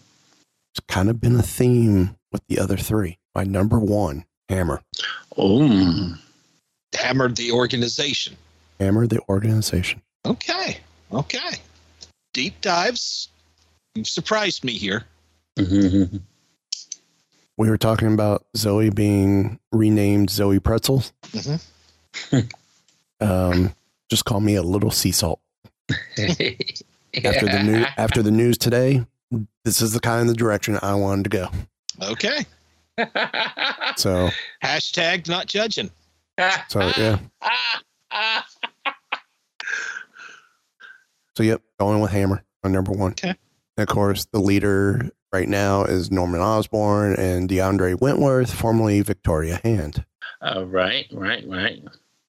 It's 0.71 0.79
kind 0.87 1.09
of 1.09 1.21
been 1.21 1.35
a 1.35 1.43
theme 1.43 2.15
with 2.31 2.45
the 2.47 2.59
other 2.59 2.77
three. 2.77 3.19
My 3.35 3.43
number 3.43 3.79
one, 3.79 4.25
Hammer. 4.49 4.81
Oh, 5.37 6.15
Hammer 6.95 7.29
the 7.29 7.51
organization. 7.51 8.35
Hammer, 8.79 9.07
the 9.07 9.19
organization. 9.29 10.01
Okay. 10.25 10.77
Okay. 11.11 11.51
Deep 12.33 12.59
dives. 12.61 13.29
You've 13.95 14.07
surprised 14.07 14.63
me 14.63 14.73
here. 14.73 15.03
Mm-hmm. 15.57 16.17
We 17.57 17.69
were 17.69 17.77
talking 17.77 18.11
about 18.11 18.45
Zoe 18.57 18.89
being 18.89 19.59
renamed 19.71 20.31
Zoe 20.31 20.59
Pretzels. 20.59 21.13
Mm-hmm. 21.31 22.37
Um, 23.21 23.73
just 24.09 24.25
call 24.25 24.39
me 24.41 24.55
a 24.55 24.63
little 24.63 24.91
sea 24.91 25.11
salt. 25.11 25.39
After 27.23 27.45
the 27.47 27.63
new 27.63 27.85
after 27.97 28.21
the 28.23 28.31
news 28.31 28.57
today, 28.57 29.05
this 29.63 29.81
is 29.81 29.93
the 29.93 29.99
kind 29.99 30.21
of 30.21 30.27
the 30.27 30.33
direction 30.33 30.79
I 30.81 30.95
wanted 30.95 31.23
to 31.23 31.29
go. 31.29 31.47
Okay. 32.01 32.45
So, 33.95 34.29
Hashtag 34.63 35.27
not 35.27 35.47
judging. 35.47 35.89
so 36.67 36.91
yeah. 36.97 37.17
So 41.35 41.41
yep, 41.41 41.61
going 41.79 41.99
with 41.99 42.11
Hammer 42.11 42.43
on 42.63 42.71
number 42.71 42.91
one. 42.91 43.11
Okay. 43.11 43.35
And 43.77 43.89
of 43.89 43.93
course, 43.93 44.25
the 44.31 44.39
leader 44.39 45.09
right 45.31 45.49
now 45.49 45.83
is 45.83 46.11
Norman 46.11 46.41
Osborn 46.41 47.15
and 47.15 47.49
DeAndre 47.49 47.99
Wentworth, 47.99 48.53
formerly 48.53 49.01
Victoria 49.01 49.59
Hand. 49.63 50.05
Uh, 50.41 50.65
right, 50.65 51.07
right, 51.11 51.43
right, 51.47 51.83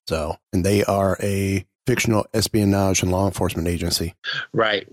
So, 0.07 0.37
and 0.53 0.65
they 0.65 0.83
are 0.85 1.17
a 1.21 1.65
fictional 1.85 2.25
espionage 2.33 3.01
and 3.01 3.11
law 3.11 3.25
enforcement 3.25 3.67
agency. 3.67 4.15
right. 4.53 4.87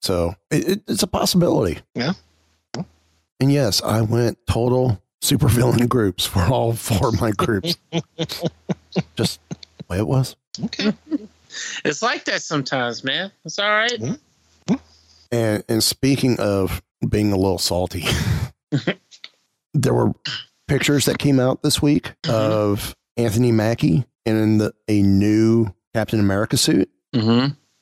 So 0.00 0.36
it, 0.50 0.68
it, 0.68 0.82
it's 0.86 1.02
a 1.02 1.08
possibility. 1.08 1.80
Yeah. 1.94 2.12
And 3.40 3.52
yes, 3.52 3.82
I 3.82 4.00
went 4.02 4.38
total 4.46 5.02
supervillain 5.22 5.88
groups 5.88 6.24
for 6.24 6.40
all 6.42 6.72
four 6.72 7.08
of 7.08 7.20
my 7.20 7.30
groups. 7.32 7.76
Just 9.16 9.40
the 9.48 9.56
way 9.88 9.98
it 9.98 10.06
was. 10.06 10.36
Okay. 10.64 10.92
It's 11.84 12.02
like 12.02 12.24
that 12.26 12.42
sometimes, 12.42 13.04
man. 13.04 13.32
It's 13.44 13.58
all 13.58 13.70
right. 13.70 14.00
And 15.30 15.62
and 15.68 15.82
speaking 15.82 16.38
of 16.40 16.82
being 17.06 17.32
a 17.32 17.36
little 17.36 17.58
salty, 17.58 18.04
there 19.74 19.94
were 19.94 20.12
pictures 20.66 21.04
that 21.04 21.18
came 21.18 21.38
out 21.38 21.62
this 21.62 21.82
week 21.82 22.14
mm-hmm. 22.22 22.34
of 22.34 22.96
Anthony 23.16 23.52
Mackie 23.52 24.04
and 24.24 24.38
in 24.38 24.58
the, 24.58 24.74
a 24.88 25.02
new 25.02 25.74
Captain 25.94 26.20
America 26.20 26.56
suit. 26.56 26.90
Mm-hmm. 27.14 27.28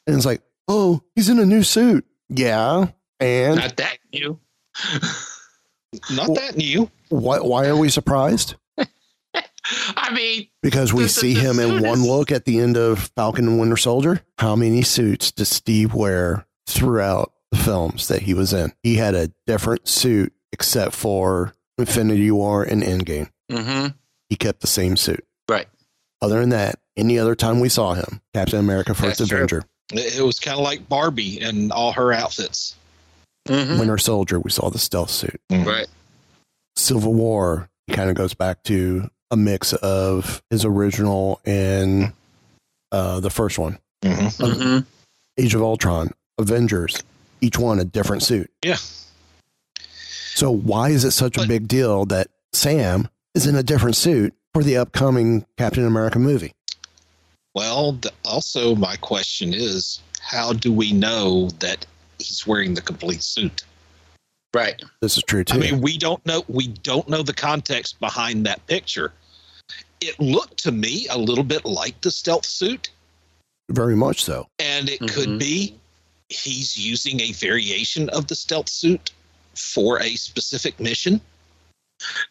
And 0.06 0.16
it's 0.16 0.26
like, 0.26 0.42
oh, 0.68 1.02
he's 1.14 1.28
in 1.28 1.38
a 1.38 1.46
new 1.46 1.62
suit. 1.62 2.04
Yeah. 2.28 2.86
And 3.20 3.56
Not 3.56 3.76
that 3.76 3.98
new. 4.12 4.38
Not 6.10 6.34
that 6.34 6.56
new. 6.56 6.90
why, 7.08 7.38
why 7.40 7.66
are 7.66 7.76
we 7.76 7.88
surprised? 7.88 8.54
I 9.96 10.14
mean, 10.14 10.46
Because 10.62 10.92
we 10.92 11.04
The- 11.04 11.08
see 11.08 11.34
the 11.34 11.40
him 11.40 11.58
in 11.58 11.82
one 11.82 11.98
is- 12.00 12.06
look 12.06 12.30
at 12.30 12.44
the 12.44 12.60
end 12.60 12.76
of 12.76 13.10
Falcon 13.16 13.48
and 13.48 13.58
Winter 13.58 13.76
Soldier. 13.76 14.20
How 14.38 14.54
many 14.56 14.82
suits 14.82 15.32
does 15.32 15.48
Steve 15.48 15.94
wear 15.94 16.46
throughout 16.68 17.32
the 17.50 17.58
films 17.58 18.08
that 18.08 18.22
he 18.22 18.34
was 18.34 18.52
in? 18.52 18.72
He 18.82 18.96
had 18.96 19.14
a 19.14 19.32
different 19.46 19.88
suit 19.88 20.32
except 20.52 20.94
for 20.94 21.54
Infinity 21.78 22.30
War 22.30 22.62
and 22.62 22.82
Endgame. 22.82 23.30
mm-hmm. 23.50 23.88
He 24.28 24.36
kept 24.36 24.60
the 24.60 24.66
same 24.66 24.96
suit. 24.96 25.24
right. 25.48 25.66
Other 26.22 26.40
than 26.40 26.50
that, 26.50 26.78
any 26.96 27.18
other 27.18 27.34
time 27.34 27.60
we 27.60 27.68
saw 27.68 27.94
him, 27.94 28.20
Captain 28.32 28.58
America 28.58 28.94
First 28.94 29.18
That's. 29.18 29.30
Avenger, 29.30 29.64
It 29.92 30.18
it 30.18 30.22
was 30.22 30.40
kind 30.40 30.58
of 30.58 30.64
like 30.64 30.88
Barbie 30.88 31.40
and 31.40 31.70
all 31.72 31.92
her 31.92 32.12
outfits. 32.12 32.74
Mm-hmm. 33.48 33.78
Winter 33.78 33.98
Soldier, 33.98 34.40
we 34.40 34.50
saw 34.50 34.70
the 34.70 34.78
stealth 34.78 35.10
suit. 35.10 35.40
Right. 35.50 35.86
Civil 36.74 37.14
War 37.14 37.68
kind 37.90 38.10
of 38.10 38.16
goes 38.16 38.34
back 38.34 38.62
to 38.64 39.08
a 39.30 39.36
mix 39.36 39.72
of 39.72 40.42
his 40.50 40.64
original 40.64 41.40
and 41.44 42.12
uh, 42.92 43.20
the 43.20 43.30
first 43.30 43.58
one. 43.58 43.78
Mm-hmm. 44.02 44.42
Mm-hmm. 44.44 44.78
Age 45.38 45.54
of 45.54 45.62
Ultron, 45.62 46.10
Avengers, 46.38 47.02
each 47.40 47.58
one 47.58 47.78
a 47.78 47.84
different 47.84 48.22
suit. 48.22 48.50
Yeah. 48.64 48.76
So 50.34 50.50
why 50.50 50.90
is 50.90 51.04
it 51.04 51.12
such 51.12 51.38
a 51.38 51.46
big 51.46 51.68
deal 51.68 52.04
that 52.06 52.28
Sam 52.52 53.08
is 53.34 53.46
in 53.46 53.54
a 53.54 53.62
different 53.62 53.96
suit 53.96 54.34
for 54.56 54.62
the 54.64 54.78
upcoming 54.78 55.44
Captain 55.58 55.84
America 55.86 56.18
movie? 56.18 56.50
Well, 57.54 57.92
the, 57.92 58.10
also 58.24 58.74
my 58.74 58.96
question 58.96 59.52
is, 59.52 60.00
how 60.18 60.54
do 60.54 60.72
we 60.72 60.94
know 60.94 61.50
that 61.58 61.84
he's 62.18 62.46
wearing 62.46 62.72
the 62.72 62.80
complete 62.80 63.22
suit? 63.22 63.64
Right. 64.54 64.82
This 65.02 65.18
is 65.18 65.22
true 65.24 65.44
too. 65.44 65.56
I 65.56 65.58
mean, 65.60 65.82
we 65.82 65.98
don't 65.98 66.24
know. 66.24 66.42
We 66.48 66.68
don't 66.68 67.06
know 67.06 67.22
the 67.22 67.34
context 67.34 68.00
behind 68.00 68.46
that 68.46 68.66
picture. 68.66 69.12
It 70.00 70.18
looked 70.18 70.56
to 70.62 70.72
me 70.72 71.06
a 71.10 71.18
little 71.18 71.44
bit 71.44 71.66
like 71.66 72.00
the 72.00 72.10
stealth 72.10 72.46
suit, 72.46 72.88
Very 73.70 73.94
much 73.94 74.24
so. 74.24 74.46
and 74.58 74.88
it 74.88 75.00
Mhm. 75.00 75.08
could 75.10 75.38
be 75.38 75.74
he's 76.30 76.78
using 76.78 77.20
a 77.20 77.32
variation 77.32 78.08
of 78.08 78.26
the 78.28 78.34
stealth 78.34 78.70
suit 78.70 79.10
for 79.54 80.00
a 80.00 80.16
specific 80.16 80.80
mission. 80.80 81.20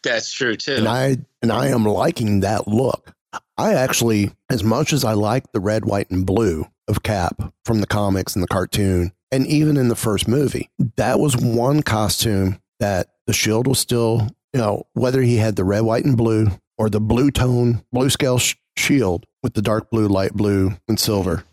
That's 0.03 0.31
true 0.31 0.55
too. 0.55 0.75
And 0.75 0.87
I 0.87 1.17
and 1.41 1.51
I 1.51 1.67
am 1.67 1.85
liking 1.85 2.41
that 2.41 2.67
look. 2.67 3.13
I 3.57 3.73
actually, 3.73 4.31
as 4.49 4.63
much 4.63 4.93
as 4.93 5.03
I 5.03 5.13
like 5.13 5.51
the 5.51 5.59
red, 5.59 5.85
white, 5.85 6.09
and 6.11 6.25
blue 6.25 6.67
of 6.87 7.03
Cap 7.03 7.53
from 7.65 7.81
the 7.81 7.87
comics 7.87 8.35
and 8.35 8.43
the 8.43 8.47
cartoon, 8.47 9.11
and 9.31 9.47
even 9.47 9.77
in 9.77 9.87
the 9.87 9.95
first 9.95 10.27
movie, 10.27 10.69
that 10.97 11.19
was 11.19 11.35
one 11.35 11.81
costume 11.83 12.59
that 12.79 13.07
the 13.27 13.33
shield 13.33 13.67
was 13.67 13.79
still, 13.79 14.27
you 14.53 14.59
know, 14.59 14.85
whether 14.93 15.21
he 15.21 15.37
had 15.37 15.55
the 15.55 15.63
red, 15.63 15.81
white, 15.81 16.05
and 16.05 16.17
blue 16.17 16.47
or 16.77 16.89
the 16.89 16.99
blue 17.01 17.31
tone, 17.31 17.83
blue 17.91 18.09
scale 18.09 18.37
sh- 18.37 18.55
shield 18.77 19.25
with 19.41 19.53
the 19.53 19.61
dark 19.61 19.89
blue, 19.89 20.07
light 20.07 20.33
blue, 20.33 20.73
and 20.87 20.99
silver. 20.99 21.43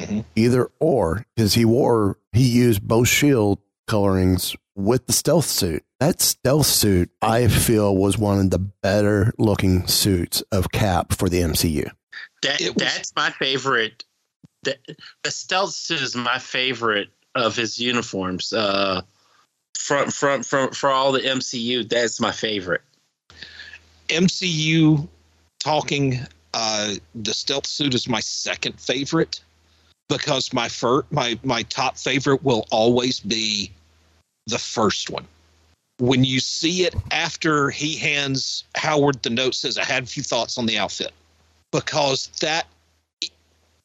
Mhm. 0.00 0.24
Either 0.36 0.68
or, 0.80 1.24
because 1.34 1.54
he 1.54 1.64
wore, 1.64 2.18
he 2.32 2.48
used 2.48 2.82
both 2.86 3.08
shield 3.08 3.58
colorings 3.86 4.54
with 4.78 5.06
the 5.06 5.12
stealth 5.12 5.44
suit. 5.46 5.82
That 5.98 6.20
stealth 6.22 6.66
suit, 6.66 7.10
I 7.20 7.48
feel, 7.48 7.96
was 7.96 8.16
one 8.16 8.38
of 8.38 8.50
the 8.50 8.60
better 8.60 9.34
looking 9.36 9.86
suits 9.88 10.40
of 10.52 10.70
Cap 10.70 11.12
for 11.12 11.28
the 11.28 11.40
MCU. 11.40 11.90
that 12.42 12.60
was- 12.60 12.74
that's 12.76 13.12
my 13.16 13.30
favorite. 13.30 14.04
The, 14.62 14.76
the 15.24 15.30
stealth 15.30 15.72
suit 15.72 16.00
is 16.00 16.14
my 16.14 16.38
favorite 16.38 17.08
of 17.34 17.56
his 17.56 17.78
uniforms. 17.78 18.52
Uh, 18.52 19.02
from 19.76 20.10
from 20.10 20.42
from 20.42 20.70
for 20.70 20.90
all 20.90 21.12
the 21.12 21.20
MCU, 21.20 21.88
that's 21.88 22.20
my 22.20 22.32
favorite. 22.32 22.82
MCU 24.08 25.08
talking, 25.60 26.20
uh, 26.54 26.94
the 27.14 27.34
stealth 27.34 27.66
suit 27.66 27.94
is 27.94 28.08
my 28.08 28.20
second 28.20 28.80
favorite 28.80 29.40
because 30.08 30.52
my 30.52 30.68
fir- 30.68 31.04
my 31.10 31.38
my 31.42 31.62
top 31.64 31.96
favorite 31.96 32.42
will 32.42 32.66
always 32.70 33.20
be 33.20 33.70
the 34.48 34.58
first 34.58 35.10
one. 35.10 35.26
When 36.00 36.24
you 36.24 36.40
see 36.40 36.84
it 36.84 36.94
after 37.10 37.70
he 37.70 37.96
hands 37.96 38.64
Howard 38.76 39.22
the 39.22 39.30
note, 39.30 39.54
says, 39.54 39.78
"I 39.78 39.84
had 39.84 40.04
a 40.04 40.06
few 40.06 40.22
thoughts 40.22 40.56
on 40.58 40.66
the 40.66 40.78
outfit," 40.78 41.12
because 41.72 42.28
that 42.40 42.66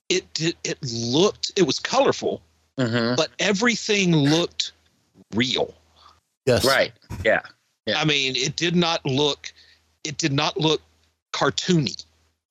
it 0.09 0.25
it, 0.39 0.55
it 0.63 0.77
looked 0.81 1.51
it 1.55 1.63
was 1.63 1.79
colorful, 1.79 2.41
Mm-hmm. 2.79 3.15
but 3.15 3.29
everything 3.37 4.15
looked 4.15 4.71
real. 5.35 5.73
Yes. 6.47 6.65
Right. 6.65 6.91
Yeah. 7.23 7.41
Yeah. 7.85 7.99
I 7.99 8.05
mean, 8.05 8.35
it 8.35 8.55
did 8.55 8.75
not 8.75 9.05
look 9.05 9.51
it 10.03 10.17
did 10.17 10.33
not 10.33 10.57
look 10.57 10.81
cartoony. 11.33 12.03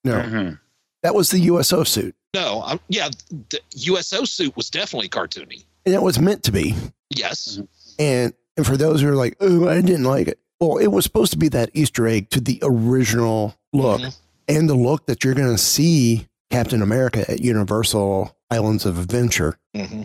No, 0.04 0.14
Mhm. 0.20 0.58
that 1.02 1.14
was 1.14 1.30
the 1.30 1.40
USO 1.40 1.84
suit. 1.84 2.14
No, 2.34 2.62
I'm, 2.64 2.80
yeah, 2.88 3.10
the 3.50 3.60
USO 3.74 4.24
suit 4.24 4.56
was 4.56 4.70
definitely 4.70 5.08
cartoony. 5.08 5.64
And 5.84 5.94
it 5.94 6.02
was 6.02 6.18
meant 6.18 6.42
to 6.44 6.52
be. 6.52 6.74
Yes. 7.10 7.60
And 7.98 8.32
and 8.56 8.66
for 8.66 8.76
those 8.76 9.00
who 9.00 9.08
are 9.08 9.14
like, 9.14 9.36
oh, 9.40 9.68
I 9.68 9.80
didn't 9.80 10.04
like 10.04 10.28
it. 10.28 10.38
Well, 10.60 10.76
it 10.78 10.88
was 10.88 11.04
supposed 11.04 11.32
to 11.32 11.38
be 11.38 11.48
that 11.48 11.70
Easter 11.72 12.06
egg 12.06 12.30
to 12.30 12.40
the 12.40 12.58
original 12.62 13.54
look 13.72 14.00
Mhm. 14.00 14.16
and 14.48 14.68
the 14.68 14.74
look 14.74 15.06
that 15.06 15.24
you're 15.24 15.34
going 15.34 15.50
to 15.50 15.58
see 15.58 16.26
Captain 16.50 16.82
America 16.82 17.28
at 17.30 17.40
Universal 17.40 18.36
Islands 18.50 18.84
of 18.84 18.98
Adventure. 18.98 19.58
hmm 19.74 20.02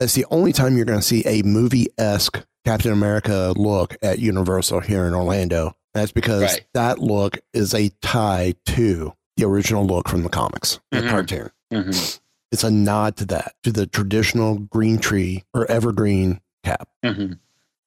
That's 0.00 0.14
the 0.14 0.24
only 0.30 0.52
time 0.52 0.76
you're 0.76 0.86
going 0.86 0.98
to 1.00 1.04
see 1.06 1.22
a 1.26 1.42
movie 1.42 1.86
esque 1.98 2.40
Captain 2.64 2.90
America 2.92 3.52
look 3.56 3.96
at 4.02 4.18
Universal 4.18 4.80
here 4.80 5.04
in 5.06 5.14
Orlando. 5.14 5.76
That's 5.92 6.10
because 6.12 6.42
Right. 6.42 6.64
that 6.72 6.98
look 6.98 7.38
is 7.52 7.74
a 7.74 7.90
tie 8.02 8.54
to 8.66 9.12
the 9.36 9.44
original 9.44 9.86
look 9.86 10.08
from 10.08 10.22
the 10.22 10.28
comics, 10.30 10.80
the 10.90 11.02
Mhm. 11.02 11.08
cartoon. 11.10 11.50
Mhm. 11.72 12.18
It's 12.50 12.64
a 12.64 12.70
nod 12.70 13.16
to 13.18 13.26
that, 13.26 13.54
to 13.64 13.70
the 13.70 13.86
traditional 13.86 14.56
green 14.58 14.98
tree 14.98 15.44
or 15.52 15.70
evergreen 15.70 16.40
cap. 16.64 16.88
Mhm. 17.04 17.38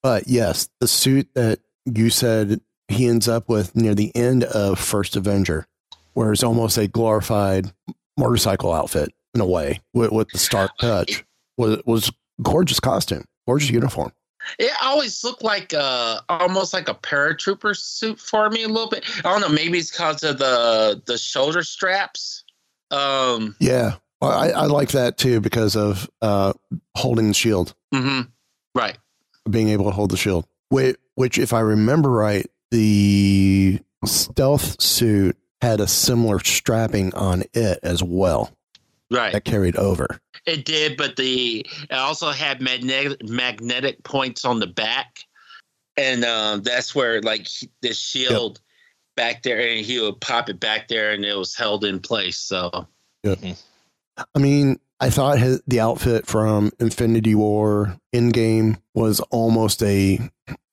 But 0.03 0.27
yes, 0.27 0.69
the 0.79 0.87
suit 0.87 1.27
that 1.33 1.59
you 1.85 2.09
said 2.09 2.61
he 2.87 3.07
ends 3.07 3.27
up 3.27 3.49
with 3.49 3.75
near 3.75 3.93
the 3.95 4.15
end 4.15 4.43
of 4.45 4.79
First 4.79 5.15
Avenger, 5.15 5.67
where 6.13 6.31
it's 6.31 6.43
almost 6.43 6.77
a 6.77 6.87
glorified 6.87 7.71
motorcycle 8.17 8.71
outfit 8.73 9.09
in 9.33 9.41
a 9.41 9.45
way 9.45 9.81
with, 9.93 10.11
with 10.11 10.29
the 10.29 10.37
Stark 10.37 10.71
touch. 10.79 11.23
Was 11.57 11.81
was 11.85 12.11
gorgeous 12.41 12.79
costume, 12.79 13.25
gorgeous 13.47 13.69
uniform. 13.69 14.11
It 14.59 14.71
always 14.81 15.23
looked 15.23 15.43
like 15.43 15.73
uh 15.73 16.21
almost 16.29 16.71
like 16.73 16.87
a 16.87 16.93
paratrooper 16.93 17.75
suit 17.75 18.19
for 18.19 18.49
me 18.49 18.63
a 18.63 18.67
little 18.67 18.89
bit. 18.89 19.03
I 19.19 19.31
don't 19.31 19.41
know, 19.41 19.49
maybe 19.49 19.79
it's 19.79 19.91
because 19.91 20.23
of 20.23 20.37
the 20.37 21.01
the 21.05 21.17
shoulder 21.17 21.63
straps. 21.63 22.43
Um 22.91 23.55
Yeah, 23.59 23.95
I, 24.21 24.51
I 24.51 24.65
like 24.67 24.89
that 24.91 25.17
too 25.17 25.41
because 25.41 25.75
of 25.75 26.09
uh, 26.21 26.53
holding 26.95 27.27
the 27.27 27.33
shield, 27.33 27.73
hmm 27.93 28.21
Right. 28.77 28.97
being 29.49 29.69
able 29.69 29.85
to 29.85 29.91
hold 29.91 30.11
the 30.11 30.17
shield. 30.17 30.45
Which, 30.69 30.97
which, 31.15 31.37
if 31.37 31.53
I 31.53 31.61
remember 31.61 32.09
right, 32.11 32.45
the 32.71 33.79
stealth 34.05 34.81
suit 34.81 35.35
had 35.61 35.79
a 35.79 35.87
similar 35.87 36.39
strapping 36.39 37.13
on 37.15 37.43
it 37.53 37.79
as 37.81 38.03
well 38.03 38.51
Right. 39.09 39.33
that 39.33 39.43
carried 39.45 39.75
over. 39.77 40.19
It 40.45 40.65
did, 40.65 40.95
but 40.97 41.15
the 41.15 41.65
it 41.89 41.93
also 41.93 42.29
had 42.31 42.61
magnetic 42.61 43.23
magnetic 43.27 44.03
points 44.03 44.45
on 44.45 44.59
the 44.59 44.67
back, 44.67 45.19
and 45.97 46.23
um, 46.23 46.61
that's 46.61 46.93
where 46.93 47.21
like 47.21 47.47
he- 47.47 47.69
the 47.81 47.93
shield 47.93 48.61
back 49.15 49.43
there, 49.43 49.59
and 49.59 49.85
he 49.85 49.99
would 49.99 50.21
pop 50.21 50.47
it 50.49 50.59
back 50.59 50.87
there, 50.89 51.11
and 51.11 51.25
it 51.25 51.35
was 51.35 51.55
held 51.55 51.83
in 51.83 51.99
place. 51.99 52.37
So 52.37 52.87
I 53.25 54.39
mean, 54.39 54.79
I 54.99 55.09
thought 55.11 55.37
his, 55.37 55.61
the 55.67 55.79
outfit 55.79 56.25
from 56.25 56.71
Infinity 56.79 57.35
War 57.35 57.95
Endgame 58.15 58.79
was 58.95 59.19
almost 59.31 59.83
a. 59.83 60.19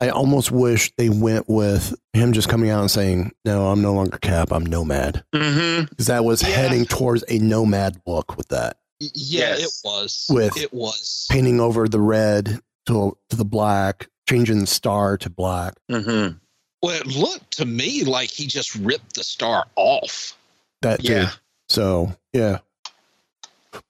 I 0.01 0.09
almost 0.09 0.51
wish 0.51 0.93
they 0.97 1.09
went 1.09 1.49
with 1.49 1.95
him 2.13 2.33
just 2.33 2.49
coming 2.49 2.71
out 2.71 2.81
and 2.81 2.91
saying, 2.91 3.33
"No, 3.45 3.69
I'm 3.71 3.83
no 3.83 3.93
longer 3.93 4.17
Cap. 4.19 4.51
I'm 4.53 4.65
Nomad," 4.65 5.25
mm-hmm. 5.35 5.85
because 5.91 6.07
that 6.07 6.25
was 6.25 6.41
heading 6.41 6.85
towards 6.87 7.23
a 7.29 7.39
Nomad 7.39 8.01
look 8.07 8.37
with 8.37 8.49
that, 8.49 8.79
Yeah, 9.01 9.57
Yes. 9.57 9.61
it 9.63 9.73
was. 9.89 10.27
With- 10.31 10.57
it 10.57 10.73
was. 10.73 11.27
painting 11.31 11.61
over 11.61 11.87
the 11.89 12.01
red 12.01 12.61
to 12.87 13.17
to 13.29 13.37
the 13.37 13.45
black, 13.45 14.09
changing 14.29 14.61
the 14.61 14.67
star 14.67 15.19
to 15.19 15.29
black. 15.29 15.75
Mm-hmm. 15.91 16.37
Well, 16.83 17.01
it 17.01 17.07
looked 17.07 17.57
to 17.59 17.65
me 17.67 18.05
like 18.05 18.31
he 18.31 18.47
just 18.47 18.75
ripped 18.77 19.15
the 19.17 19.25
star 19.25 19.67
off. 19.77 20.37
That 20.83 21.03
too. 21.03 21.13
Yeah. 21.13 21.31
So 21.69 22.15
yeah, 22.33 22.59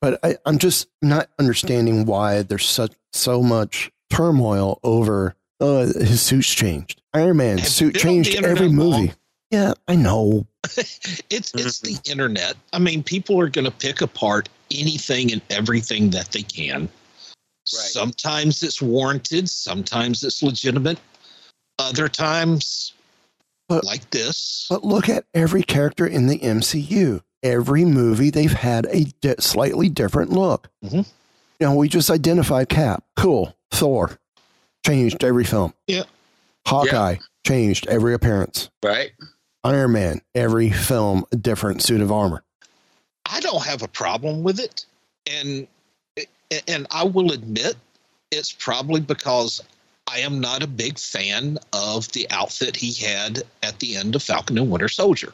but 0.00 0.18
I, 0.24 0.36
I'm 0.46 0.58
just 0.58 0.88
not 1.02 1.28
understanding 1.38 2.04
why 2.06 2.42
there's 2.42 2.68
such 2.68 2.92
so 3.12 3.42
much 3.42 3.90
turmoil 4.10 4.80
over 4.82 5.34
uh, 5.60 5.86
his 5.86 6.20
suit's 6.22 6.52
changed. 6.52 7.00
Iron 7.14 7.36
Man's 7.38 7.60
Have 7.62 7.68
suit 7.70 7.94
been 7.94 8.00
on 8.00 8.06
the 8.06 8.12
changed 8.24 8.34
internet 8.36 8.56
every 8.58 8.68
movie. 8.68 8.90
long? 9.08 9.12
Yeah, 9.50 9.74
I 9.88 9.96
know. 9.96 10.46
It's 11.30 11.52
it's 11.54 11.80
the 11.80 11.98
internet. 12.10 12.54
I 12.72 12.78
mean, 12.78 13.02
people 13.02 13.38
are 13.40 13.48
going 13.48 13.64
to 13.66 13.70
pick 13.70 14.00
apart 14.00 14.48
anything 14.70 15.32
and 15.32 15.40
everything 15.50 16.10
that 16.10 16.32
they 16.32 16.42
can. 16.42 16.88
Sometimes 17.66 18.62
it's 18.62 18.80
warranted. 18.82 19.48
Sometimes 19.48 20.22
it's 20.24 20.42
legitimate. 20.42 20.98
Other 21.78 22.08
times, 22.08 22.92
But- 23.68 23.84
like 23.84 24.08
this, 24.10 24.66
But 24.70 24.84
look 24.84 25.08
at 25.08 25.24
every 25.34 25.62
character 25.62 26.06
in 26.06 26.26
the 26.28 26.38
MCU. 26.38 27.22
Every 27.44 27.84
movie, 27.84 28.30
they've 28.30 28.52
had 28.52 28.86
a 28.90 29.04
di- 29.20 29.34
slightly 29.38 29.88
different 29.88 30.32
look. 30.32 30.68
Mhm. 30.84 31.06
You 31.60 31.66
know, 31.66 31.74
we 31.76 31.88
just 31.88 32.10
identified 32.10 32.68
Cap. 32.68 33.04
Cool. 33.16 33.54
Thor 33.70 34.18
changed 34.84 35.22
every 35.22 35.44
film. 35.44 35.74
Yeah. 35.86 36.04
Hawkeye 36.66 37.18
changed 37.46 37.86
every 37.86 38.14
appearance. 38.14 38.70
Right. 38.82 39.12
Iron 39.62 39.92
Man, 39.92 40.20
every 40.34 40.70
film, 40.70 41.24
a 41.32 41.36
different 41.36 41.82
suit 41.82 42.00
of 42.00 42.10
armor. 42.10 42.42
I 43.26 43.40
don't 43.40 43.62
have 43.64 43.82
a 43.82 43.88
problem 43.88 44.42
with 44.42 44.58
it, 44.58 44.84
and 45.26 45.66
and 46.68 46.86
I 46.90 47.04
will 47.04 47.32
admit 47.32 47.76
it's 48.30 48.52
probably 48.52 49.00
because 49.00 49.60
I 50.10 50.18
am 50.20 50.40
not 50.40 50.62
a 50.62 50.66
big 50.66 50.98
fan 50.98 51.58
of 51.72 52.10
the 52.12 52.26
outfit 52.30 52.76
he 52.76 52.92
had 52.92 53.42
at 53.62 53.78
the 53.80 53.96
end 53.96 54.14
of 54.14 54.22
Falcon 54.22 54.58
and 54.58 54.70
Winter 54.70 54.88
Soldier. 54.88 55.32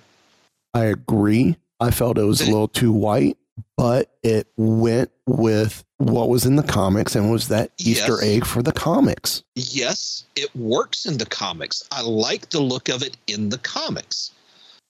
I 0.74 0.84
agree. 0.84 1.56
I 1.81 1.91
felt 1.91 2.18
it 2.18 2.24
was 2.24 2.41
a 2.41 2.47
little 2.47 2.68
too 2.68 2.93
white, 2.93 3.39
but 3.76 4.11
it 4.22 4.49
went 4.57 5.11
with 5.26 5.85
what 5.99 6.28
was 6.28 6.45
in 6.47 6.57
the 6.57 6.62
comics 6.62 7.14
and 7.14 7.31
was 7.31 7.49
that 7.49 7.70
Easter 7.78 8.12
Yes. 8.20 8.22
egg 8.22 8.47
for 8.47 8.62
the 8.62 8.72
comics. 8.72 9.43
Yes, 9.55 10.24
it 10.37 10.55
works 10.55 11.07
in 11.07 11.18
the 11.18 11.26
comics. 11.26 11.83
I 11.91 12.03
like 12.03 12.51
the 12.51 12.61
look 12.61 12.89
of 12.89 13.03
it 13.03 13.16
in 13.26 13.49
the 13.49 13.59
comics. 13.59 14.31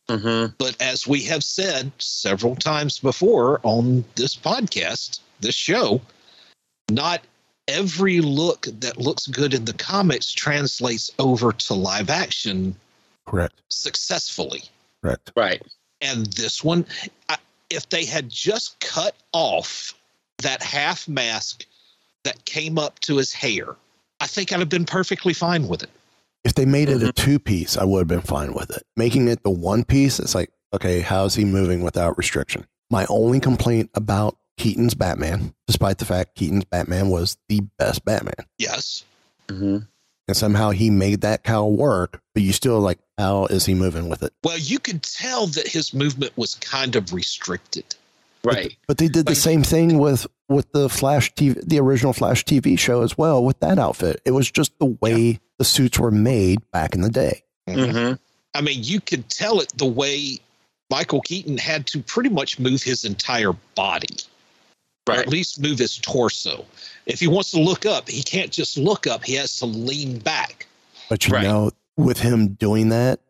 Mm-hmm. 0.09 0.55
But 0.59 0.77
as 0.81 1.07
we 1.07 1.23
have 1.25 1.45
said 1.45 1.93
several 1.99 2.57
times 2.57 2.99
before 2.99 3.61
on 3.63 4.05
this 4.17 4.35
podcast, 4.35 5.21
this 5.41 5.55
show, 5.55 6.01
not 6.91 7.23
every 7.69 8.21
look 8.21 8.63
that 8.81 8.97
looks 8.99 9.29
good 9.29 9.55
in 9.55 9.65
the 9.65 9.73
comics 9.75 10.33
translates 10.33 11.11
over 11.21 11.53
to 11.53 11.75
live 11.75 12.11
action 12.11 12.75
Correct. 13.29 13.55
successfully. 13.69 14.65
Correct. 15.03 15.31
Right. 15.37 15.63
And 16.03 16.27
this 16.33 16.65
one, 16.65 16.87
I, 17.29 17.37
if 17.71 17.89
they 17.89 18.05
had 18.05 18.29
just 18.29 18.81
cut 18.81 19.15
off 19.33 19.95
that 20.39 20.63
half 20.63 21.07
mask 21.09 21.65
that 22.25 22.45
came 22.45 22.79
up 22.79 22.99
to 23.01 23.17
his 23.17 23.33
hair, 23.33 23.77
I 24.21 24.27
think 24.27 24.53
I'd 24.53 24.61
have 24.61 24.69
been 24.69 24.85
perfectly 24.87 25.33
fine 25.35 25.69
with 25.69 25.83
it. 25.83 25.91
If 26.45 26.55
they 26.55 26.65
made 26.65 26.89
Mm-hmm. 26.89 27.03
it 27.07 27.09
a 27.09 27.13
two 27.13 27.39
piece, 27.39 27.77
I 27.77 27.85
would 27.85 27.99
have 28.01 28.09
been 28.09 28.23
fine 28.23 28.55
with 28.55 28.71
it. 28.71 28.83
Making 28.97 29.29
it 29.29 29.43
the 29.43 29.51
one 29.51 29.85
piece, 29.85 30.19
it's 30.19 30.35
like, 30.35 30.51
okay, 30.75 31.01
how's 31.01 31.35
he 31.35 31.45
moving 31.45 31.83
without 31.83 32.17
restriction? 32.17 32.67
My 32.91 33.07
only 33.09 33.41
complaint 33.41 33.91
about 33.95 34.37
Keaton's 34.57 34.95
Batman, 34.95 35.55
despite 35.67 35.99
the 35.99 36.05
fact 36.05 36.35
Keaton's 36.37 36.65
Batman 36.65 37.09
was 37.09 37.37
the 37.49 37.61
best 37.79 38.05
Batman, 38.05 38.47
Yes. 38.59 39.05
Mm-hmm. 39.49 39.79
and 40.29 40.37
somehow 40.37 40.71
he 40.71 40.91
made 40.91 41.21
that 41.23 41.45
cowl 41.45 41.73
work, 41.73 42.21
but 42.35 42.43
you 42.43 42.53
still 42.53 42.79
like, 42.81 42.99
how 43.21 43.47
is 43.47 43.67
he 43.67 43.75
moving 43.75 44.09
with 44.09 44.23
it? 44.23 44.33
Well, 44.43 44.59
you 44.59 44.79
could 44.79 45.03
tell 45.03 45.47
that 45.49 45.67
his 45.69 45.93
movement 45.95 46.33
was 46.37 46.55
kind 46.57 46.97
of 46.97 47.13
restricted. 47.13 47.85
Right. 48.43 48.75
But 48.87 48.97
they 48.99 49.09
did 49.09 49.27
the 49.27 49.35
same 49.35 49.63
thing 49.63 49.99
with 49.99 50.27
with 50.49 50.73
the 50.73 50.89
Flash 50.89 51.33
TV, 51.35 51.61
the 51.63 51.79
original 51.79 52.13
Flash 52.15 52.45
TV 52.45 52.79
show 52.79 53.03
as 53.03 53.17
well 53.19 53.45
with 53.45 53.61
that 53.61 53.79
outfit. 53.79 54.21
It 54.25 54.31
was 54.31 54.51
just 54.51 54.77
the 54.79 54.97
way 55.01 55.39
the 55.59 55.65
suits 55.65 55.99
were 55.99 56.11
made 56.11 56.59
back 56.71 56.95
in 56.95 57.03
the 57.03 57.11
day. 57.11 57.43
Mm-hmm. 57.69 58.15
I 58.55 58.61
mean, 58.63 58.79
you 58.83 59.01
could 59.01 59.29
tell 59.29 59.61
it 59.61 59.73
the 59.77 59.87
way 59.87 60.39
Michael 60.91 61.21
Keaton 61.21 61.59
had 61.59 61.87
to 61.89 62.01
pretty 62.03 62.31
much 62.31 62.59
move 62.59 62.83
his 62.83 63.05
entire 63.05 63.53
body, 63.75 64.17
or 65.07 65.15
Right. 65.15 65.19
at 65.21 65.29
least 65.29 65.61
move 65.61 65.79
his 65.79 65.99
torso. 65.99 66.65
If 67.07 67.21
he 67.21 67.29
wants 67.29 67.51
to 67.53 67.61
look 67.61 67.85
up, 67.85 68.09
he 68.09 68.23
can't 68.23 68.51
just 68.51 68.79
look 68.79 69.07
up, 69.07 69.23
he 69.25 69.35
has 69.35 69.57
to 69.59 69.67
lean 69.67 70.19
back. 70.19 70.67
But 71.11 71.27
you 71.27 71.35
Right. 71.35 71.45
know, 71.45 71.71
with 72.01 72.19
him 72.21 72.55
doing 72.55 72.89
that, 72.91 73.21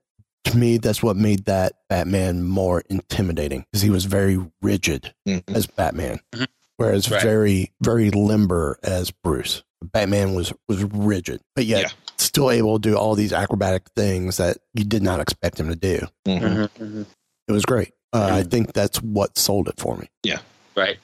to 0.44 0.56
me, 0.56 0.78
that's 0.78 1.02
what 1.02 1.16
made 1.16 1.44
that 1.46 1.74
Batman 1.88 2.44
more 2.44 2.82
intimidating 2.88 3.64
because 3.70 3.82
he 3.82 3.90
was 3.90 4.04
very 4.06 4.38
rigid 4.62 5.12
Mhm. 5.28 5.42
as 5.54 5.66
Batman, 5.66 6.20
Mhm. 6.34 6.46
whereas 6.76 7.10
Right. 7.10 7.22
very, 7.22 7.72
very 7.82 8.10
limber 8.10 8.78
as 8.82 9.10
Bruce. 9.10 9.62
Batman 9.82 10.34
was 10.34 10.52
was 10.68 10.82
rigid, 10.84 11.40
but 11.54 11.64
yet 11.66 11.82
Yeah. 11.82 11.88
still 12.18 12.50
able 12.50 12.78
to 12.78 12.90
do 12.90 12.96
all 12.96 13.14
these 13.14 13.32
acrobatic 13.32 13.84
things 13.96 14.36
that 14.38 14.58
you 14.74 14.84
did 14.84 15.02
not 15.02 15.20
expect 15.20 15.58
him 15.60 15.68
to 15.68 15.76
do. 15.76 16.00
Mm-hmm. 16.26 17.02
It 17.48 17.52
was 17.52 17.64
great. 17.64 17.92
Uh, 18.12 18.28
I 18.32 18.42
think 18.42 18.72
that's 18.72 19.00
what 19.02 19.38
sold 19.38 19.68
it 19.68 19.78
for 19.78 19.96
me. 19.96 20.08
Yeah, 20.22 20.40
right. 20.76 20.98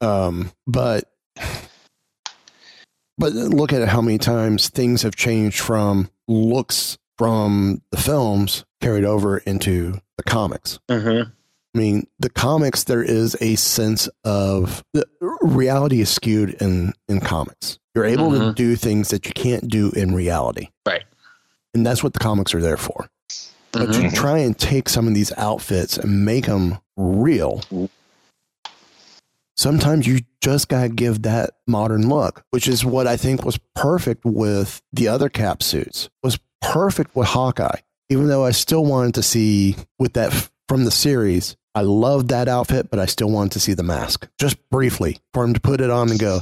Um, 0.00 0.52
but 0.66 1.12
but 3.18 3.32
look 3.32 3.72
at 3.72 3.88
how 3.88 4.00
many 4.00 4.18
times 4.18 4.68
things 4.68 5.02
have 5.02 5.16
changed 5.16 5.60
from 5.60 6.10
looks 6.28 6.98
from 7.16 7.82
the 7.90 7.96
films 7.96 8.64
carried 8.80 9.04
over 9.04 9.38
into 9.38 10.00
the 10.16 10.22
comics. 10.22 10.78
Mm-hmm. 10.88 11.30
I 11.74 11.78
mean, 11.78 12.06
the 12.18 12.30
comics 12.30 12.84
there 12.84 13.02
is 13.02 13.36
a 13.40 13.56
sense 13.56 14.08
of 14.24 14.84
the 14.94 15.06
reality 15.42 16.00
is 16.00 16.08
skewed 16.10 16.50
in 16.60 16.92
in 17.08 17.20
comics. 17.20 17.78
You're 17.94 18.04
able 18.04 18.30
to 18.32 18.38
Mhm. 18.38 18.54
do 18.54 18.76
things 18.76 19.08
that 19.08 19.26
you 19.26 19.32
can't 19.32 19.68
do 19.68 19.90
in 19.90 20.14
reality, 20.14 20.68
Right. 20.86 21.02
and 21.74 21.84
that's 21.84 22.02
what 22.02 22.12
the 22.12 22.20
comics 22.20 22.54
are 22.54 22.60
there 22.62 22.76
for. 22.76 23.08
But 23.72 23.90
Mhm. 23.90 24.10
to 24.10 24.16
try 24.16 24.38
and 24.38 24.56
take 24.56 24.88
some 24.88 25.08
of 25.08 25.14
these 25.14 25.32
outfits 25.36 25.98
and 25.98 26.24
make 26.24 26.46
them 26.46 26.78
real, 26.96 27.62
sometimes 29.58 30.06
you 30.06 30.20
just 30.40 30.68
got 30.68 30.82
to 30.82 30.88
give 30.88 31.22
that 31.22 31.50
modern 31.66 32.08
look, 32.08 32.44
which 32.50 32.68
is 32.68 32.84
what 32.84 33.06
I 33.06 33.16
think 33.16 33.44
was 33.44 33.58
perfect 33.74 34.24
with 34.24 34.80
the 34.92 35.08
other 35.08 35.28
cap 35.28 35.62
suits, 35.62 36.08
was 36.22 36.38
perfect 36.62 37.14
with 37.14 37.28
Hawkeye. 37.28 37.80
Even 38.08 38.28
though 38.28 38.44
I 38.44 38.52
still 38.52 38.84
wanted 38.84 39.14
to 39.14 39.22
see 39.22 39.76
with 39.98 40.14
that 40.14 40.32
from 40.68 40.84
the 40.84 40.90
series, 40.90 41.56
I 41.74 41.82
loved 41.82 42.28
that 42.28 42.48
outfit, 42.48 42.90
but 42.90 42.98
I 42.98 43.06
still 43.06 43.30
wanted 43.30 43.52
to 43.52 43.60
see 43.60 43.74
the 43.74 43.82
mask 43.82 44.28
just 44.38 44.56
briefly 44.70 45.18
for 45.34 45.44
him 45.44 45.52
to 45.52 45.60
put 45.60 45.80
it 45.80 45.90
on 45.90 46.10
and 46.10 46.18
go, 46.18 46.40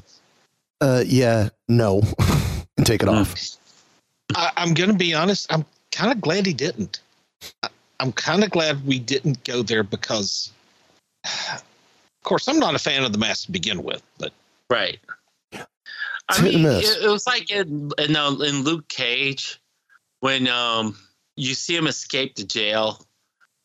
uh, 0.81 1.03
yeah, 1.05 1.49
no, 1.69 2.03
and 2.77 2.87
take 2.87 3.03
it 3.03 3.09
off. 3.09 3.35
I, 4.35 4.53
I'm 4.57 4.75
going 4.75 4.91
to 4.91 4.97
be 4.97 5.14
honest. 5.14 5.53
I'm 5.53 5.64
kind 5.91 6.12
of 6.12 6.21
glad 6.21 6.47
he 6.47 6.53
didn't. 6.53 7.01
I, 7.62 7.69
I'm 7.99 8.12
kind 8.12 8.45
of 8.45 8.51
glad 8.51 8.87
we 8.87 8.99
didn't 8.99 9.43
go 9.45 9.62
there 9.62 9.83
because, 9.83 10.53
of 11.25 11.64
course, 12.27 12.49
I'm 12.49 12.59
not 12.59 12.74
a 12.74 12.79
fan 12.79 13.05
of 13.05 13.12
the 13.12 13.18
mask 13.18 13.47
to 13.47 13.53
begin 13.53 13.83
with, 13.83 14.03
but 14.18 14.33
right. 14.68 14.99
I 16.29 16.43
mean, 16.43 16.64
it, 16.66 17.05
it 17.05 17.09
was 17.09 17.27
like 17.27 17.51
in 17.51 17.93
in, 17.99 18.16
uh, 18.16 18.33
in 18.33 18.64
Luke 18.64 18.89
Cage 18.89 19.61
when 20.20 20.49
um 20.49 20.97
you 21.37 21.55
see 21.55 21.77
him 21.77 21.87
escape 21.87 22.35
the 22.35 22.45
jail 22.45 23.01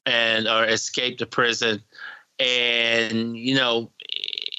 and 0.06 0.48
or 0.48 0.64
escape 0.66 1.18
the 1.18 1.26
prison, 1.26 1.82
and 2.40 3.36
you 3.36 3.56
know 3.56 3.92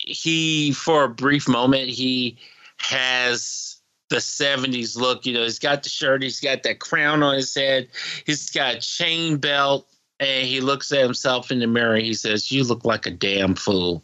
he 0.05 0.72
for 0.72 1.05
a 1.05 1.09
brief 1.09 1.48
moment 1.48 1.88
he 1.88 2.36
has 2.78 3.80
the 4.11 4.16
70s 4.16 4.96
look. 4.96 5.24
You 5.24 5.34
know 5.34 5.44
he's 5.44 5.61
got 5.61 5.84
the 5.84 5.88
shirt 5.88 6.22
he's 6.22 6.40
got 6.40 6.64
that 6.64 6.80
crown 6.80 7.22
on 7.22 7.36
his 7.36 7.55
head 7.55 7.88
he's 8.26 8.50
got 8.50 8.74
a 8.74 8.80
chain 8.80 9.36
belt 9.36 9.88
and 10.22 10.46
he 10.46 10.60
looks 10.60 10.92
at 10.92 11.00
himself 11.00 11.50
in 11.50 11.58
the 11.58 11.66
mirror 11.66 11.96
he 11.96 12.14
says 12.14 12.50
you 12.50 12.64
look 12.64 12.84
like 12.84 13.06
a 13.06 13.10
damn 13.10 13.54
fool 13.54 14.02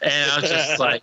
and 0.00 0.30
i 0.30 0.40
was 0.40 0.50
just 0.50 0.78
like 0.78 1.02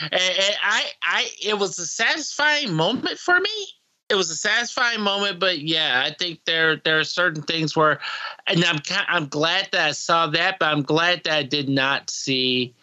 and, 0.00 0.12
and 0.12 0.56
I, 0.62 0.84
I, 1.02 1.28
it 1.42 1.58
was 1.58 1.78
a 1.78 1.86
satisfying 1.86 2.72
moment 2.72 3.18
for 3.18 3.38
me. 3.38 3.66
It 4.08 4.14
was 4.14 4.30
a 4.30 4.36
satisfying 4.36 5.00
moment, 5.00 5.40
but 5.40 5.60
yeah, 5.60 6.02
I 6.04 6.14
think 6.14 6.44
there 6.44 6.76
there 6.76 6.98
are 6.98 7.04
certain 7.04 7.42
things 7.42 7.74
where, 7.74 7.98
and 8.46 8.62
I'm 8.64 8.80
I'm 9.08 9.26
glad 9.26 9.68
that 9.72 9.88
I 9.88 9.92
saw 9.92 10.26
that, 10.28 10.58
but 10.58 10.68
I'm 10.68 10.82
glad 10.82 11.24
that 11.24 11.32
I 11.32 11.42
did 11.42 11.68
not 11.68 12.10
see 12.10 12.74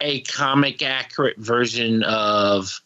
a 0.00 0.20
comic 0.22 0.82
accurate 0.82 1.38
version 1.38 2.02
of 2.02 2.82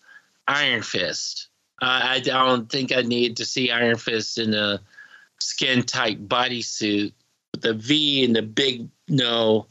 Iron 0.47 0.83
Fist. 0.83 1.49
Uh, 1.81 2.01
I 2.05 2.21
don't 2.21 2.71
think 2.71 2.93
I 2.93 3.03
need 3.03 3.37
to 3.39 3.45
see 3.45 3.73
Iron 3.73 3.97
Fist 3.97 4.39
in 4.39 4.55
a 4.55 4.81
skin 5.41 5.83
tight 5.83 6.29
bodysuit 6.29 7.13
the 7.63 7.75
V 7.75 8.25
and 8.25 8.35
the 8.37 8.43
big 8.43 8.89
no 9.09 9.67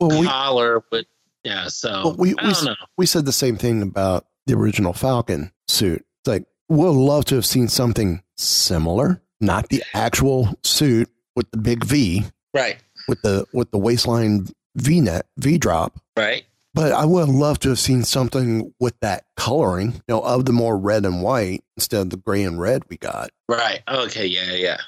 Well, 0.00 0.20
we- 0.20 0.26
collar, 0.26 0.82
but 0.90 1.06
yeah, 1.44 1.68
so 1.68 1.90
Well, 2.04 2.16
we 2.18 2.34
I 2.38 2.46
we, 2.48 2.52
don't 2.52 2.64
know. 2.64 2.74
we 2.96 3.06
said 3.06 3.24
the 3.24 3.32
same 3.32 3.56
thing 3.56 3.82
about 3.82 4.26
the 4.46 4.54
original 4.54 4.92
Falcon 4.92 5.52
suit. 5.68 6.04
It's 6.20 6.28
like 6.28 6.44
we'll 6.68 6.92
love 6.94 7.24
to 7.26 7.34
have 7.36 7.46
seen 7.46 7.68
something 7.68 8.22
similar, 8.36 9.20
not 9.40 9.68
the 9.68 9.82
actual 9.94 10.54
suit 10.62 11.08
with 11.36 11.50
the 11.50 11.58
big 11.58 11.84
V, 11.84 12.24
Right. 12.54 12.76
with 13.08 13.22
the 13.22 13.46
with 13.52 13.70
the 13.70 13.78
waistline 13.78 14.46
V 14.76 15.00
net 15.00 15.26
V 15.38 15.58
drop. 15.58 15.98
Right. 16.16 16.44
But 16.74 16.92
I 16.92 17.04
would 17.04 17.28
love 17.28 17.58
to 17.60 17.68
have 17.70 17.78
seen 17.78 18.02
something 18.02 18.72
with 18.80 18.98
that 19.00 19.24
coloring, 19.36 19.92
you 19.92 20.00
know, 20.08 20.20
of 20.22 20.46
the 20.46 20.52
more 20.52 20.78
red 20.78 21.04
and 21.04 21.22
white 21.22 21.62
instead 21.76 22.00
of 22.00 22.10
the 22.10 22.16
gray 22.16 22.42
and 22.44 22.58
red 22.58 22.82
we 22.88 22.96
got. 22.96 23.30
Right. 23.48 23.82
Okay. 23.86 24.26
Yeah. 24.26 24.52
Yeah. 24.52 24.78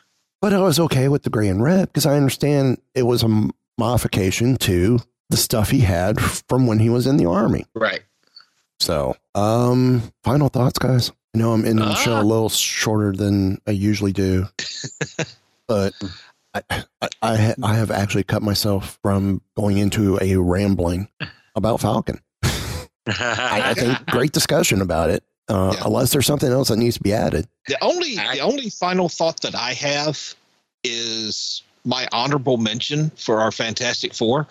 But 0.44 0.52
I 0.52 0.60
was 0.60 0.78
okay 0.78 1.08
with 1.08 1.22
the 1.22 1.30
gray 1.30 1.48
and 1.48 1.62
red 1.62 1.88
because 1.88 2.04
I 2.04 2.16
understand 2.18 2.76
it 2.94 3.04
was 3.04 3.22
a 3.22 3.48
modification 3.78 4.56
to 4.56 5.00
the 5.30 5.38
stuff 5.38 5.70
he 5.70 5.80
had 5.80 6.20
from 6.20 6.66
when 6.66 6.78
he 6.78 6.90
was 6.90 7.06
in 7.06 7.16
the 7.16 7.24
army. 7.24 7.64
Right. 7.74 8.02
So, 8.78 9.16
um, 9.34 10.02
final 10.22 10.50
thoughts, 10.50 10.78
guys. 10.78 11.10
I 11.34 11.38
know 11.38 11.54
I'm 11.54 11.64
in 11.64 11.76
the 11.76 11.94
show 11.94 12.20
a 12.20 12.22
little 12.22 12.50
shorter 12.50 13.12
than 13.12 13.56
I 13.66 13.70
usually 13.70 14.12
do, 14.12 14.44
but 15.66 15.94
I, 16.52 16.62
I, 16.68 17.08
I, 17.22 17.36
ha- 17.36 17.54
I 17.62 17.76
have 17.76 17.90
actually 17.90 18.24
cut 18.24 18.42
myself 18.42 18.98
from 19.00 19.40
going 19.56 19.78
into 19.78 20.18
a 20.20 20.36
rambling 20.36 21.08
about 21.54 21.80
Falcon. 21.80 22.20
I, 22.42 23.62
I 23.70 23.72
think 23.72 24.06
great 24.08 24.32
discussion 24.32 24.82
about 24.82 25.08
it. 25.08 25.24
Uh, 25.48 25.76
Unless 25.84 26.12
there's 26.12 26.26
something 26.26 26.50
else 26.50 26.68
that 26.68 26.76
needs 26.78 26.96
to 26.96 27.02
be 27.02 27.12
added. 27.12 27.46
The 27.68 27.76
only 27.82 28.16
the 28.16 28.40
only 28.40 28.70
final 28.70 29.08
thought 29.08 29.42
that 29.42 29.54
I 29.54 29.72
have 29.74 30.34
is 30.82 31.62
my 31.84 32.08
honorable 32.12 32.56
mention 32.56 33.10
for 33.10 33.40
our 33.40 33.52
Fantastic 33.52 34.14
4 34.14 34.46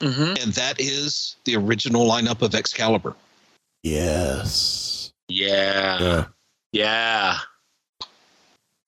Mm-hmm. 0.00 0.34
and 0.42 0.52
that 0.52 0.78
is 0.78 1.34
the 1.44 1.56
original 1.56 2.06
lineup 2.08 2.40
of 2.42 2.54
Excalibur. 2.54 3.16
Yes. 3.82 5.12
Yeah. 5.28 5.98
Yeah. 6.00 6.24
Yeah. 6.72 7.36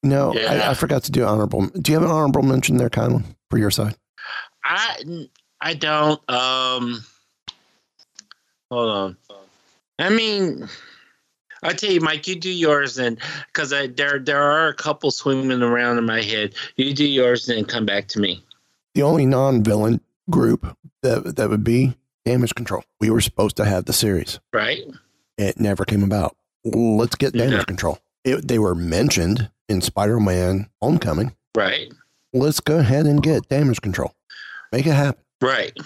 No, 0.05 0.33
Yeah. 0.35 0.53
I, 0.67 0.71
I 0.71 0.75
forgot 0.75 1.03
to 1.05 1.11
do 1.11 1.25
honorable. 1.25 1.67
Do 1.67 1.91
you 1.91 1.99
have 1.99 2.09
an 2.09 2.15
honorable 2.15 2.43
mention 2.43 2.77
there, 2.77 2.91
Kylan, 2.91 3.25
for 3.51 3.59
your 3.59 3.71
side? 3.73 3.97
I 4.65 5.27
I 5.61 5.75
don't. 5.75 6.21
Um. 6.31 7.05
Hold 8.71 8.91
on. 8.91 9.17
I 9.99 10.11
mean, 10.11 10.69
I 11.63 11.73
tell 11.73 11.91
you, 11.91 12.01
Mike, 12.01 12.27
you 12.27 12.37
do 12.37 12.51
yours, 12.51 12.99
and 12.99 13.19
because 13.47 13.71
there 13.71 14.19
there 14.19 14.43
are 14.43 14.69
a 14.69 14.75
couple 14.75 15.11
swimming 15.11 15.63
around 15.63 15.99
in 15.99 16.07
my 16.07 16.23
head. 16.23 16.55
You 16.77 16.95
do 16.95 17.05
yours, 17.07 17.49
and 17.49 17.59
then 17.59 17.65
come 17.65 17.85
back 17.87 18.09
to 18.09 18.21
me. 18.21 18.43
The 18.95 19.03
only 19.03 19.27
non-villain 19.27 20.01
group 20.31 20.77
that 21.03 21.37
that 21.37 21.51
would 21.51 21.65
be 21.65 21.97
Damage 22.25 22.55
Control. 22.55 22.83
We 23.01 23.11
were 23.11 23.21
supposed 23.21 23.57
to 23.57 23.65
have 23.65 23.85
the 23.85 23.93
series. 23.93 24.41
Right. 24.53 24.81
It 25.39 25.61
never 25.61 25.85
came 25.85 26.03
about. 26.03 26.37
Let's 26.65 27.15
get 27.17 27.33
Damage 27.35 27.53
Yeah. 27.53 27.65
Control. 27.65 27.99
It, 28.25 28.47
they 28.49 28.59
were 28.59 28.75
mentioned 28.75 29.51
in 29.69 29.81
Spider-Man: 29.81 30.69
Homecoming. 30.81 31.35
Right. 31.57 31.93
Let's 32.33 32.61
go 32.61 32.79
ahead 32.79 33.07
and 33.07 33.23
get 33.23 33.49
Damage 33.49 33.81
Control. 33.81 34.15
Make 34.73 34.87
it 34.87 34.93
happen. 34.93 35.23
Right. 35.41 35.77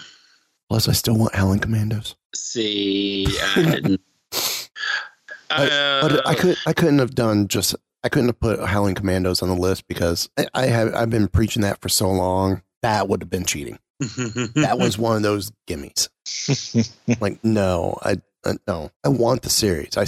Plus, 0.69 0.87
I 0.87 0.91
still 0.93 1.17
want 1.17 1.35
Howling 1.35 1.59
Commandos. 1.59 2.15
See, 2.35 3.25
I 3.55 3.63
didn't. 3.63 4.01
But, 5.49 5.69
but 6.01 6.27
I 6.27 6.31
uh, 6.31 6.35
could 6.35 6.57
I 6.65 6.73
couldn't 6.73 6.99
have 6.99 7.15
done 7.15 7.47
just 7.47 7.75
I 8.03 8.09
couldn't 8.09 8.29
have 8.29 8.39
put 8.39 8.59
Howling 8.59 8.95
Commandos 8.95 9.41
on 9.41 9.49
the 9.49 9.55
list 9.55 9.87
because 9.87 10.29
I, 10.37 10.47
I 10.53 10.65
have 10.67 10.93
I've 10.93 11.09
been 11.09 11.27
preaching 11.27 11.61
that 11.63 11.81
for 11.81 11.89
so 11.89 12.09
long. 12.11 12.61
That 12.81 13.09
would 13.09 13.21
have 13.21 13.29
been 13.29 13.45
cheating. 13.45 13.79
that 13.99 14.77
was 14.77 14.97
one 14.97 15.15
of 15.15 15.23
those 15.23 15.51
gimmies. 15.67 16.09
like 17.21 17.43
no, 17.43 17.97
I, 18.03 18.17
I 18.45 18.53
no, 18.67 18.91
I 19.03 19.09
want 19.09 19.41
the 19.41 19.49
series. 19.49 19.97
I 19.97 20.05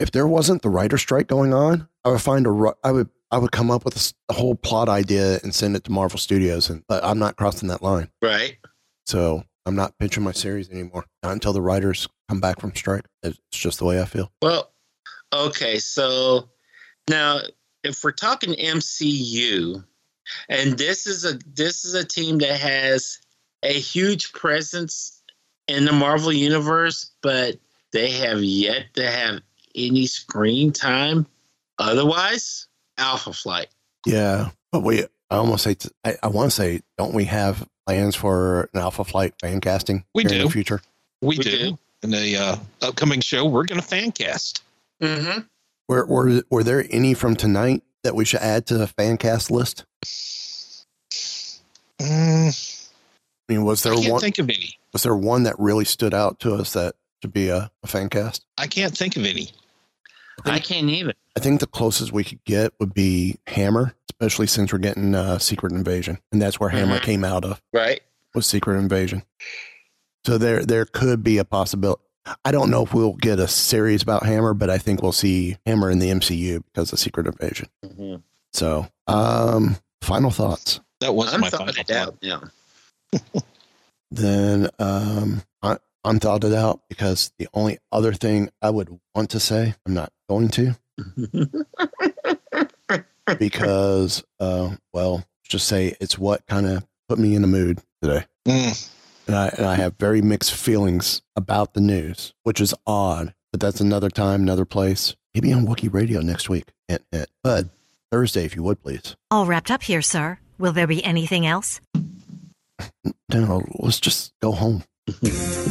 if 0.00 0.10
there 0.10 0.26
wasn't 0.26 0.62
the 0.62 0.68
writer 0.68 0.98
strike 0.98 1.28
going 1.28 1.54
on, 1.54 1.88
I 2.04 2.10
would 2.10 2.20
find 2.20 2.46
a 2.46 2.50
ru- 2.50 2.74
I 2.82 2.90
would 2.90 3.08
I 3.30 3.38
would 3.38 3.52
come 3.52 3.70
up 3.70 3.84
with 3.84 4.12
a 4.28 4.34
whole 4.34 4.54
plot 4.54 4.88
idea 4.88 5.38
and 5.42 5.54
send 5.54 5.76
it 5.76 5.84
to 5.84 5.92
Marvel 5.92 6.18
Studios, 6.18 6.68
and 6.68 6.82
but 6.88 7.02
I'm 7.04 7.18
not 7.18 7.36
crossing 7.36 7.68
that 7.68 7.82
line. 7.82 8.10
right. 8.20 8.56
So 9.06 9.44
I'm 9.66 9.74
not 9.74 9.98
pitching 9.98 10.22
my 10.22 10.32
series 10.32 10.70
anymore. 10.70 11.06
Not 11.22 11.32
until 11.32 11.52
the 11.52 11.62
writers 11.62 12.08
come 12.32 12.40
back 12.40 12.60
from 12.60 12.74
strike. 12.74 13.04
It's 13.22 13.38
just 13.50 13.78
the 13.78 13.84
way 13.84 14.00
I 14.00 14.06
feel. 14.06 14.32
Well, 14.40 14.72
okay. 15.34 15.78
So 15.78 16.48
now, 17.10 17.40
if 17.84 18.02
we're 18.02 18.12
talking 18.12 18.54
MCU, 18.54 19.84
and 20.48 20.78
this 20.78 21.06
is 21.06 21.26
a 21.26 21.38
this 21.54 21.84
is 21.84 21.92
a 21.94 22.04
team 22.04 22.38
that 22.38 22.58
has 22.58 23.18
a 23.62 23.72
huge 23.72 24.32
presence 24.32 25.22
in 25.68 25.84
the 25.84 25.92
Marvel 25.92 26.32
universe, 26.32 27.10
but 27.22 27.56
they 27.92 28.10
have 28.12 28.42
yet 28.42 28.94
to 28.94 29.08
have 29.10 29.42
any 29.74 30.06
screen 30.06 30.72
time. 30.72 31.26
Otherwise, 31.78 32.66
Alpha 32.96 33.34
Flight. 33.34 33.68
Yeah, 34.06 34.50
but 34.70 34.80
we 34.80 35.02
I 35.02 35.36
almost 35.36 35.64
say 35.64 35.76
I, 36.02 36.16
I 36.22 36.28
want 36.28 36.50
to 36.50 36.56
say 36.56 36.80
don't 36.96 37.12
we 37.12 37.24
have 37.26 37.68
plans 37.86 38.16
for 38.16 38.70
an 38.72 38.80
Alpha 38.80 39.04
Flight 39.04 39.34
fan 39.38 39.60
casting 39.60 40.04
We 40.14 40.22
here 40.22 40.32
in 40.32 40.38
do. 40.38 40.44
the 40.44 40.50
future? 40.50 40.80
We, 41.20 41.36
do. 41.36 41.78
In 42.02 42.10
the 42.10 42.36
uh, 42.36 42.56
upcoming 42.80 43.20
show, 43.20 43.44
we're 43.46 43.64
going 43.64 43.80
to 43.80 43.86
fan 43.86 44.10
cast. 44.12 44.62
Mm-hmm. 45.00 45.40
Were, 45.88 46.04
were 46.06 46.42
were 46.50 46.64
there 46.64 46.84
any 46.90 47.14
from 47.14 47.36
tonight 47.36 47.82
that 48.02 48.14
we 48.14 48.24
should 48.24 48.40
add 48.40 48.66
to 48.66 48.78
the 48.78 48.86
fan 48.86 49.16
cast 49.18 49.50
list? 49.50 49.84
Mm, 51.98 52.88
I 53.48 53.52
mean, 53.52 53.64
was 53.64 53.82
there 53.82 53.92
I 53.92 53.96
can't 53.96 54.12
one? 54.12 54.20
think 54.20 54.38
of 54.38 54.48
any. 54.48 54.78
Was 54.92 55.02
there 55.04 55.14
one 55.14 55.44
that 55.44 55.54
really 55.58 55.84
stood 55.84 56.14
out 56.14 56.40
to 56.40 56.54
us 56.54 56.72
that 56.72 56.94
should 57.22 57.32
be 57.32 57.48
a, 57.48 57.70
a 57.82 57.86
fan 57.86 58.08
cast? 58.08 58.44
I 58.58 58.66
can't 58.66 58.96
think 58.96 59.16
of 59.16 59.24
any. 59.24 59.50
I 60.44 60.58
can't 60.58 60.88
even. 60.88 61.14
I 61.36 61.40
think 61.40 61.60
the 61.60 61.66
closest 61.66 62.12
we 62.12 62.24
could 62.24 62.42
get 62.44 62.72
would 62.80 62.94
be 62.94 63.38
Hammer, 63.46 63.94
especially 64.10 64.46
since 64.48 64.72
we're 64.72 64.78
getting 64.80 65.14
uh, 65.14 65.38
Secret 65.38 65.72
Invasion, 65.72 66.18
and 66.32 66.42
that's 66.42 66.58
where 66.58 66.70
Hammer 66.70 66.98
Mhm. 66.98 67.02
came 67.02 67.24
out 67.24 67.44
of 67.44 67.60
Right. 67.72 68.00
was 68.34 68.46
Secret 68.46 68.78
Invasion. 68.78 69.22
So 70.24 70.38
there 70.38 70.64
there 70.64 70.84
could 70.84 71.22
be 71.22 71.38
a 71.38 71.44
possibility. 71.44 72.02
I 72.44 72.52
don't 72.52 72.70
know 72.70 72.84
if 72.84 72.94
we'll 72.94 73.14
get 73.14 73.40
a 73.40 73.48
series 73.48 74.02
about 74.02 74.24
Hammer, 74.24 74.54
but 74.54 74.70
I 74.70 74.78
think 74.78 75.02
we'll 75.02 75.10
see 75.10 75.56
Hammer 75.66 75.90
in 75.90 75.98
the 75.98 76.10
MCU 76.10 76.62
because 76.66 76.92
of 76.92 77.00
Secret 77.00 77.26
Invasion. 77.26 77.66
Mm-hmm. 77.84 78.16
So, 78.52 78.86
um, 79.08 79.76
final 80.02 80.30
thoughts. 80.30 80.78
That 81.00 81.16
was 81.16 81.34
I'm 81.34 81.40
my 81.40 81.50
thought 81.50 81.66
final 81.66 81.82
thought. 81.82 81.90
out. 81.90 82.16
Yeah. 82.20 82.38
Then 84.12 84.68
um, 84.78 85.42
I, 85.62 85.78
I'm 86.04 86.20
thought 86.20 86.44
it 86.44 86.52
out 86.52 86.82
because 86.90 87.32
the 87.38 87.48
only 87.54 87.78
other 87.90 88.12
thing 88.12 88.50
I 88.60 88.68
would 88.68 89.00
want 89.14 89.30
to 89.30 89.40
say, 89.40 89.74
I'm 89.86 89.94
not 89.94 90.12
going 90.28 90.50
to 90.50 90.76
because, 93.38 94.22
uh, 94.38 94.76
well, 94.92 95.24
just 95.44 95.66
say 95.66 95.96
it's 95.98 96.18
what 96.18 96.46
kind 96.46 96.66
of 96.66 96.84
put 97.08 97.18
me 97.18 97.34
in 97.34 97.42
a 97.42 97.46
mood 97.46 97.80
today. 98.02 98.26
Mm. 98.46 98.90
And 99.26 99.36
I, 99.36 99.48
and 99.48 99.66
I 99.66 99.74
have 99.76 99.96
very 99.98 100.20
mixed 100.22 100.52
feelings 100.52 101.22
about 101.36 101.74
the 101.74 101.80
news, 101.80 102.34
which 102.42 102.60
is 102.60 102.74
odd, 102.86 103.34
but 103.50 103.60
that's 103.60 103.80
another 103.80 104.10
time, 104.10 104.42
another 104.42 104.64
place. 104.64 105.14
Maybe 105.34 105.52
on 105.52 105.66
Wookiee 105.66 105.92
Radio 105.92 106.20
next 106.20 106.48
week. 106.48 106.64
Hint, 106.88 107.02
hint. 107.10 107.28
But 107.42 107.66
Thursday, 108.10 108.44
if 108.44 108.54
you 108.54 108.62
would, 108.62 108.82
please. 108.82 109.16
All 109.30 109.46
wrapped 109.46 109.70
up 109.70 109.82
here, 109.82 110.02
sir. 110.02 110.38
Will 110.58 110.72
there 110.72 110.86
be 110.86 111.04
anything 111.04 111.46
else? 111.46 111.80
No, 113.32 113.64
let's 113.78 113.98
just 113.98 114.34
go 114.42 114.52
home. 114.52 114.84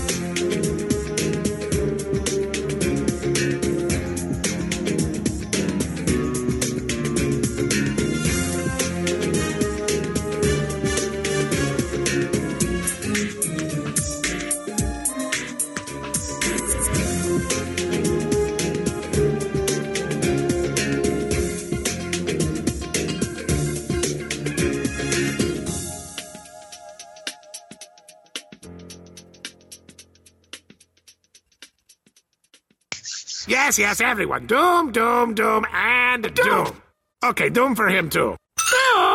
Yes, 33.51 33.77
yes, 33.77 33.99
everyone. 33.99 34.47
Doom, 34.47 34.93
doom, 34.93 35.33
doom, 35.33 35.65
and 35.73 36.23
doom. 36.33 36.63
doom. 36.63 36.81
Okay, 37.21 37.49
doom 37.49 37.75
for 37.75 37.89
him 37.89 38.09
too. 38.09 38.37
Doom! 38.71 39.11